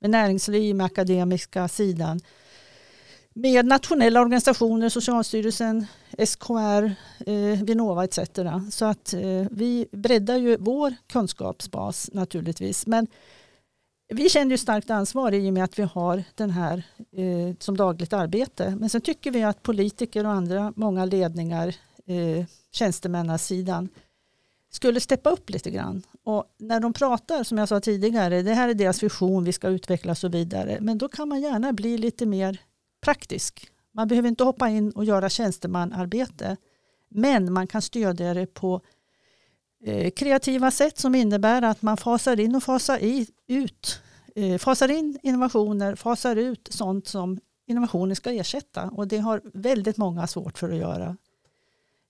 med 0.00 0.10
näringsliv, 0.10 0.76
med 0.76 0.86
akademiska 0.86 1.68
sidan, 1.68 2.20
med 3.34 3.66
nationella 3.66 4.20
organisationer, 4.20 4.88
Socialstyrelsen, 4.88 5.86
SKR, 6.26 6.84
eh, 7.26 7.62
Vinnova 7.62 8.04
etc. 8.04 8.18
Så 8.70 8.84
att 8.84 9.14
eh, 9.14 9.46
vi 9.50 9.88
breddar 9.92 10.36
ju 10.36 10.56
vår 10.60 10.94
kunskapsbas 11.06 12.10
naturligtvis. 12.12 12.86
Men 12.86 13.06
vi 14.08 14.28
känner 14.28 14.50
ju 14.50 14.58
starkt 14.58 14.90
ansvar 14.90 15.32
i 15.32 15.50
och 15.50 15.54
med 15.54 15.64
att 15.64 15.78
vi 15.78 15.82
har 15.82 16.24
den 16.34 16.50
här 16.50 16.82
eh, 17.12 17.56
som 17.58 17.76
dagligt 17.76 18.12
arbete. 18.12 18.76
Men 18.80 18.90
sen 18.90 19.00
tycker 19.00 19.30
vi 19.30 19.42
att 19.42 19.62
politiker 19.62 20.24
och 20.24 20.32
andra, 20.32 20.72
många 20.76 21.04
ledningar, 21.04 21.68
eh, 22.06 22.46
tjänstemannasidan 22.72 23.88
skulle 24.70 25.00
steppa 25.00 25.30
upp 25.30 25.50
lite 25.50 25.70
grann. 25.70 26.02
Och 26.24 26.44
när 26.58 26.80
de 26.80 26.92
pratar, 26.92 27.44
som 27.44 27.58
jag 27.58 27.68
sa 27.68 27.80
tidigare, 27.80 28.42
det 28.42 28.54
här 28.54 28.68
är 28.68 28.74
deras 28.74 29.02
vision, 29.02 29.44
vi 29.44 29.52
ska 29.52 29.68
utveckla 29.68 30.10
och 30.10 30.18
så 30.18 30.28
vidare. 30.28 30.78
Men 30.80 30.98
då 30.98 31.08
kan 31.08 31.28
man 31.28 31.40
gärna 31.40 31.72
bli 31.72 31.98
lite 31.98 32.26
mer 32.26 32.60
praktisk. 33.00 33.70
Man 33.94 34.08
behöver 34.08 34.28
inte 34.28 34.44
hoppa 34.44 34.68
in 34.68 34.90
och 34.90 35.04
göra 35.04 35.28
tjänstemanarbete. 35.28 36.56
Men 37.08 37.52
man 37.52 37.66
kan 37.66 37.82
stödja 37.82 38.34
det 38.34 38.46
på 38.46 38.80
kreativa 40.16 40.70
sätt 40.70 40.98
som 40.98 41.14
innebär 41.14 41.62
att 41.62 41.82
man 41.82 41.96
fasar 41.96 42.40
in 42.40 42.54
och 42.54 42.62
fasar 42.62 42.98
i, 42.98 43.26
ut. 43.46 44.00
Eh, 44.34 44.58
fasar 44.58 44.88
in 44.88 45.18
innovationer, 45.22 45.94
fasar 45.94 46.36
ut 46.36 46.68
sånt 46.70 47.06
som 47.06 47.40
innovationer 47.66 48.14
ska 48.14 48.32
ersätta. 48.32 48.84
Och 48.84 49.08
det 49.08 49.18
har 49.18 49.40
väldigt 49.44 49.96
många 49.96 50.26
svårt 50.26 50.58
för 50.58 50.70
att 50.70 50.76
göra. 50.76 51.16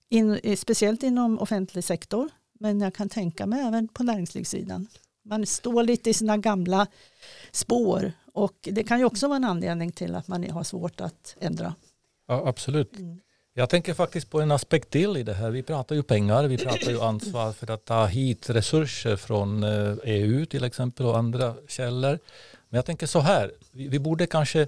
In, 0.09 0.39
eh, 0.43 0.55
speciellt 0.55 1.03
inom 1.03 1.39
offentlig 1.39 1.83
sektor. 1.83 2.29
Men 2.59 2.81
jag 2.81 2.93
kan 2.93 3.09
tänka 3.09 3.45
mig 3.45 3.61
även 3.61 3.87
på 3.87 4.03
näringslivssidan. 4.03 4.87
Man 5.25 5.45
står 5.45 5.83
lite 5.83 6.09
i 6.09 6.13
sina 6.13 6.37
gamla 6.37 6.87
spår. 7.51 8.11
Och 8.33 8.57
det 8.61 8.83
kan 8.83 8.99
ju 8.99 9.05
också 9.05 9.27
vara 9.27 9.35
en 9.35 9.43
anledning 9.43 9.91
till 9.91 10.15
att 10.15 10.27
man 10.27 10.49
har 10.49 10.63
svårt 10.63 11.01
att 11.01 11.35
ändra. 11.39 11.75
Ja, 12.27 12.47
absolut. 12.47 12.99
Mm. 12.99 13.19
Jag 13.53 13.69
tänker 13.69 13.93
faktiskt 13.93 14.29
på 14.29 14.41
en 14.41 14.51
aspekt 14.51 14.89
till 14.89 15.17
i 15.17 15.23
det 15.23 15.33
här. 15.33 15.49
Vi 15.49 15.63
pratar 15.63 15.95
ju 15.95 16.03
pengar, 16.03 16.43
vi 16.43 16.57
pratar 16.57 16.91
ju 16.91 17.01
ansvar 17.01 17.51
för 17.51 17.71
att 17.71 17.85
ta 17.85 18.05
hit 18.05 18.49
resurser 18.49 19.15
från 19.15 19.63
eh, 19.63 19.95
EU 20.03 20.45
till 20.45 20.63
exempel 20.63 21.05
och 21.05 21.17
andra 21.17 21.55
källor. 21.67 22.19
Men 22.69 22.77
jag 22.77 22.85
tänker 22.85 23.07
så 23.07 23.19
här, 23.19 23.51
vi, 23.71 23.99
borde 23.99 24.27
kanske, 24.27 24.67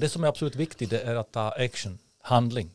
det 0.00 0.08
som 0.08 0.24
är 0.24 0.28
absolut 0.28 0.56
viktigt 0.56 0.92
är 0.92 1.14
att 1.14 1.32
ta 1.32 1.48
action 1.50 1.98
handling. 2.22 2.70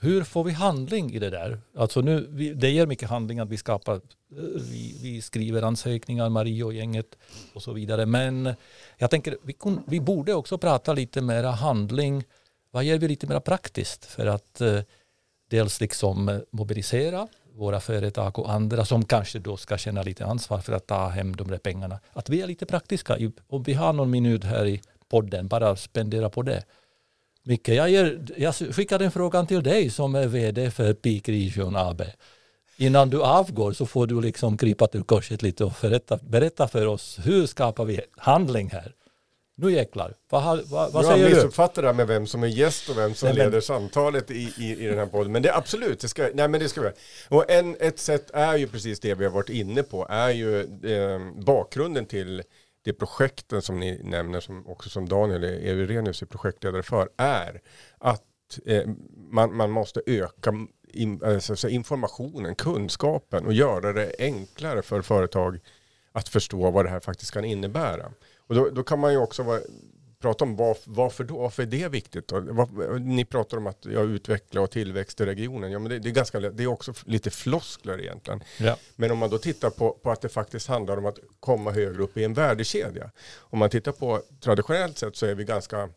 Hur 0.00 0.24
får 0.24 0.44
vi 0.44 0.52
handling 0.52 1.14
i 1.14 1.18
det 1.18 1.30
där? 1.30 1.60
Alltså 1.76 2.00
nu, 2.00 2.20
det 2.56 2.70
ger 2.70 2.86
mycket 2.86 3.08
handling 3.08 3.38
att 3.38 3.48
vi 3.48 3.56
skapar, 3.56 3.94
eh, 3.94 4.00
vi, 4.54 4.98
vi, 5.02 5.22
skriver 5.22 5.62
ansökningar, 5.62 6.28
Marie 6.28 6.64
och 6.64 6.74
gänget 6.74 7.18
och 7.54 7.62
så 7.62 7.72
vidare. 7.72 8.06
Men 8.06 8.54
jag 8.98 9.10
tänker, 9.10 9.36
vi, 9.42 9.52
kun, 9.52 9.82
vi 9.86 10.00
borde 10.00 10.34
också 10.34 10.58
prata 10.58 10.92
lite 10.92 11.20
mera 11.20 11.50
handling. 11.50 12.24
Vad 12.74 12.84
gör 12.84 12.98
vi 12.98 13.08
lite 13.08 13.26
mer 13.26 13.40
praktiskt 13.40 14.04
för 14.04 14.26
att 14.26 14.60
eh, 14.60 14.80
dels 15.50 15.80
liksom 15.80 16.28
eh, 16.28 16.38
mobilisera 16.50 17.28
våra 17.54 17.80
företag 17.80 18.38
och 18.38 18.52
andra 18.52 18.84
som 18.84 19.04
kanske 19.04 19.38
då 19.38 19.56
ska 19.56 19.78
känna 19.78 20.02
lite 20.02 20.26
ansvar 20.26 20.60
för 20.60 20.72
att 20.72 20.86
ta 20.86 21.08
hem 21.08 21.36
de 21.36 21.48
där 21.48 21.58
pengarna. 21.58 22.00
Att 22.12 22.28
vi 22.28 22.42
är 22.42 22.46
lite 22.46 22.66
praktiska. 22.66 23.18
Om 23.46 23.62
vi 23.62 23.72
har 23.72 23.92
någon 23.92 24.10
minut 24.10 24.44
här 24.44 24.66
i 24.66 24.82
podden, 25.08 25.48
bara 25.48 25.76
spendera 25.76 26.30
på 26.30 26.42
det. 26.42 26.64
Micke, 27.42 27.68
jag, 27.68 27.90
ger, 27.90 28.26
jag 28.36 28.54
skickar 28.54 28.98
den 28.98 29.10
frågan 29.10 29.46
till 29.46 29.62
dig 29.62 29.90
som 29.90 30.14
är 30.14 30.26
vd 30.26 30.70
för 30.70 30.94
Peak 30.94 31.28
Region 31.28 31.76
AB. 31.76 32.02
Innan 32.76 33.10
du 33.10 33.22
avgår 33.22 33.72
så 33.72 33.86
får 33.86 34.06
du 34.06 34.20
liksom 34.20 34.56
krypa 34.56 34.86
till 34.86 35.02
korset 35.02 35.42
lite 35.42 35.64
och 35.64 35.72
berätta, 35.80 36.16
berätta 36.16 36.68
för 36.68 36.86
oss 36.86 37.18
hur 37.24 37.46
skapar 37.46 37.84
vi 37.84 38.00
handling 38.16 38.70
här? 38.70 38.94
Nu 39.62 39.72
jäklar, 39.72 40.14
vad, 40.28 40.68
vad, 40.68 40.92
vad 40.92 41.04
säger 41.04 41.16
du? 41.16 41.22
Jag 41.22 41.36
missuppfattar 41.36 41.82
det 41.82 41.88
här 41.88 41.94
med 41.94 42.06
vem 42.06 42.26
som 42.26 42.42
är 42.42 42.46
gäst 42.46 42.88
och 42.88 42.98
vem 42.98 43.14
som 43.14 43.28
nej, 43.28 43.36
leder 43.36 43.50
men... 43.50 43.62
samtalet 43.62 44.30
i, 44.30 44.52
i, 44.58 44.84
i 44.84 44.86
den 44.86 44.98
här 44.98 45.06
podden. 45.06 45.32
Men 45.32 45.42
det 45.42 45.48
är 45.48 45.58
absolut, 45.58 46.00
det 46.00 46.08
ska, 46.08 46.28
nej 46.34 46.48
men 46.48 46.60
det 46.60 46.68
ska 46.68 46.80
vi 46.80 46.90
Och 47.28 47.50
en, 47.50 47.76
ett 47.80 47.98
sätt 47.98 48.30
är 48.30 48.56
ju 48.56 48.68
precis 48.68 49.00
det 49.00 49.14
vi 49.14 49.24
har 49.24 49.32
varit 49.32 49.48
inne 49.48 49.82
på, 49.82 50.06
är 50.08 50.30
ju 50.30 50.60
eh, 50.60 51.20
bakgrunden 51.34 52.06
till 52.06 52.42
det 52.84 52.92
projekten 52.92 53.62
som 53.62 53.80
ni 53.80 54.00
nämner, 54.04 54.40
som 54.40 54.66
också 54.66 54.90
som 54.90 55.08
Daniel 55.08 55.44
Eurenius 55.44 56.22
är 56.22 56.26
projektledare 56.26 56.82
för, 56.82 57.08
är 57.16 57.60
att 57.98 58.22
eh, 58.66 58.82
man, 59.30 59.56
man 59.56 59.70
måste 59.70 60.02
öka 60.06 60.52
in, 60.92 61.24
alltså 61.24 61.68
informationen, 61.68 62.54
kunskapen 62.54 63.46
och 63.46 63.52
göra 63.52 63.92
det 63.92 64.14
enklare 64.18 64.82
för 64.82 65.02
företag 65.02 65.58
att 66.12 66.28
förstå 66.28 66.70
vad 66.70 66.84
det 66.84 66.90
här 66.90 67.00
faktiskt 67.00 67.30
kan 67.30 67.44
innebära. 67.44 68.12
Och 68.52 68.58
då, 68.58 68.70
då 68.70 68.82
kan 68.82 68.98
man 68.98 69.12
ju 69.12 69.18
också 69.18 69.42
vara, 69.42 69.60
prata 70.20 70.44
om 70.44 70.56
varför, 70.56 70.90
varför 70.90 71.24
då? 71.24 71.38
Varför 71.38 71.62
är 71.62 71.66
det 71.66 71.88
viktigt? 71.88 72.28
Då? 72.28 72.40
Ni 73.00 73.24
pratar 73.24 73.56
om 73.56 73.66
att 73.66 73.84
ja, 73.84 74.00
utveckla 74.00 74.60
och 74.60 74.70
tillväxt 74.70 75.20
i 75.20 75.26
regionen. 75.26 75.72
Ja, 75.72 75.78
men 75.78 75.90
det, 75.90 75.98
det, 75.98 76.08
är 76.08 76.12
ganska, 76.12 76.40
det 76.40 76.62
är 76.62 76.66
också 76.66 76.92
lite 77.04 77.30
floskler 77.30 78.00
egentligen. 78.00 78.42
Ja. 78.58 78.76
Men 78.96 79.10
om 79.10 79.18
man 79.18 79.30
då 79.30 79.38
tittar 79.38 79.70
på, 79.70 79.90
på 79.90 80.10
att 80.10 80.20
det 80.20 80.28
faktiskt 80.28 80.68
handlar 80.68 80.96
om 80.96 81.06
att 81.06 81.18
komma 81.40 81.70
högre 81.70 82.02
upp 82.02 82.16
i 82.16 82.24
en 82.24 82.34
värdekedja. 82.34 83.10
Om 83.38 83.58
man 83.58 83.70
tittar 83.70 83.92
på 83.92 84.22
traditionellt 84.40 84.98
sett 84.98 85.16
så 85.16 85.26
är 85.26 85.34
vi 85.34 85.44
ganska 85.44 85.88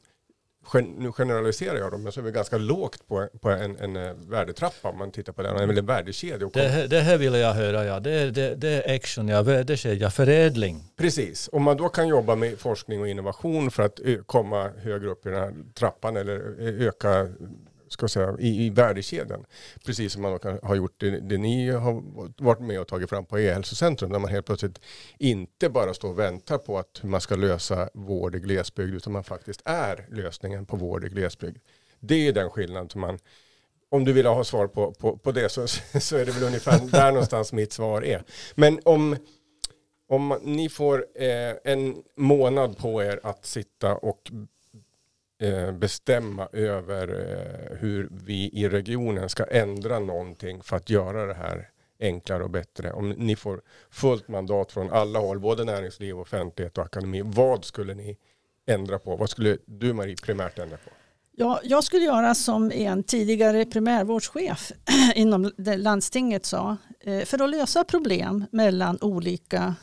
nu 0.74 1.12
generaliserar 1.12 1.78
jag 1.78 1.92
dem, 1.92 2.04
men 2.04 2.12
så 2.12 2.20
är 2.20 2.24
vi 2.24 2.32
ganska 2.32 2.58
lågt 2.58 3.08
på, 3.08 3.28
på 3.42 3.50
en, 3.50 3.78
en, 3.78 3.96
eh, 3.96 4.14
värdetrappa 4.14 4.90
om 4.90 4.98
man 4.98 5.12
tittar 5.12 5.34
på 5.34 5.42
den, 5.42 5.56
eller 5.56 5.78
en 5.78 5.86
värdekedja. 5.86 6.50
Det, 6.54 6.68
här, 6.68 6.88
det 6.88 7.02
här 7.02 7.18
vill 7.18 7.34
jag 7.34 7.54
höra, 7.54 7.86
ja. 7.86 8.00
Det, 8.00 8.32
det, 8.32 8.56
det 8.56 8.70
är 8.70 8.96
action, 8.96 9.28
ja. 9.28 9.42
Värdekedja, 9.42 10.10
förädling. 10.10 10.84
Precis. 10.98 11.50
Om 11.52 11.64
man 11.64 11.78
då 11.78 11.90
kan 11.90 12.08
jobba 12.08 12.36
med 12.36 12.60
forskning 12.60 13.02
och 13.02 13.08
innovation 13.08 13.72
för 13.72 13.84
att 13.84 14.00
komma 14.26 14.70
högre 14.84 15.10
upp 15.10 15.26
i 15.26 15.30
den 15.30 15.40
här 15.40 15.54
trappan 15.74 16.18
eller 16.18 16.36
öka 16.88 17.28
ska 17.90 18.08
säga, 18.08 18.36
i, 18.40 18.66
i 18.66 18.70
värdekedjan. 18.70 19.46
Precis 19.86 20.14
som 20.14 20.22
man 20.22 20.40
har 20.64 20.76
gjort 20.76 20.96
det, 20.98 21.20
det, 21.20 21.38
ni 21.38 21.70
har 21.70 22.04
varit 22.44 22.60
med 22.60 22.80
och 22.80 22.88
tagit 22.88 23.10
fram 23.10 23.26
på 23.26 23.40
e-hälsocentrum 23.40 24.12
där 24.12 24.20
man 24.20 24.32
helt 24.32 24.46
plötsligt 24.46 24.80
inte 25.18 25.70
bara 25.70 25.94
står 25.94 26.10
och 26.10 26.20
väntar 26.20 26.58
på 26.58 26.78
att 26.78 27.04
man 27.04 27.22
ska 27.22 27.36
lösa 27.36 27.90
vård 27.94 28.36
i 28.36 28.40
glesbygd 28.40 28.96
utan 28.96 29.14
man 29.14 29.24
faktiskt 29.24 29.62
är 29.66 30.08
lösningen 30.12 30.66
på 30.66 30.78
vård 30.78 31.06
i 31.06 31.10
glesbygd. 31.10 31.58
Det 32.00 32.28
är 32.28 32.34
den 32.34 32.50
skillnad 32.50 32.92
som 32.92 33.02
man 33.02 33.20
om 33.90 34.06
du 34.06 34.14
vill 34.14 34.26
ha 34.26 34.44
svar 34.44 34.68
på, 34.68 34.92
på, 34.92 35.18
på 35.18 35.32
det 35.32 35.50
så, 35.50 35.68
så 35.68 36.18
är 36.18 36.26
det 36.26 36.32
väl 36.32 36.44
ungefär 36.44 36.80
där 36.92 37.12
någonstans 37.12 37.54
mitt 37.54 37.74
svar 37.74 38.02
är. 38.02 38.24
Men 38.56 38.80
om, 38.86 39.18
om 40.08 40.40
ni 40.44 40.70
får 40.70 41.06
eh, 41.16 41.74
en 41.74 41.96
månad 42.16 42.78
på 42.78 43.04
er 43.04 43.20
att 43.24 43.46
sitta 43.46 43.96
och 43.96 44.32
Eh, 45.38 45.72
bestämma 45.72 46.48
över 46.52 47.08
eh, 47.08 47.78
hur 47.78 48.10
vi 48.12 48.50
i 48.54 48.70
regionen 48.70 49.30
ska 49.30 49.44
ändra 49.44 50.00
någonting 50.00 50.64
för 50.64 50.76
att 50.76 50.90
göra 50.90 51.26
det 51.26 51.34
här 51.34 51.70
enklare 52.00 52.44
och 52.44 52.50
bättre. 52.50 52.92
Om 52.92 53.10
ni 53.10 53.36
får 53.36 53.62
fullt 53.90 54.28
mandat 54.28 54.72
från 54.72 54.92
alla 54.92 55.20
håll, 55.20 55.40
både 55.40 55.64
näringsliv, 55.64 56.20
offentlighet 56.20 56.78
och 56.78 56.84
akademi, 56.84 57.22
vad 57.26 57.66
skulle 57.66 57.94
ni 57.94 58.18
ändra 58.66 59.00
på? 59.00 59.16
Vad 59.16 59.30
skulle 59.30 59.58
du 59.66 59.94
Marie 59.94 60.16
primärt 60.16 60.60
ändra 60.60 60.78
på? 60.78 60.90
Ja, 61.32 61.60
jag 61.64 61.84
skulle 61.84 62.06
göra 62.06 62.36
som 62.36 62.72
en 62.72 63.04
tidigare 63.04 63.66
primärvårdschef 63.66 64.72
inom 65.16 65.52
landstinget 65.58 66.46
sa. 66.46 66.78
Eh, 67.00 67.26
för 67.26 67.44
att 67.44 67.50
lösa 67.50 67.84
problem 67.84 68.46
mellan 68.52 68.98
olika 69.02 69.76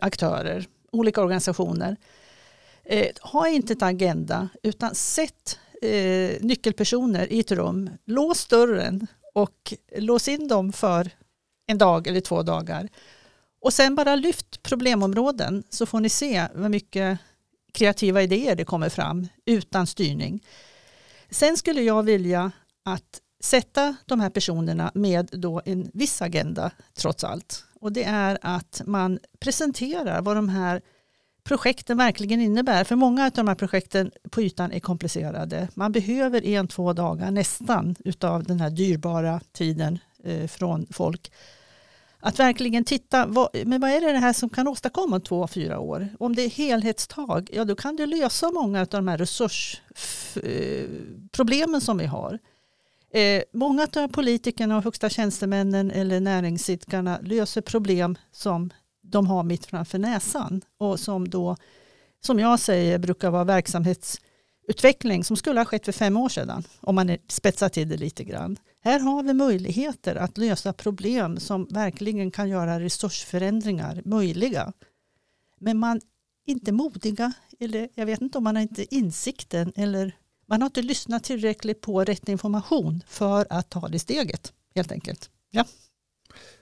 aktörer, 0.00 0.66
olika 0.92 1.20
organisationer 1.20 1.96
Eh, 2.90 3.08
ha 3.20 3.48
inte 3.48 3.72
ett 3.72 3.82
agenda 3.82 4.48
utan 4.62 4.94
sätt 4.94 5.58
eh, 5.82 6.40
nyckelpersoner 6.40 7.32
i 7.32 7.40
ett 7.40 7.52
rum, 7.52 7.90
lås 8.04 8.46
dörren 8.46 9.06
och 9.34 9.74
lås 9.96 10.28
in 10.28 10.48
dem 10.48 10.72
för 10.72 11.10
en 11.66 11.78
dag 11.78 12.06
eller 12.06 12.20
två 12.20 12.42
dagar. 12.42 12.88
Och 13.60 13.72
sen 13.72 13.94
bara 13.94 14.16
lyft 14.16 14.62
problemområden 14.62 15.62
så 15.70 15.86
får 15.86 16.00
ni 16.00 16.08
se 16.08 16.46
hur 16.54 16.68
mycket 16.68 17.18
kreativa 17.72 18.22
idéer 18.22 18.56
det 18.56 18.64
kommer 18.64 18.88
fram 18.88 19.28
utan 19.44 19.86
styrning. 19.86 20.44
Sen 21.30 21.56
skulle 21.56 21.82
jag 21.82 22.02
vilja 22.02 22.52
att 22.84 23.20
sätta 23.40 23.96
de 24.06 24.20
här 24.20 24.30
personerna 24.30 24.90
med 24.94 25.28
då 25.32 25.62
en 25.64 25.90
viss 25.94 26.22
agenda 26.22 26.70
trots 26.94 27.24
allt. 27.24 27.64
Och 27.80 27.92
det 27.92 28.04
är 28.04 28.38
att 28.42 28.82
man 28.86 29.18
presenterar 29.40 30.22
vad 30.22 30.36
de 30.36 30.48
här 30.48 30.82
projekten 31.48 31.96
verkligen 31.96 32.40
innebär. 32.40 32.84
För 32.84 32.96
många 32.96 33.24
av 33.24 33.30
de 33.30 33.48
här 33.48 33.54
projekten 33.54 34.10
på 34.30 34.42
ytan 34.42 34.72
är 34.72 34.80
komplicerade. 34.80 35.68
Man 35.74 35.92
behöver 35.92 36.46
en, 36.46 36.68
två 36.68 36.92
dagar 36.92 37.30
nästan 37.30 37.96
utav 38.04 38.44
den 38.44 38.60
här 38.60 38.70
dyrbara 38.70 39.40
tiden 39.52 39.98
eh, 40.24 40.46
från 40.46 40.86
folk. 40.90 41.32
Att 42.20 42.38
verkligen 42.38 42.84
titta, 42.84 43.26
vad, 43.26 43.48
men 43.66 43.80
vad 43.80 43.90
är 43.90 44.00
det 44.00 44.18
här 44.18 44.32
som 44.32 44.48
kan 44.48 44.68
åstadkomma 44.68 45.20
två, 45.20 45.48
fyra 45.48 45.78
år? 45.78 46.08
Om 46.18 46.34
det 46.34 46.42
är 46.42 46.50
helhetstag, 46.50 47.50
ja 47.52 47.64
då 47.64 47.76
kan 47.76 47.96
det 47.96 48.06
lösa 48.06 48.50
många 48.50 48.80
av 48.80 48.86
de 48.86 49.08
här 49.08 49.18
resursproblemen 49.18 51.74
eh, 51.74 51.80
som 51.80 51.98
vi 51.98 52.06
har. 52.06 52.38
Eh, 53.10 53.42
många 53.52 53.88
av 53.96 54.08
politikerna 54.08 54.76
och 54.76 54.84
högsta 54.84 55.08
tjänstemännen 55.08 55.90
eller 55.90 56.20
näringsidkarna 56.20 57.18
löser 57.22 57.60
problem 57.60 58.18
som 58.32 58.70
de 59.10 59.26
har 59.26 59.42
mitt 59.42 59.66
framför 59.66 59.98
näsan 59.98 60.62
och 60.78 61.00
som 61.00 61.28
då, 61.28 61.56
som 62.20 62.38
jag 62.38 62.60
säger, 62.60 62.98
brukar 62.98 63.30
vara 63.30 63.44
verksamhetsutveckling 63.44 65.24
som 65.24 65.36
skulle 65.36 65.60
ha 65.60 65.64
skett 65.64 65.84
för 65.84 65.92
fem 65.92 66.16
år 66.16 66.28
sedan 66.28 66.62
om 66.80 66.94
man 66.94 67.16
spetsar 67.28 67.68
till 67.68 67.88
det 67.88 67.96
lite 67.96 68.24
grann. 68.24 68.56
Här 68.80 69.00
har 69.00 69.22
vi 69.22 69.34
möjligheter 69.34 70.14
att 70.14 70.38
lösa 70.38 70.72
problem 70.72 71.40
som 71.40 71.64
verkligen 71.70 72.30
kan 72.30 72.48
göra 72.48 72.80
resursförändringar 72.80 74.02
möjliga. 74.04 74.72
Men 75.60 75.78
man 75.78 75.96
är 75.96 76.52
inte 76.52 76.72
modiga 76.72 77.32
eller 77.60 77.88
jag 77.94 78.06
vet 78.06 78.20
inte 78.20 78.38
om 78.38 78.44
man 78.44 78.56
har 78.56 78.62
inte 78.62 78.94
insikten 78.94 79.72
eller 79.76 80.16
man 80.46 80.62
har 80.62 80.66
inte 80.66 80.82
lyssnat 80.82 81.24
tillräckligt 81.24 81.80
på 81.80 82.04
rätt 82.04 82.28
information 82.28 83.02
för 83.06 83.46
att 83.50 83.70
ta 83.70 83.88
det 83.88 83.98
steget 83.98 84.52
helt 84.74 84.92
enkelt. 84.92 85.30
Ja. 85.50 85.64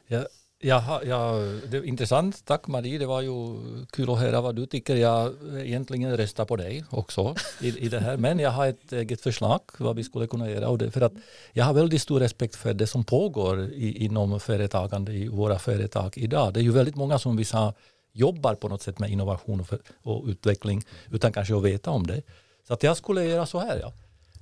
Ja, 0.06 0.26
Jaha, 0.58 1.04
ja, 1.04 1.32
det 1.70 1.76
är 1.76 1.84
intressant. 1.84 2.44
Tack 2.44 2.66
Marie, 2.66 2.98
det 2.98 3.06
var 3.06 3.20
ju 3.20 3.56
kul 3.90 4.10
att 4.10 4.18
höra 4.18 4.40
vad 4.40 4.56
du 4.56 4.66
tycker. 4.66 4.96
Jag 4.96 5.34
egentligen 5.58 6.16
röstar 6.16 6.44
på 6.44 6.56
dig 6.56 6.84
också 6.90 7.34
i, 7.60 7.78
i 7.78 7.88
det 7.88 8.00
här. 8.00 8.16
Men 8.16 8.38
jag 8.38 8.50
har 8.50 8.66
ett 8.66 8.92
eget 8.92 9.20
förslag 9.20 9.60
vad 9.78 9.96
vi 9.96 10.04
skulle 10.04 10.26
kunna 10.26 10.50
göra. 10.50 10.68
Och 10.68 10.78
det, 10.78 10.90
för 10.90 11.00
att 11.00 11.12
jag 11.52 11.64
har 11.64 11.74
väldigt 11.74 12.02
stor 12.02 12.20
respekt 12.20 12.56
för 12.56 12.74
det 12.74 12.86
som 12.86 13.04
pågår 13.04 13.64
i, 13.64 14.04
inom 14.04 14.40
företagande 14.40 15.12
i 15.12 15.28
våra 15.28 15.58
företag 15.58 16.18
idag. 16.18 16.54
Det 16.54 16.60
är 16.60 16.64
ju 16.64 16.72
väldigt 16.72 16.96
många 16.96 17.18
som 17.18 17.36
vi 17.36 17.44
sa 17.44 17.74
jobbar 18.12 18.54
på 18.54 18.68
något 18.68 18.82
sätt 18.82 18.98
med 18.98 19.10
innovation 19.10 19.60
och, 19.60 19.66
för, 19.66 19.78
och 20.02 20.24
utveckling 20.26 20.82
utan 21.10 21.32
kanske 21.32 21.56
att 21.56 21.62
veta 21.62 21.90
om 21.90 22.06
det. 22.06 22.22
Så 22.66 22.74
att 22.74 22.82
jag 22.82 22.96
skulle 22.96 23.24
göra 23.24 23.46
så 23.46 23.58
här. 23.58 23.78
Ja. 23.78 23.92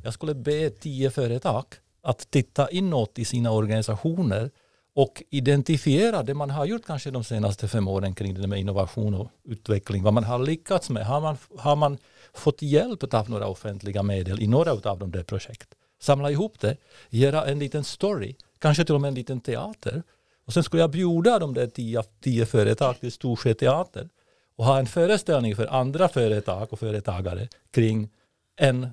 Jag 0.04 0.14
skulle 0.14 0.34
be 0.34 0.70
tio 0.70 1.10
företag 1.10 1.64
att 2.02 2.30
titta 2.30 2.70
inåt 2.70 3.18
i 3.18 3.24
sina 3.24 3.50
organisationer 3.50 4.50
och 4.94 5.22
identifiera 5.30 6.22
det 6.22 6.34
man 6.34 6.50
har 6.50 6.64
gjort 6.64 6.86
kanske 6.86 7.10
de 7.10 7.24
senaste 7.24 7.68
fem 7.68 7.88
åren 7.88 8.14
kring 8.14 8.34
det 8.34 8.46
med 8.46 8.60
innovation 8.60 9.14
och 9.14 9.30
utveckling, 9.44 10.02
vad 10.02 10.14
man 10.14 10.24
har 10.24 10.38
lyckats 10.38 10.90
med. 10.90 11.06
Har 11.06 11.20
man, 11.20 11.36
har 11.58 11.76
man 11.76 11.98
fått 12.34 12.62
hjälp 12.62 13.14
av 13.14 13.30
några 13.30 13.46
offentliga 13.46 14.02
medel 14.02 14.42
i 14.42 14.46
några 14.46 14.90
av 14.90 14.98
de 14.98 15.10
där 15.10 15.22
projekten? 15.22 15.78
Samla 16.00 16.30
ihop 16.30 16.60
det, 16.60 16.76
göra 17.10 17.46
en 17.46 17.58
liten 17.58 17.84
story, 17.84 18.34
kanske 18.58 18.84
till 18.84 18.94
och 18.94 19.00
med 19.00 19.08
en 19.08 19.14
liten 19.14 19.40
teater. 19.40 20.02
Och 20.46 20.52
sen 20.52 20.62
skulle 20.62 20.82
jag 20.82 20.90
bjuda 20.90 21.38
de 21.38 21.54
där 21.54 21.66
tio, 21.66 22.02
tio 22.20 22.46
företag 22.46 23.00
till 23.00 23.12
Storsjö 23.12 23.54
teater 23.54 24.08
och 24.56 24.64
ha 24.64 24.78
en 24.78 24.86
föreställning 24.86 25.56
för 25.56 25.66
andra 25.66 26.08
företag 26.08 26.72
och 26.72 26.78
företagare 26.78 27.48
kring 27.70 28.08
en 28.56 28.88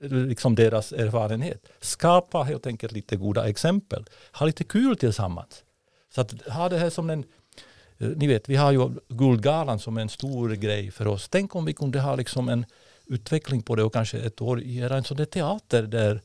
liksom 0.00 0.54
deras 0.54 0.92
erfarenhet. 0.92 1.68
Skapa 1.80 2.42
helt 2.42 2.66
enkelt 2.66 2.92
lite 2.92 3.16
goda 3.16 3.48
exempel. 3.48 4.04
Ha 4.32 4.46
lite 4.46 4.64
kul 4.64 4.96
tillsammans. 4.96 5.64
Så 6.14 6.20
att 6.20 6.48
ha 6.48 6.68
det 6.68 6.78
här 6.78 6.90
som 6.90 7.10
en 7.10 7.24
eh, 7.98 8.08
ni 8.08 8.26
vet, 8.26 8.48
vi 8.48 8.56
har 8.56 8.72
ju 8.72 8.90
Guldgalan 9.08 9.78
som 9.78 9.98
en 9.98 10.08
stor 10.08 10.50
grej 10.50 10.90
för 10.90 11.06
oss. 11.06 11.28
Tänk 11.28 11.54
om 11.54 11.64
vi 11.64 11.72
kunde 11.72 12.00
ha 12.00 12.16
liksom 12.16 12.48
en 12.48 12.66
utveckling 13.06 13.62
på 13.62 13.76
det 13.76 13.82
och 13.82 13.92
kanske 13.92 14.18
ett 14.18 14.40
år 14.40 14.60
göra 14.60 14.96
en 14.96 15.04
sån 15.04 15.16
där 15.16 15.24
teater 15.24 15.82
där 15.82 16.20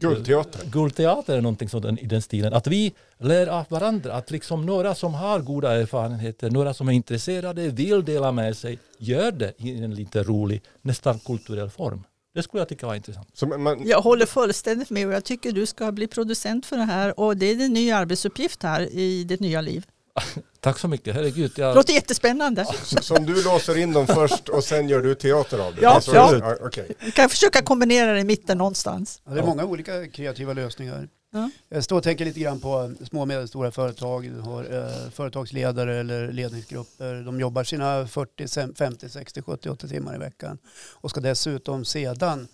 Guldteater. 0.00 0.66
Guldteater 0.66 1.36
är 1.36 1.40
någonting 1.40 1.68
sånt 1.68 2.00
i 2.02 2.06
den 2.06 2.22
stilen. 2.22 2.52
Att 2.52 2.66
vi 2.66 2.92
lär 3.18 3.46
av 3.46 3.64
varandra. 3.68 4.12
Att 4.12 4.30
liksom 4.30 4.66
några 4.66 4.94
som 4.94 5.14
har 5.14 5.40
goda 5.40 5.72
erfarenheter, 5.72 6.50
några 6.50 6.74
som 6.74 6.88
är 6.88 6.92
intresserade, 6.92 7.68
vill 7.68 8.04
dela 8.04 8.32
med 8.32 8.56
sig, 8.56 8.78
gör 8.98 9.32
det 9.32 9.52
i 9.56 9.84
en 9.84 9.94
lite 9.94 10.22
rolig, 10.22 10.62
nästan 10.82 11.18
kulturell 11.18 11.70
form. 11.70 12.04
Det 12.34 12.42
skulle 12.42 12.60
jag 12.60 12.68
tycka 12.68 12.86
var 12.86 12.94
intressant. 12.94 13.42
Man... 13.58 13.86
Jag 13.86 14.00
håller 14.00 14.26
fullständigt 14.26 14.90
med 14.90 15.06
och 15.06 15.12
jag 15.12 15.24
tycker 15.24 15.52
du 15.52 15.66
ska 15.66 15.92
bli 15.92 16.06
producent 16.06 16.66
för 16.66 16.76
det 16.76 16.84
här 16.84 17.20
och 17.20 17.36
det 17.36 17.46
är 17.46 17.54
din 17.54 17.72
nya 17.72 17.96
arbetsuppgift 17.96 18.62
här 18.62 18.80
i 18.92 19.24
ditt 19.24 19.40
nya 19.40 19.60
liv. 19.60 19.86
Tack 20.60 20.78
så 20.78 20.88
mycket, 20.88 21.14
herregud. 21.14 21.52
Jag... 21.56 21.74
Låter 21.76 21.92
jättespännande. 21.92 22.66
Som 22.82 23.26
du 23.26 23.44
låser 23.44 23.78
in 23.78 23.92
dem 23.92 24.06
först 24.06 24.48
och 24.48 24.64
sen 24.64 24.88
gör 24.88 25.00
du 25.00 25.14
teater 25.14 25.58
av 25.58 25.74
det? 25.74 25.82
Ja, 25.82 25.90
alltså, 25.90 26.14
ja. 26.14 26.56
Okay. 26.66 26.84
kan 27.14 27.28
försöka 27.28 27.62
kombinera 27.62 28.12
det 28.12 28.20
i 28.20 28.24
mitten 28.24 28.58
någonstans. 28.58 29.22
Ja, 29.24 29.32
det 29.32 29.40
är 29.40 29.46
många 29.46 29.64
olika 29.64 30.08
kreativa 30.08 30.52
lösningar. 30.52 31.08
Ja. 31.32 31.50
Jag 31.68 31.84
står 31.84 31.96
och 31.96 32.02
tänker 32.02 32.24
lite 32.24 32.40
grann 32.40 32.60
på 32.60 32.94
små 33.04 33.20
och 33.20 33.28
medelstora 33.28 33.70
företag. 33.70 34.26
Har 34.26 34.74
eh, 34.74 35.10
företagsledare 35.10 35.96
eller 35.96 36.32
ledningsgrupper. 36.32 37.14
De 37.14 37.40
jobbar 37.40 37.64
sina 37.64 38.06
40, 38.06 38.74
50, 38.74 39.08
60, 39.08 39.42
70, 39.42 39.68
80 39.68 39.88
timmar 39.88 40.14
i 40.14 40.18
veckan 40.18 40.58
och 40.94 41.10
ska 41.10 41.20
dessutom 41.20 41.84
sedan 41.84 42.48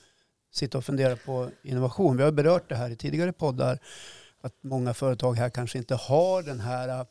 sitta 0.52 0.78
och 0.78 0.84
fundera 0.84 1.16
på 1.16 1.50
innovation. 1.62 2.16
Vi 2.16 2.22
har 2.22 2.32
berört 2.32 2.68
det 2.68 2.76
här 2.76 2.90
i 2.90 2.96
tidigare 2.96 3.32
poddar 3.32 3.78
att 4.40 4.54
många 4.62 4.94
företag 4.94 5.34
här 5.34 5.50
kanske 5.50 5.78
inte 5.78 5.94
har 5.94 6.42
den 6.42 6.60
här 6.60 6.88
eh, 6.88 7.06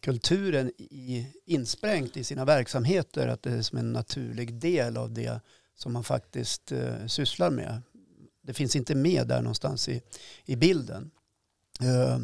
kulturen 0.00 0.72
i, 0.78 1.26
insprängt 1.46 2.16
i 2.16 2.24
sina 2.24 2.44
verksamheter, 2.44 3.28
att 3.28 3.42
det 3.42 3.50
är 3.50 3.62
som 3.62 3.78
en 3.78 3.92
naturlig 3.92 4.54
del 4.54 4.96
av 4.96 5.12
det 5.12 5.40
som 5.74 5.92
man 5.92 6.04
faktiskt 6.04 6.72
eh, 6.72 7.06
sysslar 7.06 7.50
med. 7.50 7.82
Det 8.48 8.54
finns 8.54 8.76
inte 8.76 8.94
med 8.94 9.26
där 9.26 9.42
någonstans 9.42 9.88
i, 9.88 10.02
i 10.44 10.56
bilden. 10.56 11.10
Eh, 11.80 12.18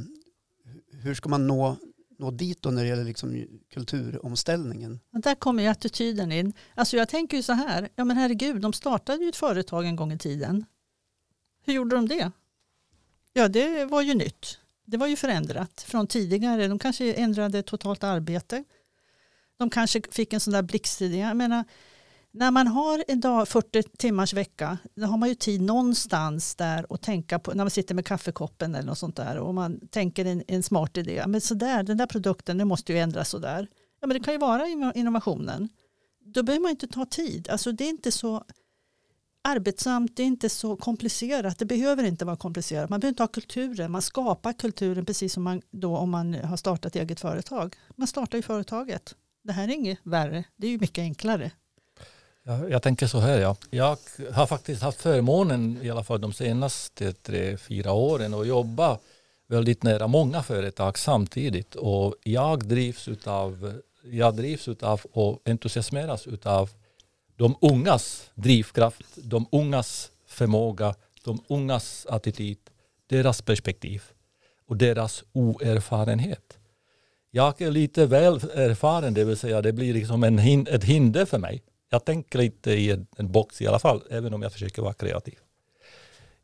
hur 1.02 1.14
ska 1.14 1.28
man 1.28 1.46
nå, 1.46 1.76
nå 2.18 2.30
dit 2.30 2.62
då 2.62 2.70
när 2.70 2.82
det 2.82 2.88
gäller 2.88 3.04
liksom 3.04 3.46
kulturomställningen? 3.74 5.00
Där 5.10 5.34
kommer 5.34 5.62
ju 5.62 5.68
attityden 5.68 6.32
in. 6.32 6.52
Alltså 6.74 6.96
jag 6.96 7.08
tänker 7.08 7.36
ju 7.36 7.42
så 7.42 7.52
här, 7.52 7.88
ja 7.96 8.04
men 8.04 8.16
herregud, 8.16 8.60
de 8.60 8.72
startade 8.72 9.22
ju 9.22 9.28
ett 9.28 9.36
företag 9.36 9.86
en 9.86 9.96
gång 9.96 10.12
i 10.12 10.18
tiden. 10.18 10.64
Hur 11.64 11.74
gjorde 11.74 11.96
de 11.96 12.08
det? 12.08 12.30
Ja, 13.32 13.48
det 13.48 13.84
var 13.84 14.02
ju 14.02 14.14
nytt. 14.14 14.58
Det 14.84 14.96
var 14.96 15.06
ju 15.06 15.16
förändrat 15.16 15.82
från 15.82 16.06
tidigare. 16.06 16.68
De 16.68 16.78
kanske 16.78 17.14
ändrade 17.14 17.62
totalt 17.62 18.04
arbete. 18.04 18.64
De 19.56 19.70
kanske 19.70 20.02
fick 20.10 20.32
en 20.32 20.40
sån 20.40 20.52
där 20.52 20.62
blixtidé. 20.62 21.18
Jag 21.18 21.36
menar, 21.36 21.64
när 22.34 22.50
man 22.50 22.66
har 22.66 23.04
en 23.08 23.20
dag 23.20 23.48
40 23.48 23.82
timmars 23.82 24.34
vecka, 24.34 24.78
då 24.94 25.06
har 25.06 25.16
man 25.16 25.28
ju 25.28 25.34
tid 25.34 25.60
någonstans 25.62 26.56
där 26.56 26.86
att 26.90 27.02
tänka 27.02 27.38
på, 27.38 27.54
när 27.54 27.64
man 27.64 27.70
sitter 27.70 27.94
med 27.94 28.06
kaffekoppen 28.06 28.74
eller 28.74 28.86
något 28.86 28.98
sånt 28.98 29.16
där 29.16 29.38
och 29.38 29.54
man 29.54 29.88
tänker 29.88 30.24
en, 30.24 30.42
en 30.48 30.62
smart 30.62 30.96
idé. 30.96 31.24
Men 31.26 31.40
sådär, 31.40 31.82
den 31.82 31.96
där 31.96 32.06
produkten, 32.06 32.58
den 32.58 32.68
måste 32.68 32.92
ju 32.92 32.98
ändras 32.98 33.28
sådär. 33.28 33.68
Ja, 34.00 34.06
men 34.06 34.18
det 34.18 34.24
kan 34.24 34.34
ju 34.34 34.38
vara 34.38 34.92
innovationen. 34.94 35.68
Då 36.20 36.42
behöver 36.42 36.62
man 36.62 36.70
inte 36.70 36.86
ta 36.86 37.06
tid. 37.06 37.48
Alltså 37.48 37.72
det 37.72 37.84
är 37.84 37.90
inte 37.90 38.12
så 38.12 38.44
arbetsamt, 39.42 40.16
det 40.16 40.22
är 40.22 40.26
inte 40.26 40.48
så 40.48 40.76
komplicerat. 40.76 41.58
Det 41.58 41.64
behöver 41.64 42.04
inte 42.04 42.24
vara 42.24 42.36
komplicerat. 42.36 42.90
Man 42.90 43.00
behöver 43.00 43.12
inte 43.12 43.22
ha 43.22 43.28
kulturen. 43.28 43.92
Man 43.92 44.02
skapar 44.02 44.52
kulturen 44.52 45.06
precis 45.06 45.32
som 45.32 45.42
man 45.42 45.62
då 45.70 45.96
om 45.96 46.10
man 46.10 46.34
har 46.34 46.56
startat 46.56 46.96
eget 46.96 47.20
företag. 47.20 47.76
Man 47.96 48.06
startar 48.06 48.38
ju 48.38 48.42
företaget. 48.42 49.14
Det 49.44 49.52
här 49.52 49.68
är 49.68 49.72
inget 49.72 49.98
värre. 50.02 50.44
Det 50.56 50.66
är 50.66 50.70
ju 50.70 50.78
mycket 50.78 51.02
enklare. 51.02 51.50
Jag, 52.46 52.70
jag 52.70 52.82
tänker 52.82 53.06
så 53.06 53.18
här, 53.18 53.40
ja. 53.40 53.56
jag 53.70 53.98
har 54.32 54.46
faktiskt 54.46 54.82
haft 54.82 55.00
förmånen 55.00 55.78
i 55.82 55.90
alla 55.90 56.04
fall 56.04 56.20
de 56.20 56.32
senaste 56.32 57.12
tre, 57.12 57.56
fyra 57.56 57.92
åren 57.92 58.34
att 58.34 58.46
jobba 58.46 58.98
väldigt 59.46 59.82
nära 59.82 60.06
många 60.06 60.42
företag 60.42 60.98
samtidigt 60.98 61.74
och 61.74 62.14
jag 62.22 62.68
drivs 62.68 63.08
utav 63.08 63.80
jag 64.10 64.36
drivs 64.36 64.68
utav 64.68 65.00
och 65.12 65.42
entusiasmeras 65.44 66.26
utav 66.26 66.70
de 67.36 67.56
ungas 67.60 68.30
drivkraft, 68.34 69.16
de 69.16 69.46
ungas 69.52 70.10
förmåga, 70.26 70.94
de 71.24 71.44
ungas 71.48 72.06
attityd, 72.10 72.58
deras 73.06 73.42
perspektiv 73.42 74.02
och 74.68 74.76
deras 74.76 75.24
oerfarenhet. 75.32 76.58
Jag 77.30 77.62
är 77.62 77.70
lite 77.70 78.06
väl 78.06 78.34
erfaren, 78.34 79.14
det 79.14 79.24
vill 79.24 79.36
säga 79.36 79.62
det 79.62 79.72
blir 79.72 79.94
liksom 79.94 80.24
en 80.24 80.38
hin 80.38 80.66
ett 80.70 80.84
hinder 80.84 81.24
för 81.24 81.38
mig. 81.38 81.62
Jag 81.94 82.04
tänker 82.04 82.40
inte 82.40 82.72
i 82.72 82.90
en, 82.90 83.06
en 83.16 83.32
box 83.32 83.62
i 83.62 83.66
alla 83.66 83.78
fall, 83.78 84.02
även 84.10 84.34
om 84.34 84.42
jag 84.42 84.52
försöker 84.52 84.82
vara 84.82 84.94
kreativ. 84.94 85.38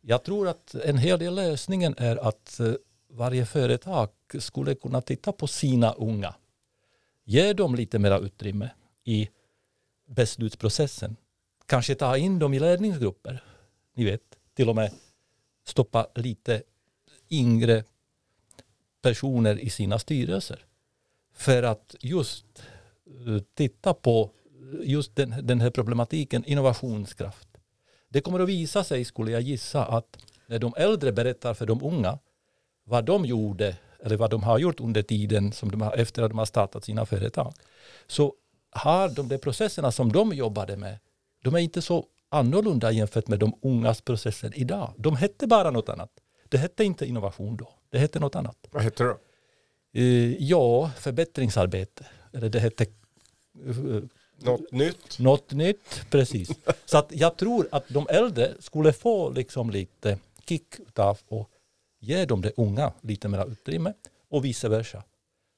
Jag 0.01 0.25
tror 0.25 0.49
att 0.49 0.75
en 0.75 0.99
hel 0.99 1.19
del 1.19 1.35
lösningen 1.35 1.95
är 1.99 2.17
att 2.17 2.61
eh, 2.61 2.73
varje 3.09 3.47
företag 3.47 4.09
skulle 4.39 4.75
kunna 4.75 5.01
titta 5.01 5.33
på 5.33 5.47
sina 5.47 5.93
unga. 5.93 6.35
Ge 7.25 7.53
dem 7.53 7.75
lite 7.75 7.99
mera 7.99 8.19
utrymme 8.19 8.71
i 9.05 9.29
beslutsprocessen. 10.07 11.17
Kanske 11.67 11.95
ta 11.95 12.17
in 12.17 12.39
dem 12.39 12.55
i 12.55 12.59
ledningsgrupper. 12.59 13.45
Ni 13.95 14.05
vet, 14.05 14.23
till 14.55 14.69
och 14.69 14.77
med 14.77 14.93
stoppa 15.65 16.07
lite 16.15 16.63
yngre 17.31 17.85
personer 19.03 19.59
i 19.59 19.71
sina 19.71 19.99
styrelser. 19.99 20.65
För 21.35 21.63
att 21.63 21.97
just 22.01 22.63
eh, 23.27 23.43
titta 23.55 23.95
på 23.95 24.31
just 24.83 25.17
den, 25.17 25.35
den 25.43 25.61
här 25.61 25.71
problematiken 25.71 26.45
innovationskraft. 26.45 27.49
Det 28.09 28.21
kommer 28.21 28.41
att 28.41 28.49
visa 28.49 28.85
sig, 28.85 29.05
skulle 29.05 29.31
jag 29.31 29.41
gissa, 29.41 29.85
att 29.85 30.17
när 30.47 30.59
de 30.59 30.75
äldre 30.77 31.13
berättar 31.13 31.55
för 31.55 31.67
de 31.67 31.83
unga 31.83 32.19
vad 32.85 33.05
de 33.05 33.25
gjorde 33.25 33.77
eller 34.03 34.17
vad 34.17 34.31
de 34.31 34.43
har 34.43 34.59
gjort 34.59 34.81
under 34.81 35.03
tiden 35.03 35.53
som 35.53 35.71
de 35.71 35.81
har, 35.81 35.97
efter 35.97 36.23
att 36.23 36.31
de 36.31 36.39
har 36.39 36.47
startat 36.47 36.85
sina 36.85 37.07
företag, 37.07 37.53
så 38.07 38.35
har 38.71 39.09
de 39.09 39.29
där 39.29 39.39
processerna 39.39 39.93
som 39.93 40.13
de 40.13 40.33
jobbade 40.33 40.77
med, 40.77 40.99
de 41.43 41.55
är 41.55 41.59
inte 41.59 41.83
så 41.83 42.07
annorlunda 42.29 42.91
jämfört 42.91 43.29
med 43.29 43.39
de 43.39 43.55
ungas 43.63 44.01
processer 44.01 44.53
idag. 44.55 44.95
De 44.97 45.17
hette 45.17 45.47
bara 45.47 45.71
något 45.71 45.89
annat. 45.89 46.11
Det 46.49 46.59
hette 46.59 46.85
inte 46.85 47.07
innovation 47.07 47.57
då. 47.57 47.69
Det 47.91 47.99
hette 47.99 48.19
något 48.19 48.35
annat. 48.35 48.57
Vad 48.71 48.83
hette 48.83 49.05
det 49.05 49.09
då? 49.09 49.19
Uh, 50.01 50.43
ja, 50.43 50.91
förbättringsarbete. 50.99 52.07
Eller 52.33 52.49
det 52.49 52.61
hette... 52.61 52.87
Något 54.43 54.73
nytt? 54.73 55.19
Något 55.19 55.53
nytt, 55.53 56.11
precis. 56.11 56.51
Så 56.85 56.99
att 56.99 57.13
jag 57.13 57.37
tror 57.37 57.69
att 57.73 57.85
de 57.89 58.07
äldre 58.11 58.55
skulle 58.59 58.93
få 58.93 59.31
liksom 59.31 59.71
lite 59.71 60.19
kick 60.49 60.75
av 60.97 61.19
och 61.29 61.51
ge 62.01 62.25
dem 62.25 62.45
unga 62.57 62.93
lite 63.01 63.29
mer 63.29 63.51
utrymme 63.53 63.93
och 64.29 64.45
vice 64.45 64.69
versa. 64.69 65.03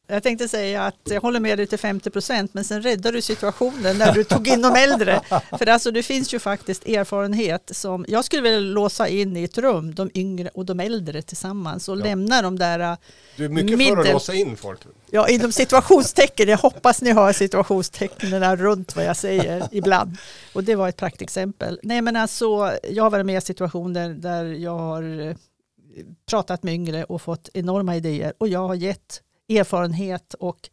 Jag 0.06 0.22
tänkte 0.22 0.48
säga 0.48 0.82
att 0.86 0.98
jag 1.04 1.20
håller 1.20 1.40
med 1.40 1.58
dig 1.58 1.66
till 1.66 1.78
50 1.78 2.10
procent, 2.10 2.54
men 2.54 2.64
sen 2.64 2.82
räddade 2.82 3.18
du 3.18 3.22
situationen 3.22 3.98
när 3.98 4.12
du 4.12 4.24
tog 4.24 4.48
in 4.48 4.62
de 4.62 4.74
äldre. 4.74 5.20
För 5.58 5.66
alltså 5.66 5.90
det 5.90 6.02
finns 6.02 6.34
ju 6.34 6.38
faktiskt 6.38 6.88
erfarenhet 6.88 7.70
som 7.72 8.04
jag 8.08 8.24
skulle 8.24 8.42
vilja 8.42 8.58
låsa 8.58 9.08
in 9.08 9.36
i 9.36 9.44
ett 9.44 9.58
rum, 9.58 9.94
de 9.94 10.10
yngre 10.14 10.48
och 10.54 10.66
de 10.66 10.80
äldre 10.80 11.22
tillsammans 11.22 11.88
och 11.88 11.98
ja. 11.98 12.04
lämna 12.04 12.42
de 12.42 12.58
där 12.58 12.78
äh, 12.80 12.96
Du 13.36 13.44
är 13.44 13.48
mycket 13.48 13.78
middel... 13.78 13.96
för 13.96 14.02
att 14.02 14.12
låsa 14.12 14.34
in 14.34 14.56
folk. 14.56 14.80
Ja, 15.10 15.28
inom 15.28 15.52
situationstecken. 15.52 16.48
Jag 16.48 16.58
hoppas 16.58 17.02
ni 17.02 17.10
har 17.10 17.32
situationstecknen 17.32 18.56
runt 18.56 18.96
vad 18.96 19.04
jag 19.04 19.16
säger 19.16 19.68
ibland. 19.72 20.16
Och 20.52 20.64
det 20.64 20.74
var 20.74 20.88
ett 20.88 20.96
praktexempel. 20.96 21.80
Nej, 21.82 22.02
men 22.02 22.16
alltså, 22.16 22.72
jag 22.90 23.02
har 23.02 23.10
varit 23.10 23.26
med 23.26 23.38
i 23.38 23.40
situationer 23.40 24.08
där 24.08 24.44
jag 24.44 24.78
har 24.78 25.28
eh, 25.28 25.36
pratat 26.30 26.62
med 26.62 26.74
yngre 26.74 27.04
och 27.04 27.22
fått 27.22 27.48
enorma 27.54 27.96
idéer 27.96 28.32
och 28.38 28.48
jag 28.48 28.68
har 28.68 28.74
gett 28.74 29.22
erfarenhet 29.48 30.34
och 30.34 30.70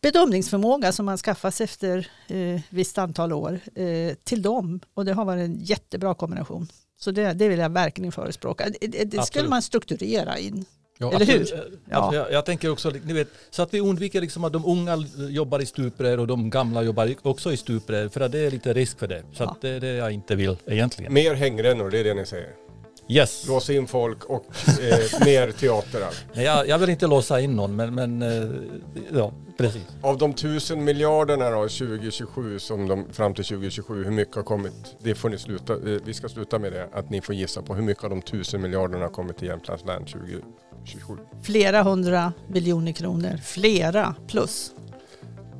bedömningsförmåga 0.00 0.92
som 0.92 1.06
man 1.06 1.18
skaffas 1.18 1.60
efter 1.60 2.10
eh, 2.28 2.60
visst 2.70 2.98
antal 2.98 3.32
år 3.32 3.60
eh, 3.74 4.14
till 4.24 4.42
dem. 4.42 4.80
Och 4.94 5.04
det 5.04 5.12
har 5.12 5.24
varit 5.24 5.44
en 5.44 5.60
jättebra 5.60 6.14
kombination. 6.14 6.68
Så 6.98 7.10
det, 7.10 7.32
det 7.32 7.48
vill 7.48 7.58
jag 7.58 7.72
verkligen 7.72 8.12
förespråka. 8.12 8.66
Det, 8.80 9.04
det 9.04 9.22
skulle 9.22 9.48
man 9.48 9.62
strukturera 9.62 10.38
in. 10.38 10.64
Ja, 10.98 11.12
Eller 11.12 11.26
hur? 11.26 11.54
Eh, 11.54 11.60
ja. 11.90 12.14
Jag, 12.14 12.32
jag, 12.32 12.44
tänker 12.44 12.70
också, 12.70 12.90
ni 13.04 13.12
vet, 13.12 13.28
så 13.50 13.62
att 13.62 13.74
vi 13.74 13.80
undviker 13.80 14.20
liksom 14.20 14.44
att 14.44 14.52
de 14.52 14.64
unga 14.64 14.96
jobbar 15.28 15.60
i 15.60 15.66
stuprör 15.66 16.18
och 16.18 16.26
de 16.26 16.50
gamla 16.50 16.82
jobbar 16.82 17.14
också 17.22 17.52
i 17.52 17.56
stuprör. 17.56 18.08
För 18.08 18.20
att 18.20 18.32
det 18.32 18.38
är 18.38 18.50
lite 18.50 18.72
risk 18.72 18.98
för 18.98 19.06
det. 19.06 19.22
Så 19.32 19.42
ja. 19.42 19.50
att 19.50 19.60
det 19.60 19.68
är 19.68 19.80
det 19.80 19.92
jag 19.92 20.12
inte 20.12 20.36
vill 20.36 20.56
egentligen. 20.66 21.12
Mer 21.12 21.34
hängrännor, 21.34 21.90
det 21.90 21.98
är 21.98 22.04
det 22.04 22.14
ni 22.14 22.26
säger? 22.26 22.65
Yes. 23.08 23.48
Låsa 23.48 23.72
in 23.72 23.86
folk 23.86 24.24
och 24.24 24.44
eh, 24.68 24.98
mer 25.24 25.50
teatrar. 25.52 26.10
Nej, 26.34 26.44
jag, 26.44 26.68
jag 26.68 26.78
vill 26.78 26.90
inte 26.90 27.06
låsa 27.06 27.40
in 27.40 27.56
någon, 27.56 27.76
men, 27.76 27.94
men 27.94 28.22
eh, 28.22 28.48
ja, 29.14 29.32
precis. 29.58 29.82
Av 30.02 30.18
de 30.18 30.32
tusen 30.32 30.84
miljarderna 30.84 31.50
då, 31.50 31.62
2027, 31.62 32.58
som 32.58 32.88
de, 32.88 33.12
fram 33.12 33.34
till 33.34 33.44
2027, 33.44 34.04
hur 34.04 34.10
mycket 34.10 34.34
har 34.36 34.42
kommit? 34.42 34.96
Det 35.02 35.14
får 35.14 35.28
ni 35.28 35.38
sluta, 35.38 35.72
eh, 35.72 35.78
vi 36.04 36.14
ska 36.14 36.28
sluta 36.28 36.58
med 36.58 36.72
det, 36.72 36.88
att 36.92 37.10
ni 37.10 37.20
får 37.20 37.34
gissa 37.34 37.62
på 37.62 37.74
hur 37.74 37.82
mycket 37.82 38.04
av 38.04 38.10
de 38.10 38.22
tusen 38.22 38.62
miljarderna 38.62 39.04
har 39.04 39.10
kommit 39.12 39.36
till 39.38 39.48
Jämtlands 39.48 39.84
län 39.84 40.04
2027. 40.04 41.16
Flera 41.42 41.82
hundra 41.82 42.32
miljoner 42.48 42.92
kronor. 42.92 43.36
Flera 43.44 44.14
plus. 44.28 44.72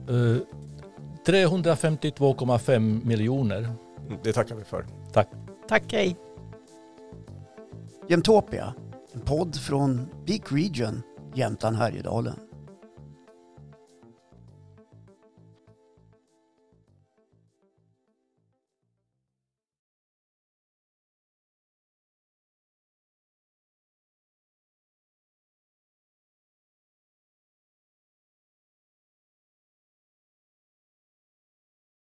Eh, 0.09 0.36
352,5 1.26 3.07
miljoner. 3.07 3.59
Mm, 3.59 4.18
Det 4.22 4.32
tackar 4.32 4.55
vi 4.55 4.64
för. 4.64 4.86
Tack, 5.68 5.92
hej. 5.92 6.16
Jämtopia, 8.09 8.74
en 9.12 9.20
podd 9.20 9.57
från 9.57 10.09
Peak 10.26 10.52
Region, 10.52 11.02
Jämtland 11.34 11.76
Härjedalen. 11.76 12.45